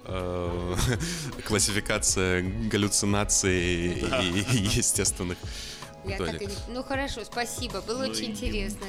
э, 0.05 0.75
классификация 1.45 2.43
галлюцинаций 2.69 3.59
и 3.61 4.45
естественных 4.77 5.37
Я 6.05 6.17
так 6.17 6.41
и 6.41 6.47
Ну 6.69 6.83
хорошо, 6.83 7.23
спасибо, 7.25 7.81
было 7.81 8.03
Ну 8.05 8.11
очень 8.11 8.25
и- 8.25 8.31
интересно. 8.31 8.85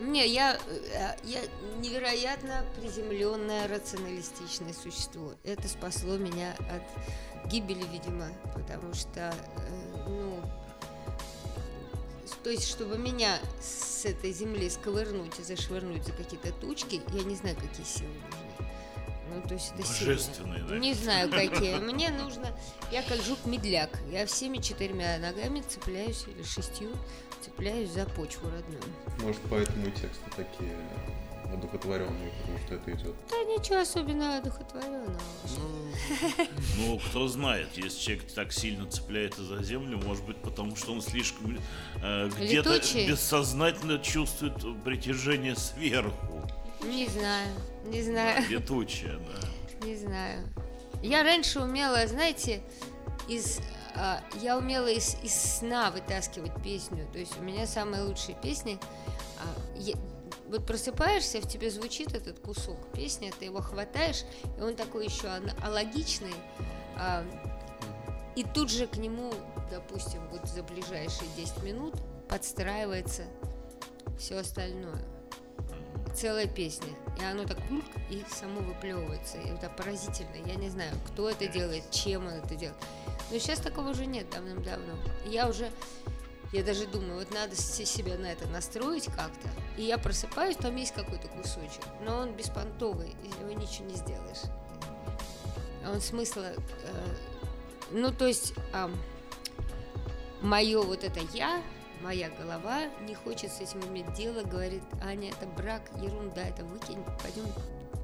Не, 0.00 0.26
я, 0.26 0.58
э, 0.66 1.14
я 1.24 1.40
невероятно 1.78 2.64
приземленное, 2.80 3.68
рационалистичное 3.68 4.72
существо. 4.72 5.34
Это 5.44 5.68
спасло 5.68 6.16
меня 6.16 6.54
от 6.58 7.50
гибели, 7.52 7.84
видимо, 7.92 8.28
потому 8.54 8.94
что, 8.94 9.34
э, 9.58 10.04
ну, 10.08 10.39
то 12.42 12.50
есть, 12.50 12.68
чтобы 12.68 12.96
меня 12.96 13.38
с 13.60 14.04
этой 14.04 14.32
земли 14.32 14.68
сковырнуть 14.70 15.38
и 15.38 15.42
зашвырнуть 15.42 16.04
за 16.04 16.12
какие-то 16.12 16.52
тучки, 16.52 17.02
я 17.12 17.22
не 17.22 17.36
знаю, 17.36 17.56
какие 17.56 17.84
силы 17.84 18.08
нужны. 18.24 18.70
Ну, 19.32 19.42
то 19.46 19.54
есть 19.54 19.72
это. 19.74 19.82
Божественные, 19.82 20.64
да? 20.64 20.78
Не 20.78 20.94
знаю, 20.94 21.30
какие. 21.30 21.76
Мне 21.76 22.10
нужно... 22.10 22.48
Я 22.90 23.02
как 23.02 23.20
жук-медляк. 23.22 23.90
Я 24.10 24.26
всеми 24.26 24.58
четырьмя 24.58 25.18
ногами 25.18 25.62
цепляюсь, 25.68 26.24
или 26.26 26.42
шестью, 26.42 26.90
цепляюсь 27.40 27.90
за 27.90 28.06
почву 28.06 28.50
родную. 28.50 28.82
Может, 29.20 29.40
поэтому 29.48 29.86
и 29.86 29.90
тексты 29.90 30.30
такие 30.30 30.76
одухотворенные, 31.52 32.30
потому 32.40 32.58
что 32.58 32.74
это 32.74 32.92
идет. 32.92 33.14
Да 33.30 33.36
ничего 33.44 33.78
особенно 33.80 34.38
одухотворенного. 34.38 35.20
Ну, 36.78 36.98
кто 36.98 37.28
знает, 37.28 37.68
если 37.76 37.98
человек 37.98 38.32
так 38.32 38.52
сильно 38.52 38.90
цепляется 38.90 39.44
за 39.44 39.62
землю, 39.62 39.98
может 40.04 40.24
быть, 40.24 40.36
потому 40.38 40.74
что 40.76 40.92
он 40.92 41.02
слишком 41.02 41.58
э, 42.02 42.30
где-то 42.38 42.78
бессознательно 43.06 43.98
чувствует 43.98 44.54
притяжение 44.84 45.54
сверху. 45.56 46.42
Не 46.84 47.06
знаю, 47.06 47.48
не 47.84 48.02
знаю, 48.02 48.42
Летучее, 48.48 49.18
да. 49.18 49.86
не 49.86 49.96
знаю. 49.96 50.48
Я 51.02 51.22
раньше 51.22 51.60
умела, 51.60 52.06
знаете, 52.06 52.62
из... 53.28 53.60
а, 53.94 54.20
я 54.40 54.56
умела 54.58 54.88
из, 54.90 55.14
из 55.22 55.34
сна 55.34 55.90
вытаскивать 55.90 56.52
песню. 56.62 57.06
То 57.12 57.18
есть 57.18 57.38
у 57.38 57.42
меня 57.42 57.66
самые 57.66 58.02
лучшие 58.02 58.36
песни. 58.42 58.78
а, 59.38 59.78
я- 59.78 59.94
вот 60.50 60.66
просыпаешься, 60.66 61.40
в 61.40 61.48
тебе 61.48 61.70
звучит 61.70 62.14
этот 62.14 62.40
кусок 62.40 62.78
песни, 62.92 63.32
ты 63.38 63.46
его 63.46 63.60
хватаешь, 63.60 64.24
и 64.58 64.60
он 64.60 64.74
такой 64.74 65.06
еще 65.06 65.28
ан- 65.28 65.52
алогичный. 65.62 66.34
а, 66.96 67.24
и 68.36 68.44
тут 68.44 68.70
же 68.70 68.86
к 68.86 68.96
нему, 68.96 69.32
допустим, 69.70 70.20
вот 70.30 70.48
за 70.48 70.62
ближайшие 70.62 71.28
10 71.36 71.62
минут 71.62 71.94
подстраивается 72.28 73.24
все 74.18 74.36
остальное. 74.38 75.04
Целая 76.14 76.46
песня. 76.46 76.88
И 77.20 77.24
оно 77.24 77.44
так 77.44 77.58
пульк, 77.68 77.84
и 78.08 78.24
само 78.30 78.60
выплевывается. 78.60 79.38
И 79.38 79.48
это 79.48 79.68
поразительно. 79.68 80.34
Я 80.46 80.54
не 80.56 80.68
знаю, 80.68 80.94
кто 81.08 81.28
это 81.30 81.46
делает, 81.48 81.90
чем 81.90 82.26
он 82.26 82.34
это 82.34 82.54
делает. 82.54 82.78
Но 83.30 83.38
сейчас 83.38 83.60
такого 83.60 83.90
уже 83.90 84.06
нет 84.06 84.28
давным-давно. 84.30 84.94
Я 85.26 85.48
уже, 85.48 85.70
я 86.52 86.62
даже 86.64 86.86
думаю, 86.86 87.18
вот 87.20 87.32
надо 87.32 87.54
се- 87.56 87.86
себя 87.86 88.16
на 88.16 88.26
это 88.26 88.46
настроить 88.48 89.06
как-то. 89.06 89.48
И 89.76 89.82
я 89.82 89.98
просыпаюсь, 89.98 90.56
там 90.56 90.76
есть 90.76 90.92
какой-то 90.94 91.28
кусочек, 91.28 91.84
но 92.02 92.18
он 92.18 92.32
беспонтовый, 92.32 93.14
из 93.24 93.36
него 93.36 93.52
ничего 93.52 93.86
не 93.86 93.94
сделаешь. 93.96 94.42
Он 95.86 96.00
смысла... 96.00 96.52
э, 96.52 97.06
ну, 97.90 98.12
то 98.12 98.26
есть, 98.26 98.54
мое 100.42 100.82
вот 100.82 101.04
это 101.04 101.20
я, 101.32 101.62
моя 102.02 102.30
голова 102.30 102.86
не 103.06 103.14
хочет 103.14 103.52
с 103.52 103.60
этим 103.60 103.82
иметь 103.88 104.12
дело, 104.12 104.42
говорит, 104.42 104.82
Аня, 105.02 105.30
это 105.30 105.46
брак, 105.46 105.82
ерунда, 106.00 106.42
это 106.42 106.64
выкинь, 106.64 107.02
пойдем, 107.22 107.46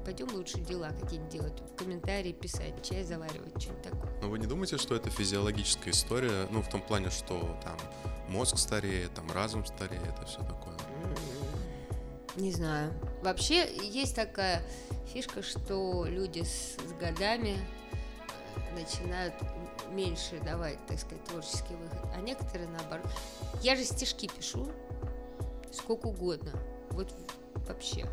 пойдем 0.07 0.33
лучше 0.33 0.59
дела 0.59 0.93
какие-нибудь 1.01 1.29
делать, 1.33 1.53
комментарии 1.75 2.31
писать, 2.31 2.81
чай 2.81 3.03
заваривать, 3.03 3.61
что-нибудь 3.61 3.83
такое. 3.83 4.09
Но 4.21 4.29
вы 4.29 4.39
не 4.39 4.47
думаете, 4.47 4.77
что 4.77 4.95
это 4.95 5.09
физиологическая 5.09 5.91
история? 5.91 6.47
Ну, 6.49 6.61
в 6.61 6.69
том 6.69 6.81
плане, 6.81 7.09
что 7.09 7.59
там 7.61 7.77
мозг 8.29 8.57
стареет, 8.57 9.13
там 9.13 9.29
разум 9.29 9.65
стареет, 9.65 10.07
это 10.07 10.25
все 10.25 10.39
такое. 10.39 10.77
Не 12.37 12.53
знаю. 12.53 12.93
Вообще 13.21 13.69
есть 13.85 14.15
такая 14.15 14.63
фишка, 15.11 15.43
что 15.43 16.05
люди 16.05 16.43
с, 16.43 16.77
с 16.77 16.93
годами 17.01 17.57
э, 18.55 18.79
начинают 18.79 19.33
меньше 19.91 20.39
давать, 20.39 20.77
так 20.87 20.99
сказать, 20.99 21.25
творческий 21.25 21.75
выход, 21.75 22.09
а 22.15 22.21
некоторые 22.21 22.69
наоборот. 22.69 23.11
Я 23.61 23.75
же 23.75 23.83
стишки 23.83 24.29
пишу 24.29 24.69
сколько 25.73 26.07
угодно, 26.07 26.53
вот 26.91 27.13
вообще 27.67 28.07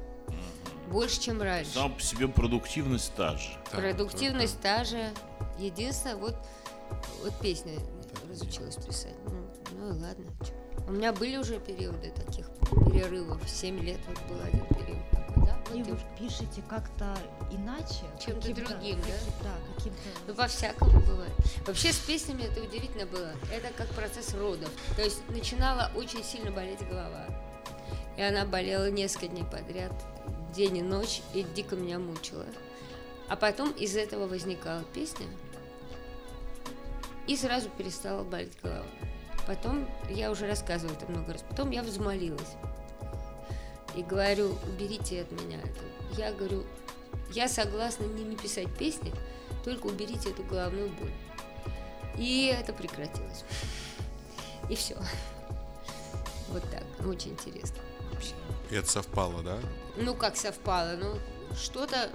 больше, 0.89 1.21
чем 1.21 1.41
раньше. 1.43 1.73
Сам 1.73 1.95
по 1.95 2.01
себе 2.01 2.29
продуктивность 2.29 3.13
та 3.15 3.37
же. 3.37 3.51
Так, 3.71 3.81
Продуктивность 3.81 4.61
та 4.61 4.85
же. 4.85 5.11
Единственное, 5.59 6.17
вот, 6.17 6.37
вот 7.23 7.33
песня 7.41 7.73
разучилась 8.29 8.77
писать. 8.77 9.15
Ну, 9.27 9.47
ну 9.79 9.89
и 9.89 10.01
ладно. 10.01 10.27
чё. 10.45 10.53
У 10.87 10.93
меня 10.93 11.13
были 11.13 11.37
уже 11.37 11.59
периоды 11.61 12.11
таких 12.11 12.47
перерывов. 12.93 13.41
7 13.49 13.79
лет 13.81 13.99
вот 14.07 14.19
был 14.29 14.45
один 14.45 14.67
период 14.67 15.11
такой, 15.11 15.47
да? 15.47 15.57
вот 15.71 15.77
и 15.77 15.83
вы 15.83 15.99
пишете 16.19 16.63
как-то 16.69 17.17
иначе? 17.51 18.05
Чем-то 18.25 18.55
другим, 18.55 19.01
да? 19.01 19.45
Да, 19.45 19.75
каким-то... 19.77 19.99
Ну, 20.27 20.35
по-всякому 20.35 21.01
бывает. 21.01 21.33
Вообще 21.67 21.93
с 21.93 21.99
песнями 21.99 22.43
это 22.43 22.61
удивительно 22.61 23.07
было. 23.07 23.33
Это 23.51 23.73
как 23.77 23.89
процесс 23.89 24.35
родов. 24.35 24.71
То 24.97 25.03
есть 25.03 25.27
начинала 25.31 25.91
очень 25.95 26.23
сильно 26.23 26.51
болеть 26.51 26.87
голова. 26.87 27.27
И 28.17 28.23
она 28.23 28.45
болела 28.45 28.91
несколько 28.91 29.29
дней 29.29 29.45
подряд, 29.45 29.93
день 30.55 30.79
и 30.79 30.83
ночь, 30.83 31.23
и 31.35 31.43
дико 31.43 31.77
меня 31.77 31.99
мучила. 31.99 32.47
А 33.29 33.37
потом 33.37 33.71
из 33.73 33.97
этого 33.97 34.27
возникала 34.27 34.83
песня, 34.95 35.27
и 37.27 37.37
сразу 37.37 37.69
перестала 37.71 38.23
болеть 38.23 38.53
голова. 38.63 38.87
Потом, 39.47 39.89
я 40.11 40.31
уже 40.31 40.47
рассказывала 40.47 40.95
это 40.95 41.11
много 41.11 41.33
раз, 41.33 41.43
потом 41.49 41.71
я 41.71 41.83
взмолилась. 41.83 42.55
И 43.95 44.03
говорю, 44.03 44.57
уберите 44.67 45.23
от 45.23 45.33
меня 45.33 45.61
это. 45.61 45.81
Я 46.21 46.33
говорю, 46.33 46.65
я 47.33 47.49
согласна 47.49 48.05
не 48.05 48.25
написать 48.25 48.69
песни, 48.77 49.13
только 49.65 49.87
уберите 49.87 50.31
эту 50.31 50.43
головную 50.45 50.91
боль. 50.91 51.13
И 52.17 52.47
это 52.47 52.73
прекратилось. 52.73 53.45
И 54.69 54.75
все. 54.75 54.97
Вот 56.49 56.63
так. 56.71 56.85
Очень 57.07 57.33
интересно. 57.33 57.79
вообще. 58.13 58.35
И 58.71 58.75
это 58.75 58.89
совпало, 58.89 59.43
да? 59.43 59.59
Ну, 59.97 60.15
как 60.15 60.37
совпало, 60.37 60.97
ну, 60.97 61.19
что-то 61.57 62.11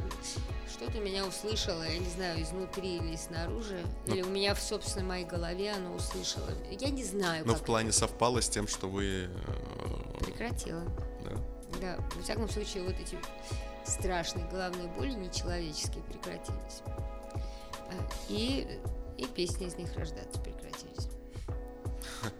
что-то 0.69 0.99
меня 0.99 1.25
услышало, 1.25 1.83
я 1.83 1.97
не 1.97 2.09
знаю, 2.09 2.41
изнутри 2.41 2.97
или 2.97 3.15
снаружи, 3.17 3.83
Ну. 4.07 4.13
или 4.15 4.21
у 4.21 4.27
меня 4.29 4.53
в 4.55 4.61
собственной 4.61 5.05
моей 5.05 5.25
голове 5.25 5.71
оно 5.73 5.93
услышало. 5.93 6.49
Я 6.71 6.89
не 6.89 7.03
знаю, 7.03 7.45
Но 7.45 7.55
в 7.55 7.63
плане 7.63 7.91
совпало 7.91 8.41
с 8.41 8.47
тем, 8.49 8.67
что 8.67 8.87
вы... 8.87 9.29
э, 9.29 10.23
прекратила. 10.23 10.81
да. 11.25 11.37
Да, 11.81 11.97
во 12.15 12.21
всяком 12.23 12.49
случае, 12.49 12.83
вот 12.83 12.95
эти 12.99 13.17
страшные 13.85 14.47
головные 14.49 14.87
боли 14.87 15.11
нечеловеческие 15.11 16.01
прекратились. 16.03 16.81
А, 16.85 18.09
И, 18.29 18.67
и 19.17 19.25
песни 19.25 19.67
из 19.67 19.75
них 19.75 19.93
рождаться 19.95 20.39
прекратились. 20.39 21.09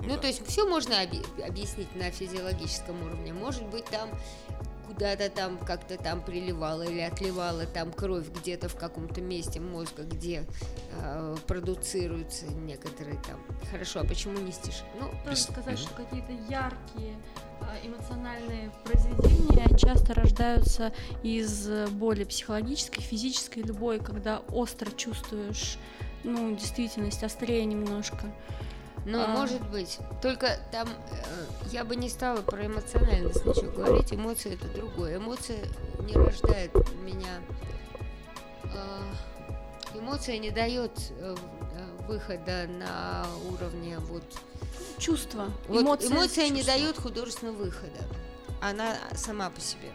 Ну, 0.00 0.16
да. 0.16 0.22
то 0.22 0.26
есть 0.26 0.44
все 0.48 0.66
можно 0.68 0.94
объ- 0.94 1.46
объяснить 1.46 1.94
на 1.94 2.10
физиологическом 2.10 3.00
уровне. 3.06 3.32
Может 3.32 3.62
быть, 3.68 3.84
там 3.84 4.10
куда-то 4.92 5.30
там 5.30 5.58
как-то 5.58 5.96
там 5.96 6.20
приливала 6.22 6.82
или 6.82 7.00
отливала 7.00 7.66
там 7.66 7.92
кровь 7.92 8.28
где-то 8.28 8.68
в 8.68 8.76
каком-то 8.76 9.20
месте 9.20 9.60
мозга, 9.60 10.02
где 10.04 10.44
э, 10.92 11.36
продуцируются 11.46 12.46
некоторые 12.46 13.20
там. 13.22 13.40
Хорошо, 13.70 14.00
а 14.00 14.04
почему 14.04 14.38
не 14.38 14.52
стиши? 14.52 14.84
Ну, 15.00 15.10
Пес- 15.28 15.44
сказать, 15.44 15.78
что 15.78 15.94
какие-то 15.94 16.32
яркие 16.48 17.16
а, 17.60 17.76
эмоциональные 17.86 18.70
произведения 18.84 19.76
часто 19.78 20.14
рождаются 20.14 20.92
из 21.22 21.68
э, 21.68 21.86
боли 21.88 22.24
психологической, 22.24 23.02
физической, 23.02 23.60
любой, 23.60 23.98
когда 23.98 24.40
остро 24.50 24.90
чувствуешь, 24.90 25.78
ну, 26.24 26.54
действительность, 26.54 27.22
острее 27.22 27.64
немножко. 27.64 28.32
Ну, 29.04 29.22
А. 29.22 29.26
может 29.26 29.60
быть. 29.70 29.98
Только 30.20 30.58
там 30.70 30.88
э, 30.88 31.44
я 31.72 31.84
бы 31.84 31.96
не 31.96 32.08
стала 32.08 32.40
про 32.42 32.66
эмоциональность 32.66 33.44
ничего 33.44 33.70
говорить. 33.72 34.12
Эмоции 34.12 34.54
это 34.54 34.68
другое. 34.68 35.16
Эмоция 35.16 35.58
не 36.00 36.14
рождает 36.14 36.72
меня. 37.02 37.40
э, 38.64 39.98
эмоция 39.98 40.38
не 40.38 40.50
дает 40.50 40.92
э, 41.18 41.34
э, 41.74 42.06
выхода 42.06 42.66
на 42.68 43.26
уровне 43.50 43.98
вот. 43.98 44.24
Чувство. 44.98 45.50
вот 45.66 45.82
эмоции, 45.82 46.06
эмоция 46.08 46.48
не 46.48 46.58
чувства. 46.62 46.74
дает 46.74 46.96
художественного 46.98 47.56
выхода. 47.56 47.98
Она 48.60 48.94
сама 49.16 49.50
по 49.50 49.60
себе. 49.60 49.90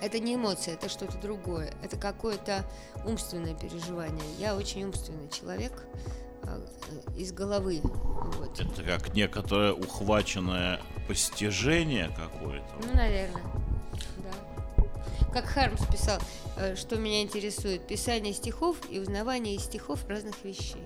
Это 0.00 0.20
не 0.20 0.36
эмоция, 0.36 0.74
это 0.74 0.88
что-то 0.88 1.18
другое. 1.18 1.74
Это 1.82 1.96
какое-то 1.96 2.64
умственное 3.04 3.54
переживание. 3.56 4.22
Я 4.38 4.54
очень 4.54 4.84
умственный 4.84 5.28
человек 5.28 5.72
из 7.16 7.32
головы. 7.32 7.80
Вот. 7.82 8.60
Это 8.60 8.82
как 8.82 9.14
некоторое 9.14 9.72
ухваченное 9.72 10.80
постижение 11.06 12.10
какое-то. 12.16 12.66
Ну, 12.86 12.94
наверное. 12.94 13.42
Да. 14.18 15.28
Как 15.32 15.46
Хармс 15.46 15.84
писал, 15.86 16.20
э, 16.56 16.76
что 16.76 16.96
меня 16.96 17.22
интересует 17.22 17.86
писание 17.86 18.32
стихов 18.32 18.76
и 18.90 18.98
узнавание 18.98 19.56
из 19.56 19.64
стихов 19.64 20.06
разных 20.08 20.42
вещей. 20.44 20.84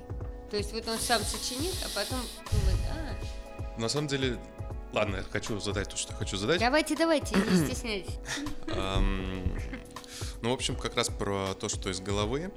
То 0.50 0.56
есть 0.56 0.72
вот 0.72 0.86
он 0.88 0.98
сам 0.98 1.22
сочинит, 1.22 1.74
а 1.84 1.88
потом 1.98 2.20
думает, 2.50 2.78
а, 2.90 3.80
На 3.80 3.88
самом 3.88 4.08
деле... 4.08 4.38
Ладно, 4.92 5.16
я 5.16 5.22
хочу 5.22 5.58
задать 5.58 5.88
то, 5.88 5.96
что 5.96 6.12
хочу 6.12 6.36
задать. 6.36 6.60
давайте, 6.60 6.94
давайте, 6.94 7.34
не 7.34 7.66
стесняйтесь. 7.66 8.18
Ну, 10.42 10.50
в 10.50 10.52
общем, 10.52 10.76
как 10.76 10.96
раз 10.96 11.08
про 11.08 11.54
то, 11.54 11.68
что 11.68 11.88
из 11.88 12.00
головы. 12.00 12.52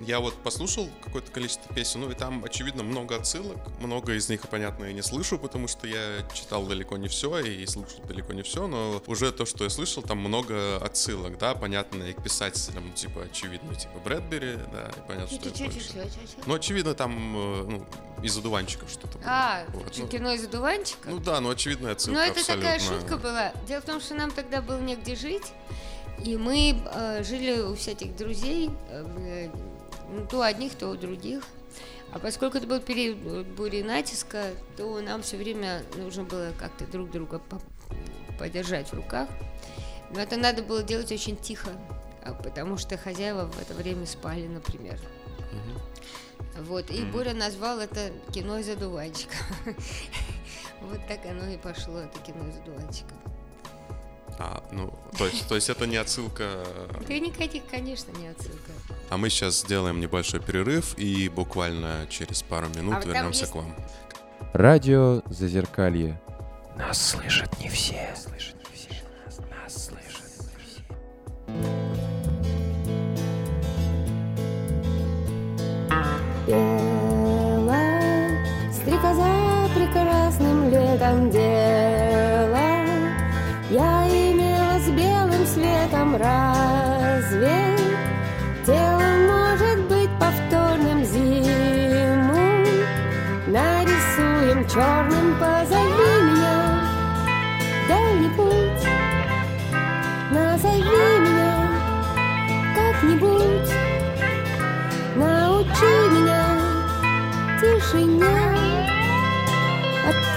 Я 0.00 0.20
вот 0.20 0.34
послушал 0.42 0.88
какое-то 1.02 1.30
количество 1.32 1.74
песен, 1.74 2.00
ну 2.02 2.10
и 2.10 2.14
там, 2.14 2.44
очевидно, 2.44 2.84
много 2.84 3.16
отсылок. 3.16 3.56
Много 3.80 4.14
из 4.14 4.28
них, 4.28 4.42
понятно, 4.48 4.84
я 4.84 4.92
не 4.92 5.02
слышу, 5.02 5.38
потому 5.38 5.66
что 5.66 5.88
я 5.88 6.24
читал 6.32 6.64
далеко 6.66 6.96
не 6.96 7.08
все 7.08 7.38
и 7.40 7.66
слушал 7.66 8.00
далеко 8.04 8.32
не 8.32 8.42
все, 8.42 8.68
но 8.68 9.02
уже 9.08 9.32
то, 9.32 9.44
что 9.44 9.64
я 9.64 9.70
слышал, 9.70 10.02
там 10.04 10.18
много 10.18 10.76
отсылок, 10.76 11.36
да, 11.38 11.54
понятно, 11.54 12.04
и 12.04 12.12
к 12.12 12.22
писателям, 12.22 12.92
типа, 12.92 13.22
очевидно, 13.22 13.74
типа 13.74 13.98
Брэдбери, 14.04 14.58
да, 14.72 14.88
и 14.96 15.08
понятно, 15.08 15.36
что 15.36 15.48
это 15.48 15.64
больше. 15.64 15.78
Чё-чё-чё-чё-чё. 15.80 16.42
Ну, 16.46 16.54
очевидно, 16.54 16.94
там, 16.94 17.36
э, 17.36 17.64
ну, 17.68 17.86
из 18.22 18.36
одуванчиков 18.38 18.88
что-то 18.90 19.18
было. 19.18 19.26
А, 19.26 19.64
Вот, 19.72 19.92
ну, 19.98 20.06
кино 20.06 20.32
из 20.32 20.44
одуванчика? 20.44 21.10
Ну 21.10 21.18
да, 21.18 21.40
ну 21.40 21.50
очевидная 21.50 21.92
отсылка 21.92 22.20
Ну, 22.20 22.24
это 22.24 22.46
такая 22.46 22.76
абсолютно. 22.76 23.00
шутка 23.00 23.16
была. 23.16 23.52
Дело 23.66 23.80
в 23.80 23.84
том, 23.84 24.00
что 24.00 24.14
нам 24.14 24.30
тогда 24.30 24.62
было 24.62 24.78
негде 24.80 25.16
жить, 25.16 25.52
и 26.24 26.36
мы 26.36 26.80
э, 26.92 27.22
жили 27.24 27.60
у 27.60 27.74
всяких 27.74 28.14
друзей, 28.16 28.70
э, 28.90 29.02
ну, 29.02 29.67
то 30.30 30.38
у 30.38 30.40
одних, 30.40 30.74
то 30.74 30.88
у 30.88 30.96
других. 30.96 31.42
А 32.12 32.18
поскольку 32.18 32.56
это 32.56 32.66
был 32.66 32.80
период 32.80 33.18
э, 33.24 33.42
бури 33.42 33.82
натиска, 33.82 34.52
то 34.76 35.00
нам 35.00 35.22
все 35.22 35.36
время 35.36 35.82
нужно 35.96 36.24
было 36.24 36.52
как-то 36.58 36.86
друг 36.86 37.10
друга 37.10 37.38
по- 37.38 37.60
подержать 38.38 38.88
в 38.88 38.94
руках. 38.94 39.28
Но 40.10 40.20
это 40.20 40.36
надо 40.36 40.62
было 40.62 40.82
делать 40.82 41.12
очень 41.12 41.36
тихо, 41.36 41.70
а, 42.24 42.32
потому 42.32 42.78
что 42.78 42.96
хозяева 42.96 43.46
в 43.46 43.60
это 43.60 43.74
время 43.74 44.06
спали, 44.06 44.46
например. 44.46 44.98
Вот, 46.60 46.90
и 46.90 47.04
Боря 47.04 47.34
назвал 47.34 47.78
это 47.78 48.10
кино 48.32 48.58
из 48.58 48.68
одуванчика. 48.68 49.34
Вот 50.80 51.00
так 51.08 51.26
оно 51.26 51.44
и 51.48 51.56
пошло, 51.56 51.98
это 51.98 52.18
кино 52.20 52.48
из 52.48 52.56
одуванчика. 52.58 53.12
А, 54.38 54.62
ну, 54.70 54.96
то 55.18 55.26
есть, 55.26 55.48
то 55.48 55.56
есть 55.56 55.68
это 55.68 55.86
не 55.88 55.96
отсылка 55.96 56.64
Да 57.06 57.18
никаких, 57.18 57.66
конечно, 57.68 58.12
не 58.12 58.28
отсылка. 58.28 58.70
А 59.10 59.16
мы 59.16 59.30
сейчас 59.30 59.60
сделаем 59.60 60.00
небольшой 60.00 60.40
перерыв 60.40 60.96
и 60.98 61.28
буквально 61.28 62.06
через 62.10 62.42
пару 62.42 62.68
минут 62.68 62.94
А 62.94 62.98
вот 62.98 63.06
вернемся 63.06 63.40
есть- 63.40 63.52
к 63.52 63.54
вам. 63.56 63.74
Радио 64.52 65.22
Зазеркалье. 65.26 66.20
Нас 66.76 67.10
слышат 67.10 67.58
не 67.60 67.68
все. 67.68 68.14
Слышат 68.16 68.56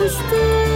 Christine. 0.01 0.70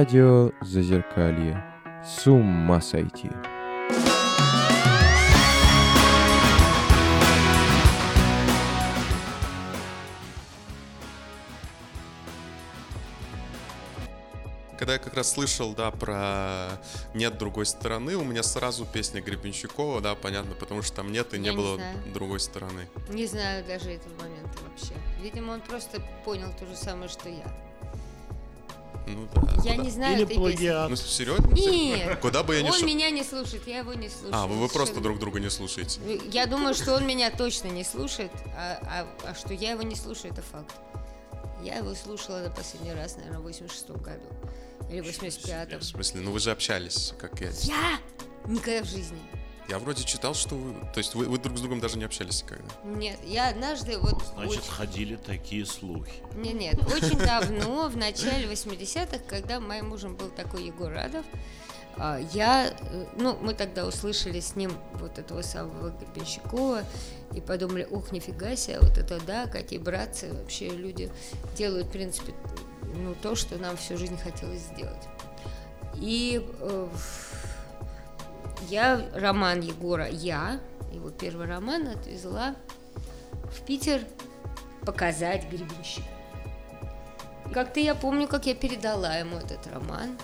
Радио 0.00 0.50
Зазеркалье. 0.62 1.62
С 2.02 2.26
ума 2.26 2.80
сойти. 2.80 3.28
Когда 14.78 14.94
я 14.94 14.98
как 14.98 15.12
раз 15.12 15.32
слышал, 15.32 15.74
да, 15.74 15.90
про 15.90 16.80
«Нет 17.12 17.36
другой 17.36 17.66
стороны», 17.66 18.16
у 18.16 18.24
меня 18.24 18.42
сразу 18.42 18.86
песня 18.86 19.20
Гребенщикова, 19.20 20.00
да, 20.00 20.14
понятно, 20.14 20.54
потому 20.54 20.80
что 20.80 20.96
там 20.96 21.12
нет 21.12 21.34
и 21.34 21.38
не 21.38 21.48
Я 21.48 21.52
не 21.52 21.56
было 21.58 21.74
знаю. 21.76 21.98
другой 22.14 22.40
стороны. 22.40 22.88
Не 23.10 23.26
знаю 23.26 23.66
даже 23.66 23.90
этого 23.90 24.14
момента 24.18 24.58
вообще. 24.66 24.94
Видимо, 25.20 25.52
он 25.52 25.60
просто 25.60 26.00
понял 26.24 26.48
то 26.58 26.64
же 26.64 26.74
самое, 26.74 27.10
что 27.10 27.28
я. 27.28 27.44
Ну 29.06 29.28
да. 29.34 29.40
Я 29.64 29.72
куда- 29.72 29.76
не 29.84 29.90
знаю 29.90 30.14
Или 30.14 30.22
этой 30.24 30.28
песни. 30.28 30.40
плагиат. 30.40 30.90
Ну 30.90 30.96
серьезно? 30.96 31.46
Нет. 31.54 32.20
Куда 32.20 32.42
бы 32.42 32.54
я 32.56 32.62
ни 32.62 32.68
Он 32.68 32.74
шел... 32.78 32.86
меня 32.86 33.10
не 33.10 33.24
слушает, 33.24 33.66
я 33.66 33.78
его 33.78 33.94
не 33.94 34.08
слушаю. 34.08 34.34
А, 34.34 34.46
вы, 34.46 34.56
вы 34.56 34.68
просто 34.68 35.00
друг 35.00 35.18
друга 35.18 35.40
не 35.40 35.50
слушаете. 35.50 36.00
Я 36.30 36.46
думаю, 36.46 36.74
что 36.74 36.94
он 36.94 37.06
меня 37.06 37.30
точно 37.30 37.68
не 37.68 37.84
слушает, 37.84 38.30
а, 38.56 38.78
а- 39.24 39.30
а 39.30 39.34
что 39.34 39.52
я 39.54 39.72
его 39.72 39.82
не 39.82 39.96
слушаю, 39.96 40.32
это 40.32 40.42
факт. 40.42 40.74
Я 41.62 41.76
его 41.76 41.94
слушала 41.94 42.38
на 42.38 42.50
последний 42.50 42.92
раз, 42.92 43.16
наверное, 43.16 43.40
в 43.40 43.42
86 43.42 43.90
году. 44.02 44.24
Или 44.90 45.00
в 45.00 45.06
85-м. 45.06 45.80
В 45.80 45.84
смысле, 45.84 46.20
ну 46.22 46.32
вы 46.32 46.38
же 46.40 46.50
общались, 46.50 47.12
как 47.18 47.40
я. 47.40 47.50
Я? 47.62 47.98
Никогда 48.46 48.82
в 48.82 48.86
жизни. 48.88 49.18
Я 49.70 49.78
вроде 49.78 50.02
читал, 50.02 50.34
что 50.34 50.56
вы... 50.56 50.74
То 50.92 50.98
есть 50.98 51.14
вы, 51.14 51.26
вы 51.26 51.38
друг 51.38 51.56
с 51.56 51.60
другом 51.60 51.78
даже 51.78 51.96
не 51.96 52.02
общались 52.02 52.42
никогда. 52.42 52.64
Нет, 52.82 53.20
я 53.24 53.50
однажды 53.50 53.98
вот... 53.98 54.20
Значит, 54.34 54.58
очень- 54.58 54.70
ходили 54.72 55.14
такие 55.14 55.64
слухи. 55.64 56.12
Нет, 56.34 56.54
нет, 56.54 56.92
очень 56.92 57.16
давно, 57.16 57.88
в 57.88 57.96
начале 57.96 58.48
80-х, 58.48 59.20
когда 59.28 59.60
моим 59.60 59.90
мужем 59.90 60.16
был 60.16 60.28
такой 60.30 60.64
Егор 60.64 60.90
Радов, 60.90 61.24
а, 61.96 62.18
я, 62.32 62.74
э, 62.80 63.06
ну, 63.16 63.36
мы 63.40 63.54
тогда 63.54 63.86
услышали 63.86 64.40
с 64.40 64.56
ним 64.56 64.72
вот 64.94 65.18
этого 65.20 65.42
самого 65.42 65.90
Гребенщикова 65.90 66.82
и 67.34 67.40
подумали, 67.40 67.86
ух, 67.88 68.10
нифига 68.10 68.56
себе, 68.56 68.80
вот 68.80 68.98
это 68.98 69.20
да, 69.24 69.46
какие 69.46 69.78
братцы, 69.78 70.32
вообще 70.32 70.70
люди 70.70 71.12
делают, 71.56 71.86
в 71.86 71.92
принципе, 71.92 72.34
ну, 72.82 73.14
то, 73.22 73.36
что 73.36 73.56
нам 73.56 73.76
всю 73.76 73.96
жизнь 73.96 74.18
хотелось 74.18 74.62
сделать. 74.62 75.08
И 75.94 76.44
э, 76.60 76.88
я 78.68 79.08
роман 79.14 79.60
Егора 79.60 80.08
«Я», 80.08 80.60
его 80.92 81.10
первый 81.10 81.46
роман, 81.46 81.88
отвезла 81.88 82.54
в 83.50 83.62
Питер 83.62 84.02
показать 84.84 85.48
Гребенщику. 85.50 86.08
Как-то 87.52 87.80
я 87.80 87.94
помню, 87.94 88.28
как 88.28 88.46
я 88.46 88.54
передала 88.54 89.16
ему 89.16 89.36
этот 89.36 89.66
роман. 89.66 90.16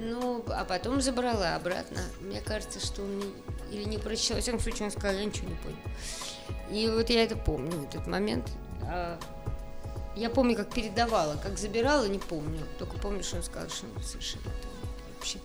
Ну, 0.00 0.44
а 0.48 0.64
потом 0.64 1.00
забрала 1.00 1.54
обратно. 1.54 2.00
Мне 2.20 2.40
кажется, 2.40 2.84
что 2.84 3.02
он 3.02 3.22
или 3.70 3.84
не 3.84 3.98
прочитал. 3.98 4.36
Во 4.36 4.42
всяком 4.42 4.60
случае, 4.60 4.86
он 4.86 4.90
сказал, 4.90 5.16
я 5.16 5.24
ничего 5.24 5.48
не 5.48 5.54
понял. 5.54 5.76
И 6.70 6.88
вот 6.88 7.08
я 7.08 7.22
это 7.22 7.36
помню, 7.36 7.84
этот 7.84 8.08
момент. 8.08 8.50
А 8.82 9.18
я 10.16 10.28
помню, 10.28 10.56
как 10.56 10.70
передавала, 10.70 11.36
как 11.36 11.56
забирала, 11.56 12.06
не 12.06 12.18
помню. 12.18 12.60
Только 12.78 12.98
помню, 12.98 13.22
что 13.22 13.36
он 13.36 13.42
сказал, 13.44 13.68
что 13.70 13.86
он 13.94 14.02
совершенно 14.02 14.50
вообще. 15.14 15.38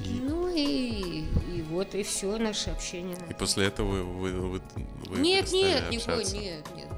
И- 0.00 0.20
Ну 0.20 0.48
и, 0.54 1.24
и 1.56 1.62
вот 1.70 1.94
и 1.94 2.02
все 2.02 2.36
наше 2.38 2.70
общение. 2.70 3.16
И 3.30 3.34
после 3.34 3.66
этого 3.66 3.88
вы, 4.02 4.04
вы, 4.32 4.60
вы, 5.08 5.18
Нет, 5.18 5.50
нет, 5.52 5.88
общаться. 5.88 6.36
нет, 6.36 6.64
нет. 6.76 6.88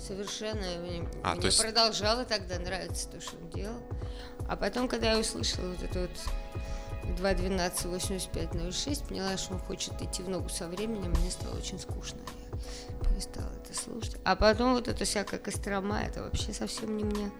Совершенно 0.00 0.60
мне, 0.80 1.06
А, 1.22 1.32
мне 1.32 1.40
то 1.42 1.46
есть- 1.48 1.60
продолжало 1.60 2.24
тогда 2.24 2.58
нравиться 2.58 3.08
то, 3.10 3.20
что 3.20 3.36
он 3.36 3.50
делал. 3.50 3.80
А 4.48 4.56
потом, 4.56 4.88
когда 4.88 5.12
я 5.12 5.18
услышала 5.18 5.68
вот 5.68 5.82
это 5.82 6.00
вот 6.00 6.10
2.12.85.06, 7.20 9.06
поняла, 9.08 9.36
что 9.36 9.54
он 9.54 9.60
хочет 9.60 10.00
идти 10.00 10.22
в 10.22 10.28
ногу 10.28 10.48
со 10.48 10.68
временем, 10.68 11.10
мне 11.10 11.30
стало 11.30 11.56
очень 11.56 11.78
скучно. 11.78 12.18
Я 12.88 13.10
перестала 13.10 13.50
это 13.62 13.74
слушать. 13.78 14.16
А 14.24 14.34
потом 14.36 14.72
вот 14.74 14.88
эта 14.88 15.04
всякая 15.04 15.38
Кострома, 15.38 16.00
это 16.00 16.22
вообще 16.22 16.52
совсем 16.52 16.96
не 16.96 17.04
мне. 17.04 17.30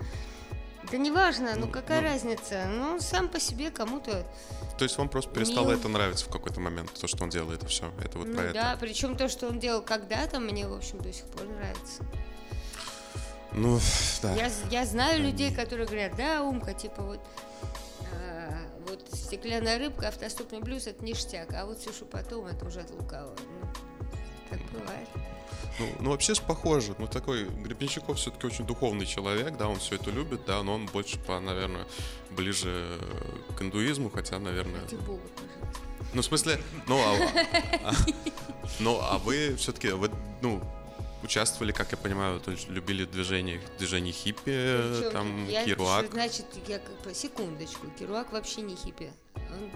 Да 0.91 0.97
не 0.97 1.11
важно, 1.11 1.55
ну 1.57 1.67
Ну, 1.67 1.73
какая 1.73 2.01
ну. 2.01 2.07
разница? 2.09 2.67
Ну, 2.67 2.99
сам 3.01 3.29
по 3.29 3.39
себе 3.39 3.71
кому-то 3.71 4.25
То 4.79 4.85
есть 4.85 4.97
вам 4.97 5.09
просто 5.09 5.31
перестало 5.31 5.69
Мил. 5.71 5.79
это 5.79 5.89
нравиться 5.89 6.25
в 6.27 6.31
какой-то 6.33 6.61
момент, 6.61 6.93
то, 6.93 7.07
что 7.07 7.25
он 7.25 7.31
делает, 7.31 7.63
и 7.63 7.67
все. 7.67 7.91
Это 8.03 8.19
вот 8.19 8.27
Ну 8.29 8.35
про 8.35 8.45
это. 8.45 8.55
да, 8.55 8.77
причем 8.81 9.17
то, 9.17 9.29
что 9.29 9.49
он 9.49 9.59
делал 9.59 9.83
когда-то, 9.83 10.41
мне, 10.41 10.67
в 10.67 10.73
общем, 10.75 10.99
до 10.99 11.13
сих 11.13 11.25
пор 11.27 11.45
нравится. 11.47 12.05
Ну, 13.53 13.79
да. 14.23 14.35
Я, 14.35 14.51
я 14.71 14.85
знаю 14.87 15.23
людей, 15.23 15.55
которые 15.55 15.87
говорят, 15.87 16.17
да, 16.17 16.43
Умка, 16.43 16.75
типа 16.75 17.03
вот, 17.03 17.21
а, 18.15 18.59
вот 18.87 19.05
стеклянная 19.13 19.79
рыбка, 19.79 20.09
автостопный 20.09 20.61
блюз 20.61 20.87
это 20.87 21.03
ништяк, 21.05 21.53
а 21.55 21.65
вот 21.67 21.79
все, 21.81 21.93
что 21.93 22.05
потом, 22.05 22.47
это 22.47 22.65
уже 22.67 22.81
от 22.81 22.91
лукавого. 22.91 23.35
Ну, 23.61 23.69
так 24.51 24.61
бывает. 24.71 25.09
Ну, 25.79 25.89
ну, 26.01 26.11
вообще 26.11 26.35
ж 26.35 26.41
похоже. 26.43 26.95
Ну, 26.99 27.07
такой 27.07 27.45
Гребенщиков 27.45 28.17
все-таки 28.17 28.47
очень 28.47 28.67
духовный 28.67 29.07
человек, 29.07 29.57
да, 29.57 29.69
он 29.69 29.79
все 29.79 29.95
это 29.95 30.11
любит, 30.11 30.41
да, 30.47 30.63
но 30.63 30.75
он 30.75 30.87
больше, 30.87 31.19
по, 31.19 31.39
наверное, 31.41 31.87
ближе 32.31 32.99
к 33.57 33.63
индуизму, 33.63 34.11
хотя, 34.11 34.39
наверное, 34.39 34.81
Ради 34.81 34.97
бога, 34.97 35.21
пожалуйста. 35.37 35.81
Ну, 36.15 36.23
в 36.23 36.25
смысле, 36.25 36.61
ну, 36.87 36.99
а, 36.99 37.17
а- 37.85 37.93
ну, 38.81 38.99
а 39.01 39.19
вы 39.19 39.55
все-таки, 39.57 39.91
вы, 39.91 40.11
ну, 40.43 40.61
участвовали, 41.23 41.73
как 41.73 41.91
я 41.93 41.99
понимаю, 41.99 42.41
то 42.41 42.51
есть 42.51 42.69
любили 42.69 43.05
движение, 43.05 43.61
движение 43.79 44.13
хиппи, 44.13 44.43
Причём 44.45 45.13
там, 45.13 45.49
я, 45.49 45.65
Кируак. 45.65 46.11
Значит, 46.13 46.47
я 46.67 46.81
секундочку, 47.15 47.87
Кируак 47.99 48.33
вообще 48.33 48.63
не 48.63 48.77
хиппи. 48.77 49.13
Он 49.37 49.71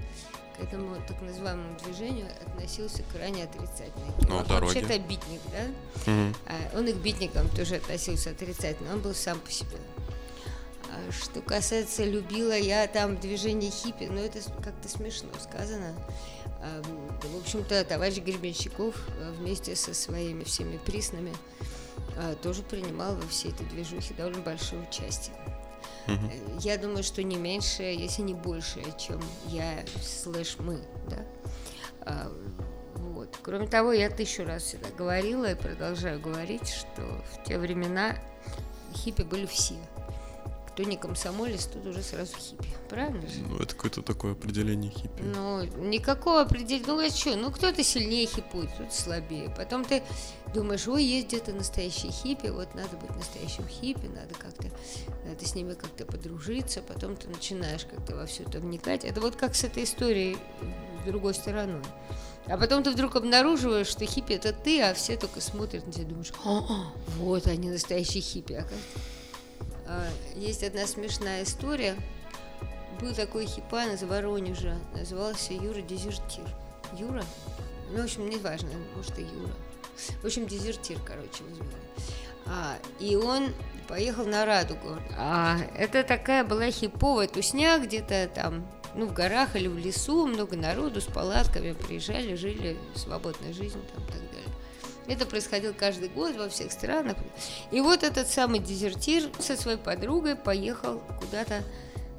к 0.57 0.61
этому 0.63 0.97
так 1.07 1.21
называемому 1.21 1.79
движению 1.85 2.27
относился 2.47 3.03
крайне 3.13 3.45
отрицательно. 3.45 4.13
Кируак 4.21 4.47
дороги. 4.47 4.75
вообще-то 4.75 4.99
битник, 4.99 5.41
да? 5.53 6.13
А 6.47 6.79
он 6.79 6.87
и 6.87 6.93
к 6.93 6.97
битникам 6.97 7.49
тоже 7.51 7.77
относился 7.77 8.31
отрицательно, 8.31 8.93
он 8.93 9.01
был 9.01 9.15
сам 9.15 9.39
по 9.41 9.51
себе. 9.51 9.79
А 10.91 11.13
что 11.13 11.41
касается 11.41 12.05
любила 12.05 12.57
я 12.57 12.87
там 12.87 13.17
движение 13.19 13.71
хиппи, 13.71 14.05
ну 14.05 14.19
это 14.19 14.41
как-то 14.63 14.89
смешно 14.89 15.31
сказано. 15.41 15.95
А, 16.61 16.83
В 17.23 17.41
общем-то, 17.41 17.85
товарищ 17.85 18.19
Гребенщиков 18.19 18.95
а, 19.19 19.33
вместе 19.33 19.75
со 19.75 19.95
своими 19.95 20.45
всеми 20.45 20.77
приснами 20.77 21.33
а, 22.17 22.35
тоже 22.37 22.63
принимал 22.63 23.17
во 23.17 23.27
всей 23.29 23.53
этой 23.53 23.67
движухе 23.67 24.15
довольно 24.15 24.43
большое 24.43 24.83
участие. 24.83 25.35
Э, 26.07 26.13
Я 26.61 26.79
думаю, 26.79 27.03
что 27.03 27.23
не 27.23 27.37
меньше, 27.37 27.83
если 27.83 28.23
не 28.23 28.35
больше, 28.35 28.83
чем 28.99 29.21
я 29.49 29.85
слэш 30.03 30.57
мы, 30.59 30.81
да. 31.09 31.25
А, 32.01 32.33
Вот. 32.97 33.37
Кроме 33.43 33.67
того, 33.67 33.93
я 33.93 34.11
тысячу 34.11 34.45
раз 34.45 34.63
всегда 34.65 34.89
говорила 34.91 35.51
и 35.51 35.55
продолжаю 35.55 36.21
говорить, 36.21 36.69
что 36.69 37.03
в 37.33 37.45
те 37.47 37.59
времена 37.59 38.17
хиппи 38.95 39.23
были 39.23 39.47
все. 39.47 39.75
Кто 40.69 40.85
не 40.85 40.97
комсомолец, 40.97 41.67
тот 41.67 41.85
уже 41.85 42.03
сразу 42.03 42.35
хиппи. 42.37 42.67
Правильно 42.89 43.27
же? 43.29 43.41
Ну, 43.47 43.57
это 43.59 43.75
какое-то 43.75 44.01
такое 44.03 44.33
определение 44.33 44.91
хиппи. 44.91 45.23
Ну, 45.23 45.63
никакого 45.87 46.41
определения. 46.41 46.85
Ну, 46.87 46.99
а 47.07 47.11
что? 47.11 47.37
Ну, 47.37 47.51
кто-то 47.51 47.85
сильнее 47.85 48.27
хипует, 48.27 48.71
кто-то 48.73 48.95
слабее. 48.95 49.51
Потом 49.57 49.85
ты 49.85 50.03
думаешь, 50.53 50.87
ой, 50.89 51.05
есть 51.05 51.29
где-то 51.29 51.53
настоящие 51.53 52.13
хиппи, 52.13 52.49
вот 52.49 52.75
надо 52.75 52.97
быть 52.97 53.15
настоящим 53.17 53.67
хиппи, 53.67 54.07
надо 54.07 54.35
как-то, 54.35 54.69
надо 55.27 55.47
с 55.47 55.55
ними 55.55 55.75
как-то 55.75 56.05
подружиться. 56.05 56.83
Потом 56.83 57.17
ты 57.17 57.29
начинаешь 57.29 57.85
как-то 57.85 58.17
во 58.17 58.27
все 58.27 58.45
это 58.45 58.61
вникать. 58.61 59.05
Это 59.05 59.21
вот 59.21 59.37
как 59.37 59.55
с 59.55 59.65
этой 59.65 59.85
историей 59.85 60.37
с 61.03 61.07
другой 61.07 61.35
стороной. 61.35 61.83
А 62.47 62.59
потом 62.59 62.83
ты 62.83 62.91
вдруг 62.91 63.17
обнаруживаешь, 63.17 63.87
что 63.87 64.05
хиппи 64.05 64.33
это 64.33 64.53
ты, 64.53 64.83
а 64.83 64.95
все 64.95 65.17
только 65.17 65.41
смотрят 65.41 65.87
на 65.87 65.93
тебя 65.93 66.05
и 66.05 66.07
думаешь, 66.07 66.33
«А, 66.45 66.93
вот 67.19 67.47
они 67.47 67.71
настоящие 67.71 68.23
хиппи. 68.23 68.55
оказывается». 68.55 68.99
А, 69.87 70.09
Есть 70.37 70.65
одна 70.65 70.87
смешная 70.87 71.45
история. 71.45 71.95
Был 73.01 73.15
такой 73.15 73.47
хипан 73.47 73.91
из 73.93 74.03
Воронежа, 74.03 74.79
назывался 74.95 75.53
Юра 75.53 75.81
Дезертир. 75.83 76.45
Юра? 76.99 77.25
Ну, 77.91 78.01
в 78.01 78.05
общем, 78.05 78.29
не 78.29 78.37
важно, 78.37 78.71
может 78.95 79.19
и 79.19 79.23
Юра. 79.23 79.53
В 80.23 80.27
общем, 80.27 80.47
дезертир, 80.47 80.99
короче, 81.05 81.45
звали. 81.55 81.71
А, 82.47 82.79
и 82.99 83.17
он 83.17 83.55
поехал 83.89 84.27
на 84.27 84.45
Радугу. 84.45 84.97
А, 85.17 85.59
это 85.77 86.03
такая 86.03 86.45
была 86.45 86.71
хиповая 86.71 87.29
тусня 87.29 87.79
где-то 87.79 88.31
там, 88.35 88.67
ну, 88.95 89.07
в 89.07 89.13
горах 89.13 89.57
или 89.57 89.69
в 89.69 89.79
лесу, 89.79 90.27
много 90.27 90.57
народу 90.57 91.01
с 91.01 91.05
палатками 91.05 91.73
приезжали, 91.73 92.35
жили 92.35 92.77
свободной 92.95 93.53
жизнью 93.53 93.85
там 93.95 94.05
и 94.05 94.07
так 94.07 94.21
далее. 94.21 94.49
Это 95.09 95.27
происходило 95.27 95.73
каждый 95.73 96.09
год 96.09 96.37
во 96.37 96.49
всех 96.49 96.73
странах. 96.73 97.17
И 97.71 97.81
вот 97.81 98.03
этот 98.03 98.29
самый 98.29 98.61
дезертир 98.61 99.31
со 99.39 99.57
своей 99.57 99.79
подругой 99.79 100.37
поехал 100.37 101.03
куда-то 101.21 101.63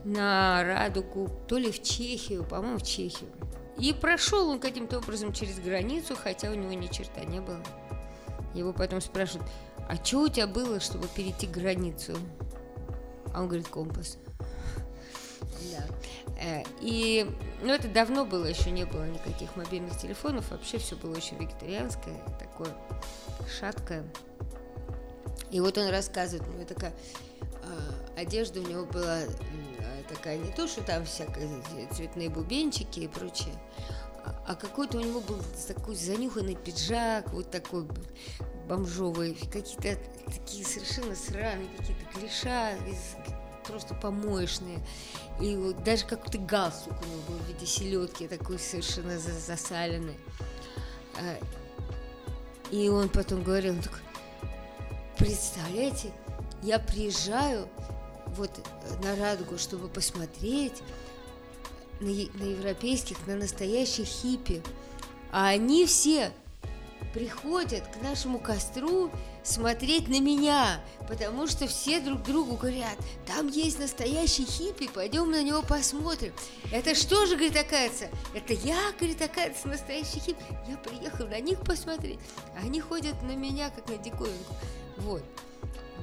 на 0.03 0.63
Радугу, 0.63 1.29
то 1.47 1.57
ли 1.57 1.71
в 1.71 1.81
Чехию, 1.81 2.43
по-моему, 2.43 2.77
в 2.77 2.83
Чехию. 2.83 3.29
И 3.77 3.93
прошел 3.93 4.49
он 4.49 4.59
каким-то 4.59 4.99
образом 4.99 5.33
через 5.33 5.59
границу, 5.59 6.15
хотя 6.15 6.51
у 6.51 6.53
него 6.53 6.73
ни 6.73 6.87
черта 6.87 7.23
не 7.23 7.41
было. 7.41 7.61
Его 8.53 8.71
потом 8.71 9.01
спрашивают, 9.01 9.49
а 9.89 9.95
что 9.95 10.21
у 10.21 10.29
тебя 10.29 10.47
было, 10.47 10.79
чтобы 10.79 11.07
перейти 11.07 11.47
границу? 11.47 12.15
А 13.33 13.41
он 13.41 13.47
говорит, 13.47 13.67
компас. 13.67 14.17
Да. 15.71 15.85
Э, 16.39 16.63
И, 16.81 17.27
ну, 17.61 17.73
это 17.73 17.87
давно 17.87 18.25
было, 18.25 18.45
еще 18.45 18.69
не 18.69 18.85
было 18.85 19.07
никаких 19.07 19.55
мобильных 19.55 19.97
телефонов, 19.97 20.51
вообще 20.51 20.77
все 20.77 20.95
было 20.95 21.15
очень 21.15 21.37
вегетарианское, 21.37 22.15
такое 22.39 22.69
шаткое. 23.59 24.03
И 25.51 25.59
вот 25.59 25.77
он 25.77 25.89
рассказывает, 25.89 26.47
ну, 26.57 26.65
такая 26.65 26.93
а, 27.63 28.19
одежда 28.19 28.59
у 28.59 28.63
него 28.63 28.85
была 28.85 29.19
такая 30.03 30.37
не 30.37 30.51
то, 30.51 30.67
что 30.67 30.81
там 30.83 31.05
всякие 31.05 31.87
цветные 31.93 32.29
бубенчики 32.29 33.01
и 33.01 33.07
прочее, 33.07 33.53
а- 34.25 34.43
а 34.47 34.55
какой-то 34.55 34.97
у 34.97 35.01
него 35.01 35.19
был 35.21 35.37
такой 35.67 35.95
занюханный 35.95 36.55
пиджак, 36.55 37.31
вот 37.33 37.51
такой 37.51 37.87
бомжовый, 38.67 39.33
какие-то 39.51 39.97
такие 40.25 40.65
совершенно 40.65 41.15
сраные 41.15 41.67
какие-то 41.77 42.05
клиша, 42.13 42.77
просто 43.65 43.95
помоечные. 43.95 44.79
И 45.41 45.55
вот 45.55 45.83
даже 45.83 46.05
какой-то 46.05 46.37
галстук 46.37 46.93
у 47.01 47.05
него 47.05 47.21
был 47.29 47.37
в 47.37 47.47
виде 47.47 47.65
селедки, 47.65 48.27
такой 48.27 48.59
совершенно 48.59 49.17
за- 49.19 49.39
засаленный. 49.39 50.17
А, 51.17 51.37
И 52.71 52.89
он 52.89 53.07
потом 53.09 53.43
говорил, 53.43 53.75
он 53.75 53.81
такой, 53.81 53.99
представляете, 55.17 56.11
я 56.63 56.79
приезжаю 56.79 57.67
вот 58.35 58.51
э, 58.57 59.03
на 59.03 59.15
Радугу, 59.15 59.57
чтобы 59.57 59.87
посмотреть 59.87 60.81
на, 61.99 62.07
на 62.07 62.43
европейских, 62.43 63.25
на 63.27 63.35
настоящих 63.35 64.05
хиппи. 64.05 64.61
А 65.31 65.49
они 65.49 65.85
все 65.85 66.31
приходят 67.13 67.83
к 67.87 68.01
нашему 68.01 68.39
костру 68.39 69.11
смотреть 69.43 70.07
на 70.07 70.19
меня, 70.19 70.81
потому 71.07 71.47
что 71.47 71.67
все 71.67 71.99
друг 71.99 72.23
другу 72.23 72.55
говорят, 72.55 72.97
там 73.27 73.47
есть 73.47 73.77
настоящий 73.77 74.45
хиппи, 74.45 74.87
пойдем 74.87 75.29
на 75.29 75.43
него 75.43 75.61
посмотрим. 75.61 76.33
Это 76.71 76.95
что 76.95 77.25
же, 77.25 77.35
говорит, 77.35 77.57
оказывается? 77.57 78.09
Это 78.33 78.53
я, 78.53 78.79
говорит, 78.97 79.21
оказывается, 79.21 79.67
настоящий 79.67 80.19
хиппи. 80.19 80.43
Я 80.67 80.77
приехал 80.77 81.27
на 81.27 81.39
них 81.39 81.59
посмотреть, 81.59 82.19
а 82.55 82.65
они 82.65 82.79
ходят 82.79 83.21
на 83.21 83.35
меня, 83.35 83.69
как 83.69 83.87
на 83.89 83.97
диковинку. 83.97 84.55
Вот. 84.97 85.23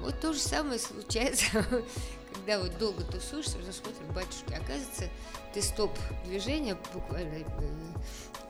Вот 0.01 0.19
то 0.21 0.33
же 0.33 0.39
самое 0.41 0.79
случается, 0.79 1.67
когда 2.41 2.59
вот 2.59 2.77
долго 2.79 3.05
тусуешься, 3.05 3.59
уже 3.59 3.73
смотришь, 3.73 4.09
батюшки, 4.15 4.55
оказывается, 4.55 5.05
ты 5.53 5.61
стоп-движение 5.61 6.77
буквально, 6.95 7.35
э, 7.35 7.45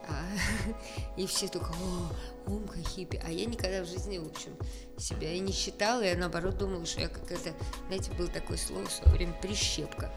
а, 0.07 0.23
и 1.17 1.25
все 1.27 1.47
только, 1.47 1.71
о, 1.71 2.49
умка 2.49 2.79
хиппи. 2.79 3.21
А 3.23 3.29
я 3.29 3.45
никогда 3.45 3.83
в 3.83 3.87
жизни, 3.87 4.17
в 4.17 4.27
общем, 4.27 4.55
себя 4.97 5.33
и 5.33 5.39
не 5.39 5.51
считала, 5.51 6.01
я 6.01 6.15
наоборот 6.15 6.57
думала, 6.57 6.85
что 6.85 7.01
я 7.01 7.09
какая-то, 7.09 7.53
знаете, 7.87 8.11
было 8.13 8.27
такое 8.29 8.57
слово 8.57 8.85
в 8.85 8.91
свое 8.91 9.11
время, 9.13 9.33
прищепка. 9.41 10.11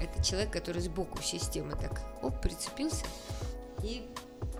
Это 0.00 0.22
человек, 0.24 0.52
который 0.52 0.82
сбоку 0.82 1.22
системы 1.22 1.76
так, 1.76 2.02
оп, 2.22 2.40
прицепился, 2.40 3.04
и 3.84 4.08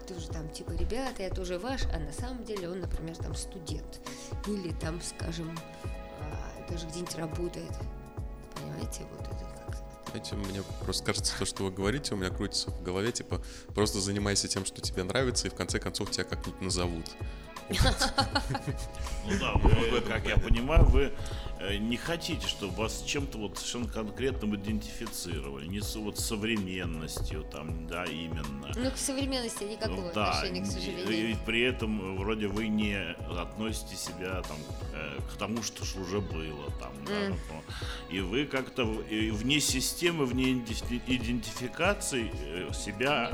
тоже 0.07 0.29
там, 0.29 0.49
типа, 0.51 0.71
ребята, 0.73 1.25
я 1.25 1.31
тоже 1.31 1.59
ваш, 1.59 1.83
а 1.93 1.99
на 1.99 2.13
самом 2.13 2.45
деле 2.45 2.71
он, 2.71 2.81
например, 2.81 3.17
там 3.17 3.35
студент. 3.35 4.01
Или 4.47 4.73
там, 4.73 5.01
скажем, 5.01 5.59
а, 5.85 6.71
даже 6.71 6.87
где-нибудь 6.87 7.17
работает. 7.17 7.73
Понимаете, 8.63 9.05
вот 9.11 9.27
это 9.27 10.11
Знаете, 10.11 10.35
мне 10.37 10.63
просто 10.85 11.05
кажется, 11.05 11.35
то, 11.39 11.45
что 11.45 11.65
вы 11.65 11.71
говорите, 11.71 12.15
у 12.15 12.17
меня 12.17 12.31
крутится 12.31 12.71
в 12.71 12.83
голове, 12.83 13.13
типа, 13.13 13.43
просто 13.75 14.01
занимайся 14.01 14.47
тем, 14.49 14.65
что 14.65 14.81
тебе 14.81 15.03
нравится, 15.03 15.49
и 15.49 15.51
в 15.51 15.55
конце 15.55 15.81
концов 15.81 16.11
тебя 16.11 16.25
как-нибудь 16.25 16.61
назовут. 16.61 17.07
Ну 17.71 19.33
да, 19.41 19.53
вы, 19.55 20.01
как 20.01 20.27
я 20.27 20.37
понимаю, 20.37 20.85
вы 20.85 21.13
э, 21.61 21.77
не 21.77 21.97
хотите, 21.97 22.47
чтобы 22.47 22.75
вас 22.75 23.01
с 23.01 23.05
чем-то 23.05 23.39
вот 23.39 23.57
совершенно 23.59 23.89
конкретным 23.89 24.57
идентифицировали, 24.57 25.67
не 25.69 25.81
с 25.81 25.95
вот 25.97 26.19
современностью 26.19 27.45
там, 27.45 27.87
да, 27.87 28.05
именно. 28.05 28.73
Ну, 28.75 28.91
к 28.91 28.97
современности 28.97 29.65
никакого 29.65 30.01
Ну, 30.09 30.13
да, 30.15 30.31
отношения, 30.33 30.63
к 30.63 30.67
и- 30.67 30.71
сожалению. 30.71 31.31
и 31.31 31.37
при 31.47 31.63
этом 31.63 32.01
э, 32.17 32.19
вроде 32.19 32.49
вы 32.49 32.67
не 32.69 32.97
относите 33.41 33.97
себя 33.97 34.43
там 34.43 34.59
э, 34.95 35.19
к 35.33 35.37
тому, 35.39 35.63
что 35.63 35.85
ж 35.85 35.97
уже 35.97 36.21
было 36.21 36.71
там, 36.81 36.93
да, 37.07 37.13
М. 37.27 37.39
ну, 37.49 37.63
и 38.11 38.21
вы 38.21 38.45
как-то 38.45 38.85
в- 38.85 39.07
и 39.09 39.31
вне 39.31 39.61
системы, 39.61 40.27
вне 40.27 40.53
иденти- 40.55 41.01
идентификации 41.07 42.31
себя 42.75 43.31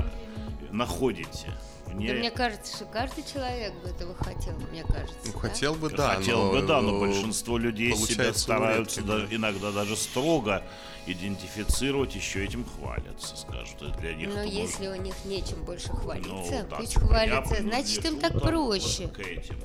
находите. 0.71 1.47
Вне... 1.93 2.07
Да 2.13 2.13
мне 2.19 2.31
кажется, 2.31 2.75
что 2.75 2.85
каждый 2.85 3.23
человек 3.23 3.73
бы 3.81 3.89
этого 3.89 4.15
хотел, 4.15 4.53
мне 4.71 4.83
кажется. 4.83 5.15
Ну, 5.25 5.31
да? 5.33 5.39
хотел 5.39 5.75
бы, 5.75 5.89
да, 5.89 6.15
Хотел 6.15 6.43
но, 6.45 6.51
бы, 6.51 6.61
да, 6.61 6.81
но 6.81 6.95
э, 6.97 6.99
большинство 6.99 7.57
людей 7.57 7.91
себя 7.95 8.05
получается 8.07 8.41
стараются 8.41 9.01
да- 9.01 9.25
иногда 9.29 9.71
даже 9.71 9.95
строго 9.95 10.63
идентифицировать, 11.05 12.15
еще 12.15 12.43
этим 12.45 12.65
хвалятся, 12.65 13.35
скажут. 13.35 13.97
Для 13.99 14.13
них 14.13 14.29
Но 14.29 14.43
если 14.43 14.87
у 14.87 14.95
них 14.95 15.15
нечем 15.25 15.63
больше 15.63 15.89
может- 15.89 16.03
хвалиться, 16.03 16.63
ну, 16.63 16.67
да, 16.69 16.75
пусть 16.77 16.95
хвалятся, 16.95 17.61
значит 17.61 18.05
им 18.05 18.19
так 18.19 18.39
проще. 18.41 19.07
вот 19.07 19.15
к 19.15 19.19
этим. 19.19 19.55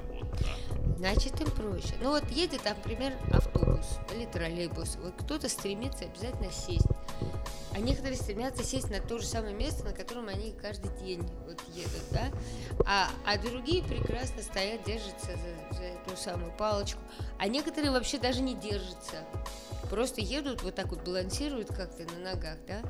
Значит, 0.99 1.41
им 1.41 1.51
проще. 1.51 1.95
Ну 2.01 2.11
вот 2.11 2.31
едет, 2.31 2.65
например, 2.65 3.13
автобус 3.31 3.99
или 4.15 4.27
троллейбус. 4.27 4.97
Вот 5.03 5.15
кто-то 5.19 5.49
стремится 5.49 6.05
обязательно 6.05 6.51
сесть 6.51 6.87
А 7.75 7.81
некоторые 7.81 8.17
стремятся 8.17 8.63
сесть 8.63 8.91
на 8.91 9.01
то 9.01 9.19
же 9.19 9.27
самое 9.27 9.55
место, 9.55 9.85
на 9.85 9.93
котором 9.93 10.29
они 10.29 10.53
каждый 10.53 10.91
день 11.05 11.29
вот 11.47 11.61
едут, 11.75 12.03
да? 12.11 12.31
А, 12.87 13.11
а 13.27 13.39
другие 13.39 13.83
прекрасно 13.83 14.43
стоят, 14.43 14.85
держатся 14.85 15.33
за, 15.33 15.77
за 15.77 15.83
эту 15.83 16.17
самую 16.17 16.53
палочку. 16.53 17.01
А 17.39 17.49
некоторые 17.49 17.91
вообще 17.91 18.19
даже 18.19 18.41
не 18.41 18.55
держатся. 18.55 19.25
Просто 19.91 20.21
едут, 20.21 20.63
вот 20.63 20.75
так 20.75 20.87
вот 20.87 21.03
балансируют 21.05 21.69
как-то 21.69 22.05
на 22.15 22.33
ногах, 22.33 22.57
да? 22.67 22.81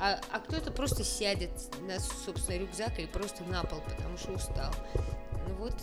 А, 0.00 0.20
а 0.32 0.38
кто-то 0.40 0.70
просто 0.70 1.04
сядет 1.04 1.50
на, 1.82 2.00
собственно, 2.00 2.56
рюкзак 2.56 2.98
или 2.98 3.06
просто 3.06 3.42
на 3.44 3.62
пол, 3.64 3.80
потому 3.86 4.16
что 4.16 4.32
устал. 4.32 4.72
Ну 5.48 5.54
вот, 5.54 5.74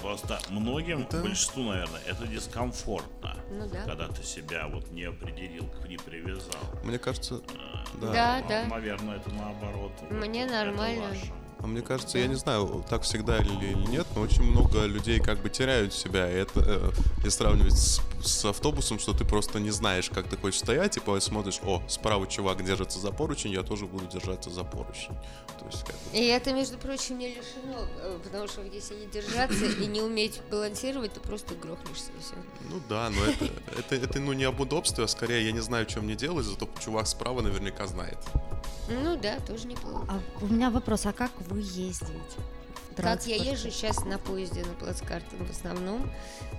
Просто 0.00 0.38
многим, 0.50 1.06
Да. 1.10 1.22
большинству, 1.22 1.62
наверное, 1.62 2.00
это 2.06 2.26
дискомфортно. 2.26 3.36
ну 3.50 3.66
да. 3.68 3.82
Когда 3.84 4.08
ты 4.08 4.22
себя 4.22 4.66
вот 4.68 4.90
не 4.90 5.04
определил, 5.04 5.66
не 5.88 5.96
привязал. 5.96 6.60
Мне 6.82 6.98
кажется, 6.98 7.40
да. 8.00 8.12
Да, 8.12 8.36
А, 8.38 8.48
да. 8.48 8.64
Наверное, 8.66 9.16
это 9.16 9.30
наоборот. 9.30 9.92
вот 10.00 10.10
Мне 10.10 10.44
это 10.44 10.52
нормально. 10.64 11.06
А 11.60 11.66
мне 11.66 11.80
кажется, 11.80 12.18
я 12.18 12.26
не 12.26 12.34
знаю, 12.34 12.84
так 12.90 13.02
всегда 13.02 13.38
или, 13.38 13.66
или 13.66 13.86
нет, 13.86 14.03
но 14.14 14.22
очень 14.22 14.42
много 14.42 14.84
людей 14.86 15.20
как 15.20 15.40
бы 15.42 15.50
теряют 15.50 15.92
себя. 15.92 16.30
И 16.30 16.34
это, 16.34 16.60
э, 16.66 16.90
если 17.18 17.38
сравнивать 17.38 17.74
с, 17.74 18.00
с 18.22 18.44
автобусом, 18.44 18.98
что 18.98 19.12
ты 19.12 19.24
просто 19.24 19.60
не 19.60 19.70
знаешь, 19.70 20.10
как 20.10 20.28
ты 20.28 20.36
хочешь 20.36 20.60
стоять, 20.60 20.96
и 20.96 21.00
потом 21.00 21.20
смотришь, 21.20 21.60
о, 21.64 21.82
справа 21.88 22.26
чувак 22.26 22.64
держится 22.64 22.98
за 22.98 23.10
поручень, 23.10 23.52
я 23.52 23.62
тоже 23.62 23.86
буду 23.86 24.06
держаться 24.06 24.50
за 24.50 24.64
поручень. 24.64 25.14
То 25.58 25.66
есть, 25.66 25.84
как 25.84 25.94
бы, 25.94 26.18
И 26.18 26.26
это, 26.26 26.52
между 26.52 26.78
прочим, 26.78 27.18
не 27.18 27.28
лишено, 27.28 27.86
э, 27.98 28.18
потому 28.22 28.48
что 28.48 28.62
если 28.62 28.94
не 28.94 29.06
держаться 29.06 29.64
и 29.64 29.86
не 29.86 30.00
уметь 30.00 30.40
балансировать, 30.50 31.12
то 31.12 31.20
просто 31.20 31.54
грохнешься 31.54 32.10
и 32.18 32.22
все. 32.22 32.34
ну 32.70 32.80
да, 32.88 33.10
но 33.10 33.24
это, 33.24 33.44
это, 33.78 33.94
это 33.94 34.20
ну, 34.20 34.32
не 34.32 34.44
об 34.44 34.60
удобстве, 34.60 35.04
а 35.04 35.08
скорее 35.08 35.44
я 35.44 35.52
не 35.52 35.60
знаю, 35.60 35.88
что 35.88 36.00
мне 36.00 36.14
делать, 36.14 36.46
зато 36.46 36.68
чувак 36.82 37.06
справа 37.06 37.40
наверняка 37.42 37.86
знает. 37.86 38.18
Ну 38.88 39.16
да, 39.16 39.38
тоже 39.40 39.66
неплохо. 39.66 40.06
А 40.08 40.44
у 40.44 40.48
меня 40.48 40.70
вопрос, 40.70 41.06
а 41.06 41.12
как 41.12 41.30
вы 41.48 41.60
ездите? 41.60 42.12
В 42.94 43.02
Как 43.02 43.26
я 43.26 43.36
езжу 43.36 43.70
сейчас 43.70 44.04
на 44.04 44.18
поезде 44.18 44.64
на 44.64 44.74
плацкартом 44.74 45.44
в 45.46 45.50
основном, 45.50 46.10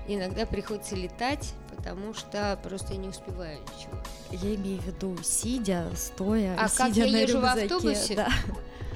иногда 0.07 0.45
приходится 0.45 0.95
летать, 0.95 1.53
потому 1.75 2.13
что 2.13 2.59
просто 2.63 2.93
я 2.93 2.99
не 2.99 3.07
успеваю 3.09 3.59
ничего. 3.61 3.97
Я 4.31 4.55
имею 4.55 4.79
в 4.81 4.85
виду 4.85 5.17
сидя, 5.23 5.89
стоя, 5.95 6.55
А 6.59 6.65
и 6.67 6.69
как 6.69 6.87
сидя 6.89 7.05
я 7.05 7.11
на 7.11 7.17
езжу 7.17 7.39
в 7.39 7.41
рюкзаке, 7.41 7.63
автобусе? 7.63 8.15
да. 8.15 8.29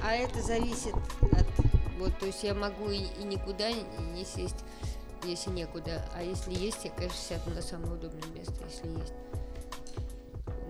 А 0.02 0.14
это 0.14 0.40
зависит 0.42 0.94
от... 1.32 1.46
Вот, 1.98 2.18
то 2.18 2.26
есть 2.26 2.42
я 2.42 2.54
могу 2.54 2.88
и, 2.88 3.04
и 3.20 3.24
никуда 3.24 3.70
не, 3.70 4.24
сесть, 4.24 4.56
если 5.24 5.50
некуда. 5.50 6.02
А 6.14 6.22
если 6.22 6.54
есть, 6.54 6.84
я, 6.84 6.90
конечно, 6.90 7.18
сяду 7.18 7.50
на 7.50 7.60
самое 7.60 7.92
удобное 7.92 8.28
место, 8.34 8.54
если 8.66 8.88
есть. 8.98 9.12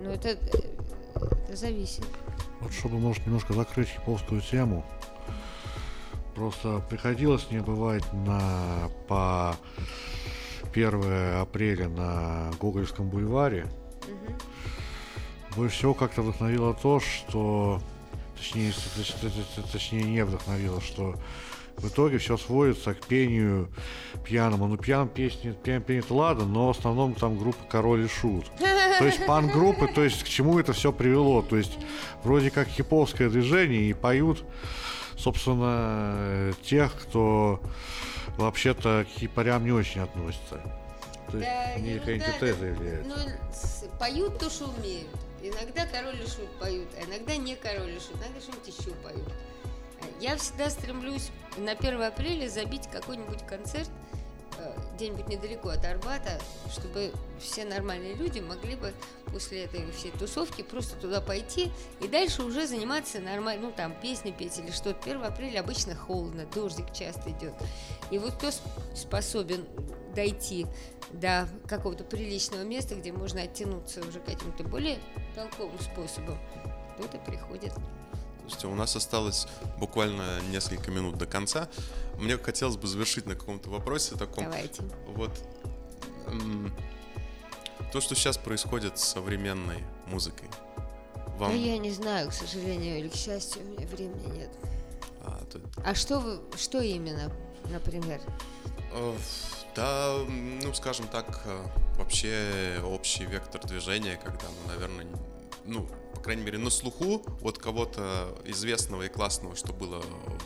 Но 0.01 0.11
это, 0.11 0.31
э, 0.31 0.37
это 1.45 1.57
зависит. 1.57 2.05
Вот 2.61 2.73
чтобы, 2.73 2.99
может, 2.99 3.25
немножко 3.27 3.53
закрыть 3.53 3.89
японскую 3.95 4.41
тему, 4.41 4.85
просто 6.41 6.83
приходилось 6.89 7.47
мне 7.51 7.61
бывать 7.61 8.11
на 8.15 8.89
по 9.09 9.55
1 10.73 11.39
апреля 11.43 11.89
на 11.89 12.51
Гогольском 12.59 13.11
бульваре. 13.11 13.67
Мгм. 14.09 14.39
Больше 15.55 15.77
всего 15.77 15.93
как-то 15.93 16.23
вдохновило 16.23 16.73
то, 16.73 16.99
что... 16.99 17.83
Точнее, 18.39 18.73
точнее 19.71 20.05
не 20.05 20.25
вдохновило, 20.25 20.81
что 20.81 21.15
в 21.77 21.89
итоге 21.89 22.17
все 22.17 22.39
сводится 22.39 22.95
к 22.95 23.05
пению 23.05 23.69
пьяному. 24.25 24.67
Ну, 24.67 24.79
пьян 24.79 25.11
песни, 25.11 25.53
пьян 25.53 25.83
пенит 25.83 26.11
ладно, 26.11 26.47
но 26.47 26.73
в 26.73 26.79
основном 26.79 27.15
там 27.15 27.39
группа 27.39 27.63
Король 27.69 28.07
и 28.07 28.09
Шут. 28.09 28.47
То 28.99 29.05
есть 29.05 29.27
пан-группы, 29.27 29.89
то 29.89 30.03
есть 30.03 30.25
к 30.25 30.27
чему 30.27 30.59
это 30.59 30.73
все 30.73 30.91
привело? 30.91 31.43
То 31.43 31.59
есть 31.59 31.77
вроде 32.25 32.51
как 32.51 32.69
хиповское 32.69 33.29
движение 33.29 33.91
и 33.91 33.93
поют, 33.93 34.43
собственно, 35.21 36.53
тех, 36.63 36.93
кто 37.03 37.61
вообще-то 38.37 39.05
к 39.05 39.19
хипарям 39.19 39.65
не 39.65 39.73
очень 39.73 40.01
относится. 40.01 40.61
То 41.31 41.39
есть 41.39 41.49
Да, 41.49 41.75
не 41.77 41.91
ерунда 41.91 42.05
к 42.07 42.09
антитезе 42.29 42.53
это. 42.53 42.65
является. 42.67 43.09
Ну, 43.85 43.99
поют 43.99 44.39
то, 44.39 44.51
что 44.51 44.67
умеют. 44.67 45.09
Иногда 45.43 45.87
король 45.87 46.17
и 46.17 46.27
шут 46.27 46.51
поют, 46.59 46.89
а 47.01 47.05
иногда 47.09 47.37
не 47.37 47.55
король 47.55 47.91
и 47.91 47.99
шут, 47.99 48.17
иногда 48.17 48.41
что-нибудь 48.41 48.69
еще 48.69 48.91
поют. 48.97 49.33
Я 50.21 50.37
всегда 50.37 50.69
стремлюсь 50.71 51.31
на 51.57 51.73
1 51.73 52.03
апреля 52.03 52.49
забить 52.49 52.89
какой-нибудь 52.91 53.47
концерт 53.47 53.91
где-нибудь 54.95 55.29
недалеко 55.29 55.71
от 55.71 55.85
Арбата, 55.85 56.41
чтобы 56.71 57.13
все 57.39 57.65
нормальные 57.65 58.15
люди 58.15 58.41
могли 58.41 58.77
бы 58.77 58.93
после 59.33 59.65
этой 59.65 59.91
всей 59.93 60.11
тусовки 60.13 60.63
просто 60.63 60.97
туда 60.97 61.21
пойти 61.21 61.71
и 62.01 62.09
дальше 62.09 62.43
уже 62.43 62.67
заниматься 62.67 63.21
нормально, 63.21 63.69
ну 63.69 63.73
там 63.73 63.95
песни 64.01 64.31
петь 64.31 64.59
или 64.59 64.71
что-то. 64.71 64.99
1 65.03 65.25
апреля 65.25 65.61
обычно 65.61 65.95
холодно, 65.95 66.47
дождик 66.55 66.93
часто 66.93 67.31
идет. 67.31 67.55
И 68.11 68.19
вот 68.19 68.35
кто 68.35 68.49
сп- 68.49 68.97
способен 68.97 69.67
дойти 70.15 70.67
до 71.13 71.49
какого-то 71.69 72.05
приличного 72.05 72.63
места, 72.63 72.95
где 72.95 73.13
можно 73.13 73.43
оттянуться 73.43 74.01
уже 74.01 74.21
каким-то 74.21 74.65
более 74.65 74.99
толковым 75.35 75.79
способом, 75.81 76.39
кто-то 76.95 77.19
приходит. 77.19 77.73
Слушайте, 78.51 78.67
у 78.67 78.75
нас 78.75 78.97
осталось 78.97 79.47
буквально 79.79 80.41
несколько 80.51 80.91
минут 80.91 81.17
до 81.17 81.25
конца. 81.27 81.69
Мне 82.19 82.37
хотелось 82.37 82.75
бы 82.77 82.89
завершить 82.89 83.25
на 83.27 83.37
каком-то 83.37 83.71
вопросе 83.71 84.17
таком. 84.17 84.43
Давайте. 84.45 84.83
Вот 85.07 85.31
то, 87.93 88.01
что 88.01 88.17
сейчас 88.17 88.39
происходит 88.39 88.99
с 88.99 89.05
современной 89.05 89.85
музыкой. 90.07 90.49
Вам 91.39 91.53
Ну, 91.53 91.57
я 91.65 91.79
не 91.79 91.93
знаю, 91.93 92.31
к 92.31 92.33
сожалению, 92.33 92.99
или 92.99 93.09
к 93.09 93.15
счастью, 93.15 93.63
у 93.63 93.67
меня 93.67 93.87
времени 93.87 94.39
нет. 94.39 94.51
а, 95.25 95.39
то- 95.45 95.61
А 95.85 95.95
что 95.95 96.19
вы, 96.19 96.41
что 96.57 96.81
именно, 96.81 97.31
например? 97.71 98.21
э, 98.93 99.17
да, 99.77 100.17
ну, 100.29 100.75
скажем 100.75 101.07
так, 101.07 101.43
э, 101.45 101.65
вообще 101.99 102.83
общий 102.85 103.27
вектор 103.27 103.65
движения, 103.65 104.17
когда, 104.17 104.47
ну, 104.49 104.73
наверное, 104.73 105.07
ну, 105.65 105.89
по 106.21 106.25
крайней 106.25 106.43
мере, 106.43 106.59
на 106.59 106.69
слуху 106.69 107.23
от 107.43 107.57
кого-то 107.57 108.37
известного 108.45 109.05
и 109.05 109.09
классного, 109.09 109.57
что 109.57 109.73
было 109.73 110.03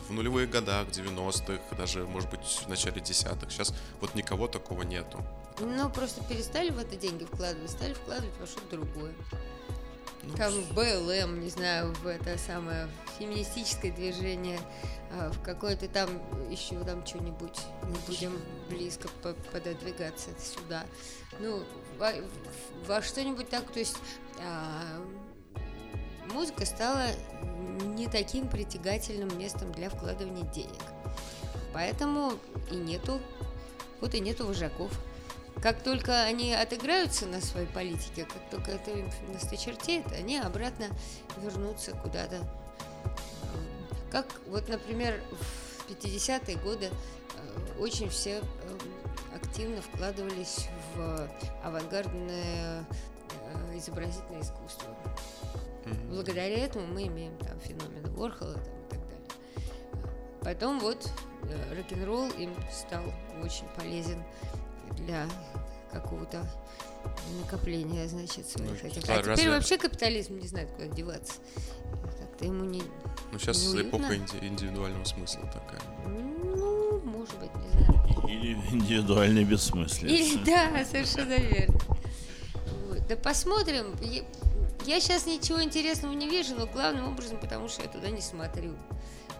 в 0.07 0.13
нулевые 0.13 0.47
года, 0.47 0.85
в 0.85 0.89
90-х, 0.89 1.75
даже, 1.75 2.05
может 2.07 2.29
быть, 2.29 2.39
в 2.39 2.69
начале 2.69 3.01
десятых. 3.01 3.51
Сейчас 3.51 3.73
вот 3.99 4.15
никого 4.15 4.47
такого 4.47 4.83
нету. 4.83 5.21
Ну, 5.59 5.89
просто 5.89 6.23
перестали 6.23 6.69
в 6.69 6.79
это 6.79 6.95
деньги 6.95 7.25
вкладывать, 7.25 7.69
стали 7.69 7.93
вкладывать 7.93 8.33
во 8.39 8.47
что-то 8.47 8.77
другое. 8.77 9.13
Ну, 10.23 10.37
Там 10.37 10.53
в 10.53 10.73
БЛМ, 10.73 11.41
не 11.41 11.49
знаю, 11.49 11.93
в 11.95 12.07
это 12.07 12.37
самое 12.37 12.87
феминистическое 13.19 13.91
движение, 13.91 14.61
а, 15.11 15.29
в 15.29 15.41
какое-то 15.43 15.89
там 15.89 16.09
еще 16.49 16.81
там 16.85 17.05
что-нибудь. 17.05 17.59
Не 17.83 17.97
будем 18.07 18.39
близко 18.69 19.09
по- 19.21 19.33
пододвигаться 19.51 20.29
сюда. 20.39 20.85
Ну, 21.39 21.65
во, 21.99 22.13
во 22.87 23.01
что-нибудь 23.01 23.49
так, 23.49 23.69
то 23.73 23.79
есть 23.79 23.97
а, 24.39 25.05
музыка 26.33 26.65
стала 26.65 27.07
не 27.95 28.07
таким 28.07 28.47
притягательным 28.47 29.37
местом 29.37 29.71
для 29.71 29.89
вкладывания 29.89 30.45
денег. 30.51 30.83
Поэтому 31.73 32.33
и 32.71 32.75
нету, 32.75 33.19
вот 34.01 34.13
и 34.13 34.19
нету 34.19 34.45
вожаков. 34.47 34.91
Как 35.61 35.81
только 35.81 36.23
они 36.23 36.53
отыграются 36.53 37.25
на 37.25 37.41
своей 37.41 37.67
политике, 37.67 38.25
как 38.25 38.49
только 38.49 38.71
это 38.71 38.91
им 38.91 39.09
насточертеет, 39.33 40.11
они 40.11 40.37
обратно 40.37 40.87
вернутся 41.37 41.91
куда-то. 41.91 42.45
Как 44.11 44.27
вот, 44.47 44.69
например, 44.69 45.21
в 45.31 45.91
50-е 45.91 46.57
годы 46.57 46.89
э, 46.89 47.79
очень 47.79 48.09
все 48.09 48.37
эм, 48.37 48.45
активно 49.35 49.81
вкладывались 49.81 50.67
в 50.95 51.29
авангардное 51.63 52.85
э, 52.85 53.77
изобразительное 53.77 54.41
искусство. 54.41 54.87
Мгм. 55.85 56.09
Благодаря 56.09 56.47
этому 56.65 56.87
мы 56.87 57.07
имеем 57.07 57.37
там 57.37 57.59
феномен 57.59 58.05
Уорхола 58.17 58.53
там, 58.53 58.63
и 58.63 58.89
так 58.89 58.99
далее. 59.07 59.27
Потом 60.41 60.79
вот 60.79 61.09
э, 61.43 61.75
рок-н-ролл 61.75 62.29
им 62.37 62.53
стал 62.71 63.03
очень 63.43 63.65
полезен 63.77 64.23
для 64.91 65.27
какого-то 65.91 66.45
накопления, 67.41 68.07
значит, 68.07 68.47
своих 68.47 68.81
Ну, 68.83 68.89
этих. 68.89 69.03
А 69.03 69.17
теперь 69.17 69.25
разве- 69.25 69.49
вообще 69.49 69.77
капитализм 69.77 70.37
не 70.39 70.47
знает, 70.47 70.69
куда 70.71 70.87
деваться. 70.87 71.33
Как-то 72.19 72.45
ему 72.45 72.63
не... 72.65 72.81
Ну, 73.31 73.39
сейчас 73.39 73.63
неуютно. 73.63 73.97
эпоха 73.97 74.15
инди- 74.17 74.45
индивидуального 74.47 75.03
смысла 75.05 75.41
такая. 75.53 75.81
Ну, 76.07 76.99
может 77.01 77.37
быть, 77.39 77.53
не 77.55 77.69
знаю. 77.69 78.27
Или 78.27 78.53
индивидуальной 78.71 79.43
бессмыслицы. 79.45 80.05
Или 80.07 80.43
да, 80.43 80.83
совершенно 80.83 81.35
верно. 81.37 81.79
Вот. 82.87 83.07
Да 83.07 83.15
посмотрим. 83.15 83.95
Я, 84.85 84.99
сейчас 84.99 85.25
ничего 85.25 85.63
интересного 85.63 86.13
не 86.13 86.29
вижу, 86.29 86.53
но 86.55 86.67
главным 86.67 87.07
образом, 87.07 87.39
потому 87.39 87.67
что 87.67 87.81
я 87.81 87.87
туда 87.87 88.11
не 88.11 88.21
смотрю. 88.21 88.75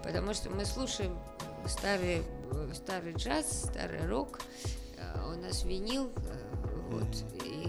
Потому 0.03 0.33
что 0.33 0.49
мы 0.49 0.65
слушаем 0.65 1.19
старый, 1.67 2.23
э, 2.51 2.71
старый 2.73 3.13
джаз, 3.13 3.65
старый 3.69 4.07
рок, 4.07 4.39
э, 4.97 5.33
у 5.33 5.39
нас 5.39 5.63
винил, 5.63 6.11
э, 6.15 6.89
вот, 6.89 7.43
и, 7.43 7.67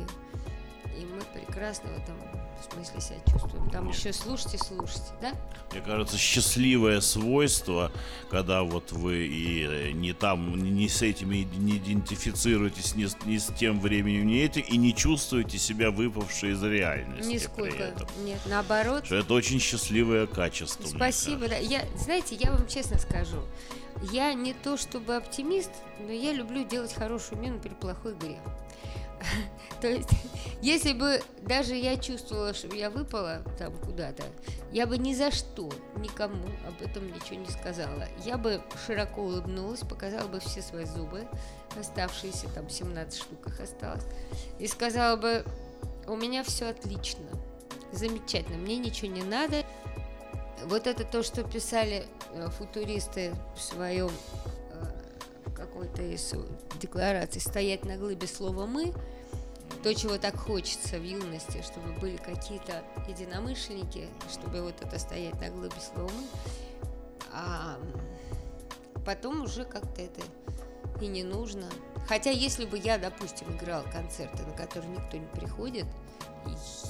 и 0.98 1.04
мы 1.04 1.20
прекрасно 1.34 1.90
в 1.90 2.02
этом 2.02 2.45
смысле 2.64 3.00
себя 3.00 3.18
чувствуем. 3.30 3.70
Там 3.70 3.88
еще 3.88 4.12
слушайте, 4.12 4.58
слушайте, 4.58 5.12
да? 5.20 5.32
Мне 5.72 5.80
кажется, 5.80 6.16
счастливое 6.16 7.00
свойство, 7.00 7.90
когда 8.30 8.62
вот 8.62 8.92
вы 8.92 9.26
и 9.26 9.64
э, 9.64 9.90
не 9.92 10.12
там, 10.12 10.56
не 10.56 10.88
с 10.88 11.02
этими 11.02 11.46
не 11.56 11.78
идентифицируетесь, 11.78 12.94
ни 12.94 13.06
с, 13.06 13.16
ни 13.24 13.38
с 13.38 13.46
тем 13.58 13.80
временем, 13.80 14.26
не 14.26 14.38
этим, 14.38 14.62
и 14.62 14.76
не 14.76 14.94
чувствуете 14.94 15.58
себя 15.58 15.90
выпавшей 15.90 16.52
из 16.52 16.62
реальности 16.62 17.28
Нисколько. 17.28 17.94
Нет, 18.24 18.40
наоборот. 18.46 19.06
Что 19.06 19.16
это 19.16 19.34
очень 19.34 19.60
счастливое 19.60 20.26
качество. 20.26 20.86
Спасибо. 20.86 21.48
Да. 21.48 21.56
Я, 21.56 21.84
знаете, 21.96 22.36
я 22.36 22.52
вам 22.52 22.66
честно 22.68 22.98
скажу, 22.98 23.42
я 24.12 24.32
не 24.34 24.52
то 24.54 24.76
чтобы 24.76 25.16
оптимист, 25.16 25.70
но 26.00 26.12
я 26.12 26.32
люблю 26.32 26.64
делать 26.64 26.92
хорошую 26.92 27.40
мину 27.40 27.58
при 27.58 27.70
плохой 27.70 28.12
игре. 28.12 28.38
То 29.80 29.88
есть, 29.88 30.08
если 30.62 30.92
бы 30.92 31.22
даже 31.42 31.74
я 31.74 31.96
чувствовала, 31.96 32.54
что 32.54 32.74
я 32.74 32.90
выпала 32.90 33.42
там 33.58 33.76
куда-то, 33.78 34.24
я 34.72 34.86
бы 34.86 34.98
ни 34.98 35.14
за 35.14 35.30
что 35.30 35.70
никому 35.96 36.44
об 36.66 36.80
этом 36.82 37.06
ничего 37.06 37.36
не 37.36 37.50
сказала. 37.50 38.06
Я 38.24 38.38
бы 38.38 38.62
широко 38.86 39.22
улыбнулась, 39.22 39.80
показала 39.80 40.28
бы 40.28 40.40
все 40.40 40.62
свои 40.62 40.84
зубы, 40.84 41.26
оставшиеся 41.78 42.48
там 42.54 42.68
17 42.68 43.20
штук 43.20 43.46
их 43.46 43.60
осталось, 43.60 44.04
и 44.58 44.66
сказала 44.66 45.16
бы, 45.16 45.44
у 46.06 46.16
меня 46.16 46.42
все 46.42 46.66
отлично, 46.66 47.26
замечательно, 47.92 48.56
мне 48.58 48.78
ничего 48.78 49.10
не 49.10 49.22
надо, 49.22 49.64
вот 50.64 50.86
это 50.86 51.04
то, 51.04 51.22
что 51.22 51.44
писали 51.44 52.06
э, 52.32 52.48
футуристы 52.48 53.34
в 53.56 53.60
своем 53.60 54.10
э, 54.72 55.50
какой-то 55.54 56.02
из 56.02 56.32
деклараций 56.80 57.40
«стоять 57.40 57.84
на 57.84 57.96
глыбе 57.96 58.26
слова 58.26 58.66
мы», 58.66 58.94
то, 59.82 59.94
чего 59.94 60.18
так 60.18 60.36
хочется 60.36 60.98
в 60.98 61.02
юности, 61.05 61.62
чтобы 61.62 61.93
были 62.01 62.16
какие-то 62.16 62.82
единомышленники, 63.09 64.09
чтобы 64.30 64.62
вот 64.62 64.80
это 64.80 64.98
стоять 64.98 65.40
на 65.40 65.48
глыбе 65.51 65.76
слова 65.80 66.10
мы, 66.10 66.24
а 67.32 67.78
потом 69.05 69.43
уже 69.43 69.64
как-то 69.64 70.02
это 70.02 70.22
и 71.01 71.06
не 71.06 71.22
нужно. 71.22 71.68
Хотя 72.09 72.30
если 72.30 72.64
бы 72.64 72.78
я, 72.78 72.98
допустим, 72.98 73.55
играла 73.56 73.84
концерты, 73.84 74.43
на 74.44 74.52
которые 74.52 74.90
никто 74.90 75.16
не 75.16 75.26
приходит, 75.26 75.86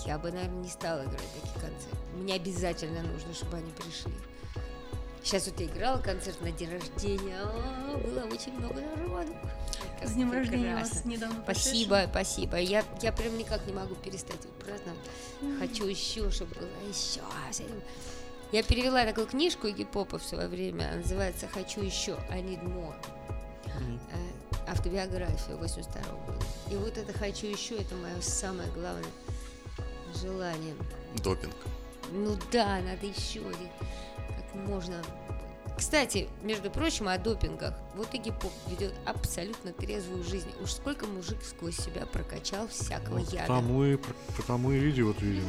я 0.04 0.18
бы, 0.18 0.30
наверное, 0.30 0.62
не 0.62 0.68
стала 0.68 1.02
играть 1.04 1.32
такие 1.40 1.54
концерты. 1.54 1.96
Мне 2.14 2.34
обязательно 2.34 3.02
нужно, 3.02 3.34
чтобы 3.34 3.56
они 3.56 3.70
пришли. 3.72 4.12
Сейчас 5.22 5.48
вот 5.48 5.58
я 5.58 5.66
играла 5.66 6.00
концерт 6.00 6.40
на 6.40 6.52
день 6.52 6.70
рождения, 6.70 7.40
а, 7.42 7.96
было 7.98 8.20
очень 8.32 8.52
много 8.52 8.80
народу. 8.80 9.32
С 10.02 10.12
днем 10.12 10.32
рождения 10.32 10.74
вас 10.74 10.88
прекрасно. 10.88 11.08
недавно 11.08 11.42
Спасибо, 11.42 12.06
спасибо. 12.10 12.56
Я, 12.58 12.84
я 13.02 13.12
прям 13.12 13.36
никак 13.38 13.66
не 13.66 13.72
могу 13.72 13.94
перестать 13.94 14.42
его 14.44 14.54
праздновать. 14.64 15.00
Хочу 15.58 15.86
еще, 15.86 16.30
чтобы 16.30 16.54
было 16.54 16.68
еще. 16.88 17.20
Я 18.52 18.62
перевела 18.62 19.04
такую 19.04 19.26
книжку 19.26 19.66
Игги 19.66 19.84
Попа 19.84 20.18
в 20.18 20.24
свое 20.24 20.48
время. 20.48 20.84
Она 20.88 20.96
называется 20.98 21.48
«Хочу 21.48 21.80
еще, 21.82 22.16
I 22.30 22.42
need 22.42 22.62
more». 22.62 22.94
Э, 23.66 24.70
Автобиография 24.70 25.56
82 25.56 26.02
года. 26.26 26.44
И 26.70 26.76
вот 26.76 26.96
это 26.96 27.12
«Хочу 27.12 27.46
еще»— 27.46 27.74
это 27.76 27.94
мое 27.96 28.20
самое 28.20 28.70
главное 28.70 29.10
желание. 30.14 30.74
Допинг. 31.22 31.54
Ну 32.12 32.36
да, 32.52 32.80
надо 32.80 33.06
еще 33.06 33.40
один. 33.40 33.70
Как 34.16 34.54
можно. 34.54 35.02
Кстати, 35.76 36.28
между 36.42 36.70
прочим, 36.70 37.06
о 37.08 37.18
допингах. 37.18 37.74
Вот 37.94 38.14
Игги 38.14 38.30
Поп 38.30 38.52
ведет 38.68 38.94
абсолютно 39.04 39.72
трезвую 39.72 40.24
жизнь. 40.24 40.50
Уж 40.62 40.72
сколько 40.72 41.06
мужик 41.06 41.42
сквозь 41.42 41.76
себя 41.76 42.06
прокачал 42.06 42.66
всякого 42.68 43.18
Вот 43.18 43.32
яда. 43.32 43.46
потому, 43.46 43.84
и, 43.84 43.98
потому 44.36 44.72
и 44.72 44.78
видео, 44.78 45.12
видимо. 45.20 45.46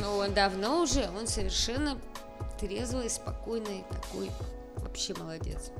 Но 0.00 0.16
он 0.18 0.34
давно 0.34 0.82
уже, 0.82 1.08
он 1.16 1.26
совершенно 1.28 1.98
трезвый, 2.60 3.08
спокойный, 3.08 3.84
такой 3.90 4.30
вообще 4.76 5.14
молодец. 5.14 5.70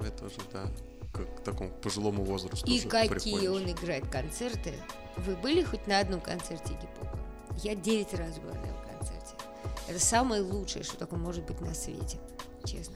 Ну, 0.00 0.06
Это 0.06 0.24
уже, 0.24 0.36
да, 0.52 0.64
к, 1.12 1.18
к 1.40 1.44
такому 1.44 1.70
пожилому 1.82 2.24
возрасту 2.24 2.64
И 2.66 2.80
какие 2.80 3.08
приходишь. 3.08 3.50
он 3.50 3.70
играет 3.70 4.08
концерты. 4.08 4.72
Вы 5.18 5.36
были 5.36 5.62
хоть 5.62 5.86
на 5.86 5.98
одном 6.00 6.20
концерте 6.22 6.72
Игги 6.72 6.88
Попа? 6.98 7.18
Я 7.62 7.74
9 7.74 8.14
раз 8.14 8.38
была 8.38 8.54
на 8.54 8.66
его 8.66 8.78
концерте. 8.88 9.34
Это 9.86 10.00
самое 10.00 10.40
лучшее, 10.40 10.82
что 10.82 10.96
такое 10.96 11.18
может 11.18 11.44
быть 11.44 11.60
на 11.60 11.74
свете. 11.74 12.16
Честно. 12.64 12.94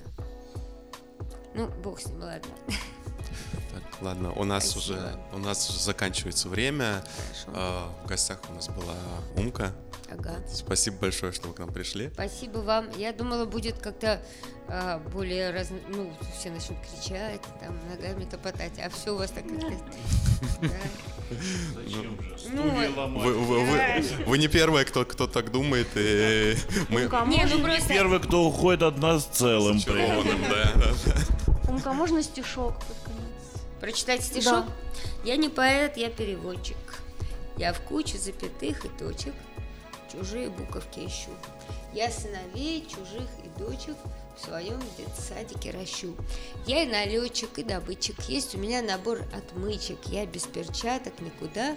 Ну, 1.54 1.68
бог 1.82 2.00
с 2.00 2.06
ним, 2.06 2.22
ладно. 2.22 2.50
Так, 3.72 4.02
ладно, 4.02 4.32
у 4.32 4.44
нас 4.44 4.70
Спасибо. 4.70 4.94
уже 4.96 5.18
у 5.32 5.38
нас 5.38 5.70
уже 5.70 5.78
заканчивается 5.80 6.48
время. 6.48 7.02
Хорошо. 7.44 7.50
А, 7.54 7.92
в 8.04 8.06
гостях 8.08 8.38
у 8.48 8.52
нас 8.54 8.68
была 8.68 8.94
Умка. 9.36 9.72
Ага. 10.10 10.36
Спасибо 10.52 10.98
большое, 10.98 11.32
что 11.32 11.48
вы 11.48 11.54
к 11.54 11.58
нам 11.58 11.72
пришли. 11.72 12.10
Спасибо 12.12 12.58
вам. 12.58 12.88
Я 12.96 13.12
думала, 13.12 13.44
будет 13.44 13.78
как-то 13.78 14.22
а, 14.68 14.98
более 14.98 15.50
раз... 15.50 15.68
Ну, 15.88 16.12
все 16.38 16.50
начнут 16.50 16.78
кричать, 16.80 17.40
там, 17.60 17.78
ногами 17.88 18.24
топотать, 18.24 18.78
а 18.78 18.88
все 18.90 19.14
у 19.14 19.18
вас 19.18 19.30
так 19.30 19.44
как-то... 19.48 19.72
Зачем 21.74 22.20
же? 22.20 22.36
Ну, 22.52 22.62
ломать. 22.96 23.24
Вы, 23.24 23.32
вы- 23.34 23.64
вы- 23.66 24.24
вы 24.26 24.38
не 24.38 24.46
первые, 24.48 24.84
кто, 24.84 25.04
кто 25.04 25.26
так 25.26 25.50
думает. 25.50 25.88
И 25.96 26.56
мы 26.88 27.04
Умка, 27.04 27.24
Не, 27.26 27.44
ну 27.46 27.62
просто... 27.62 27.88
Первый, 27.88 28.20
кто 28.20 28.44
уходит 28.46 28.82
от 28.82 28.98
нас 28.98 29.24
целым 29.24 29.80
да, 29.80 30.72
да, 30.76 30.94
да. 31.04 31.70
Умка, 31.70 31.92
можно 31.92 32.22
стишок 32.22 32.74
под 32.76 32.96
конец? 33.04 33.64
Прочитать 33.80 34.22
стишок? 34.22 34.66
Я 35.24 35.36
не 35.36 35.48
поэт, 35.48 35.96
я 35.96 36.10
переводчик. 36.10 36.76
Я 37.56 37.72
в 37.72 37.80
куче 37.80 38.18
запятых 38.18 38.84
и 38.84 38.88
точек 38.98 39.34
чужие 40.12 40.50
буковки 40.50 41.06
ищу. 41.06 41.30
Я 41.92 42.10
сыновей 42.10 42.86
чужих 42.86 43.28
и 43.44 43.58
дочек 43.58 43.96
в 44.36 44.44
своем 44.44 44.80
детсадике 44.98 45.70
ращу. 45.70 46.14
Я 46.66 46.82
и 46.82 46.86
налетчик, 46.86 47.58
и 47.58 47.62
добытчик. 47.62 48.20
Есть 48.28 48.54
у 48.54 48.58
меня 48.58 48.82
набор 48.82 49.22
отмычек. 49.32 49.98
Я 50.06 50.26
без 50.26 50.46
перчаток 50.46 51.18
никуда. 51.20 51.76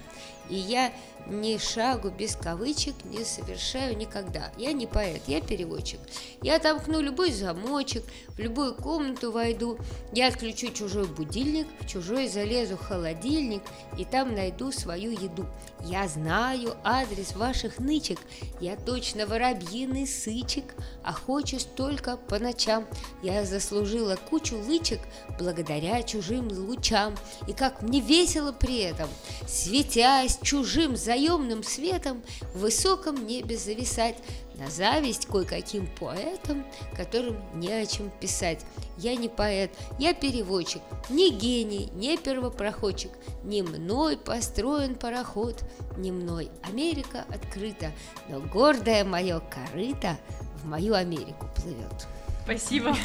И 0.49 0.55
я 0.55 0.91
ни 1.27 1.57
шагу 1.57 2.09
без 2.09 2.35
кавычек 2.35 2.95
не 3.05 3.23
совершаю 3.23 3.95
никогда. 3.95 4.51
Я 4.57 4.73
не 4.73 4.88
поэт, 4.88 5.21
я 5.27 5.41
переводчик. 5.41 5.99
Я 6.41 6.55
отомкну 6.55 7.01
любой 7.01 7.31
замочек, 7.31 8.03
в 8.30 8.39
любую 8.39 8.73
комнату 8.73 9.31
войду. 9.31 9.77
Я 10.11 10.27
отключу 10.27 10.71
чужой 10.71 11.07
будильник, 11.07 11.67
в 11.80 11.88
чужой 11.88 12.27
залезу 12.27 12.77
холодильник, 12.77 13.61
и 13.97 14.05
там 14.05 14.34
найду 14.34 14.71
свою 14.71 15.11
еду. 15.11 15.45
Я 15.84 16.07
знаю 16.07 16.76
адрес 16.84 17.35
ваших 17.35 17.80
нычек, 17.80 18.19
я 18.59 18.76
точно 18.76 19.27
воробьиный 19.27 20.07
сычек, 20.07 20.73
охочусь 21.03 21.67
только 21.76 22.17
по 22.17 22.39
ночам. 22.39 22.88
Я 23.21 23.45
заслужила 23.45 24.15
кучу 24.15 24.57
лычек 24.57 24.99
благодаря 25.38 26.01
чужим 26.03 26.47
лучам. 26.47 27.15
И 27.47 27.53
как 27.53 27.81
мне 27.81 27.99
весело 27.99 28.51
при 28.51 28.80
этом, 28.80 29.09
светясь 29.47 30.39
чужим 30.41 30.95
заемным 30.95 31.64
светом, 31.64 32.22
в 32.53 32.60
высоком 32.60 33.28
небе 33.28 33.57
зависать, 33.57 34.18
на 34.56 34.70
зависть 34.70 35.26
кое-каким 35.26 35.88
поэтам, 35.99 36.66
которым 36.95 37.38
не 37.60 37.72
о 37.72 37.86
чем 37.86 38.10
писать. 38.10 38.66
Я 38.98 39.16
не 39.16 39.30
поэт, 39.30 39.72
я 39.98 40.14
переводчик, 40.14 40.82
не 41.10 41.32
гений, 41.32 41.90
не 41.94 42.18
первопроходчик, 42.18 43.11
не 43.44 43.61
мной 43.61 44.18
построен 44.18 44.95
пароход, 44.95 45.64
не 45.98 46.11
мной 46.11 46.52
Америка 46.64 47.26
открыта, 47.30 47.91
но 48.28 48.41
гордое 48.41 49.06
мое 49.06 49.40
корыто 49.40 50.18
в 50.61 50.66
мою 50.66 50.94
Америку 50.94 51.48
плывет. 51.56 52.07
Спасибо. 52.44 52.95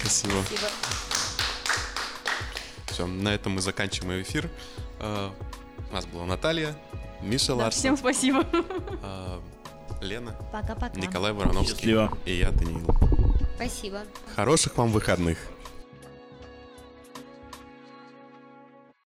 Спасибо. 0.00 0.44
Спасибо. 0.44 0.68
Все, 2.86 3.06
на 3.06 3.28
этом 3.34 3.52
мы 3.52 3.60
заканчиваем 3.60 4.22
эфир. 4.22 4.50
У 5.90 5.94
нас 5.94 6.06
была 6.06 6.24
Наталья, 6.26 6.74
Миша 7.22 7.48
Да, 7.48 7.54
Ларсон, 7.64 7.80
всем 7.80 7.96
спасибо. 7.96 8.44
а, 9.02 9.40
Лена, 10.00 10.34
Пока-пока. 10.52 10.98
Николай 10.98 11.32
Вороновский 11.32 11.74
Счастливо. 11.74 12.16
и 12.24 12.34
я, 12.36 12.50
Даниил. 12.50 12.86
Спасибо. 13.56 14.02
Хороших 14.36 14.76
вам 14.76 14.90
выходных. 14.92 15.38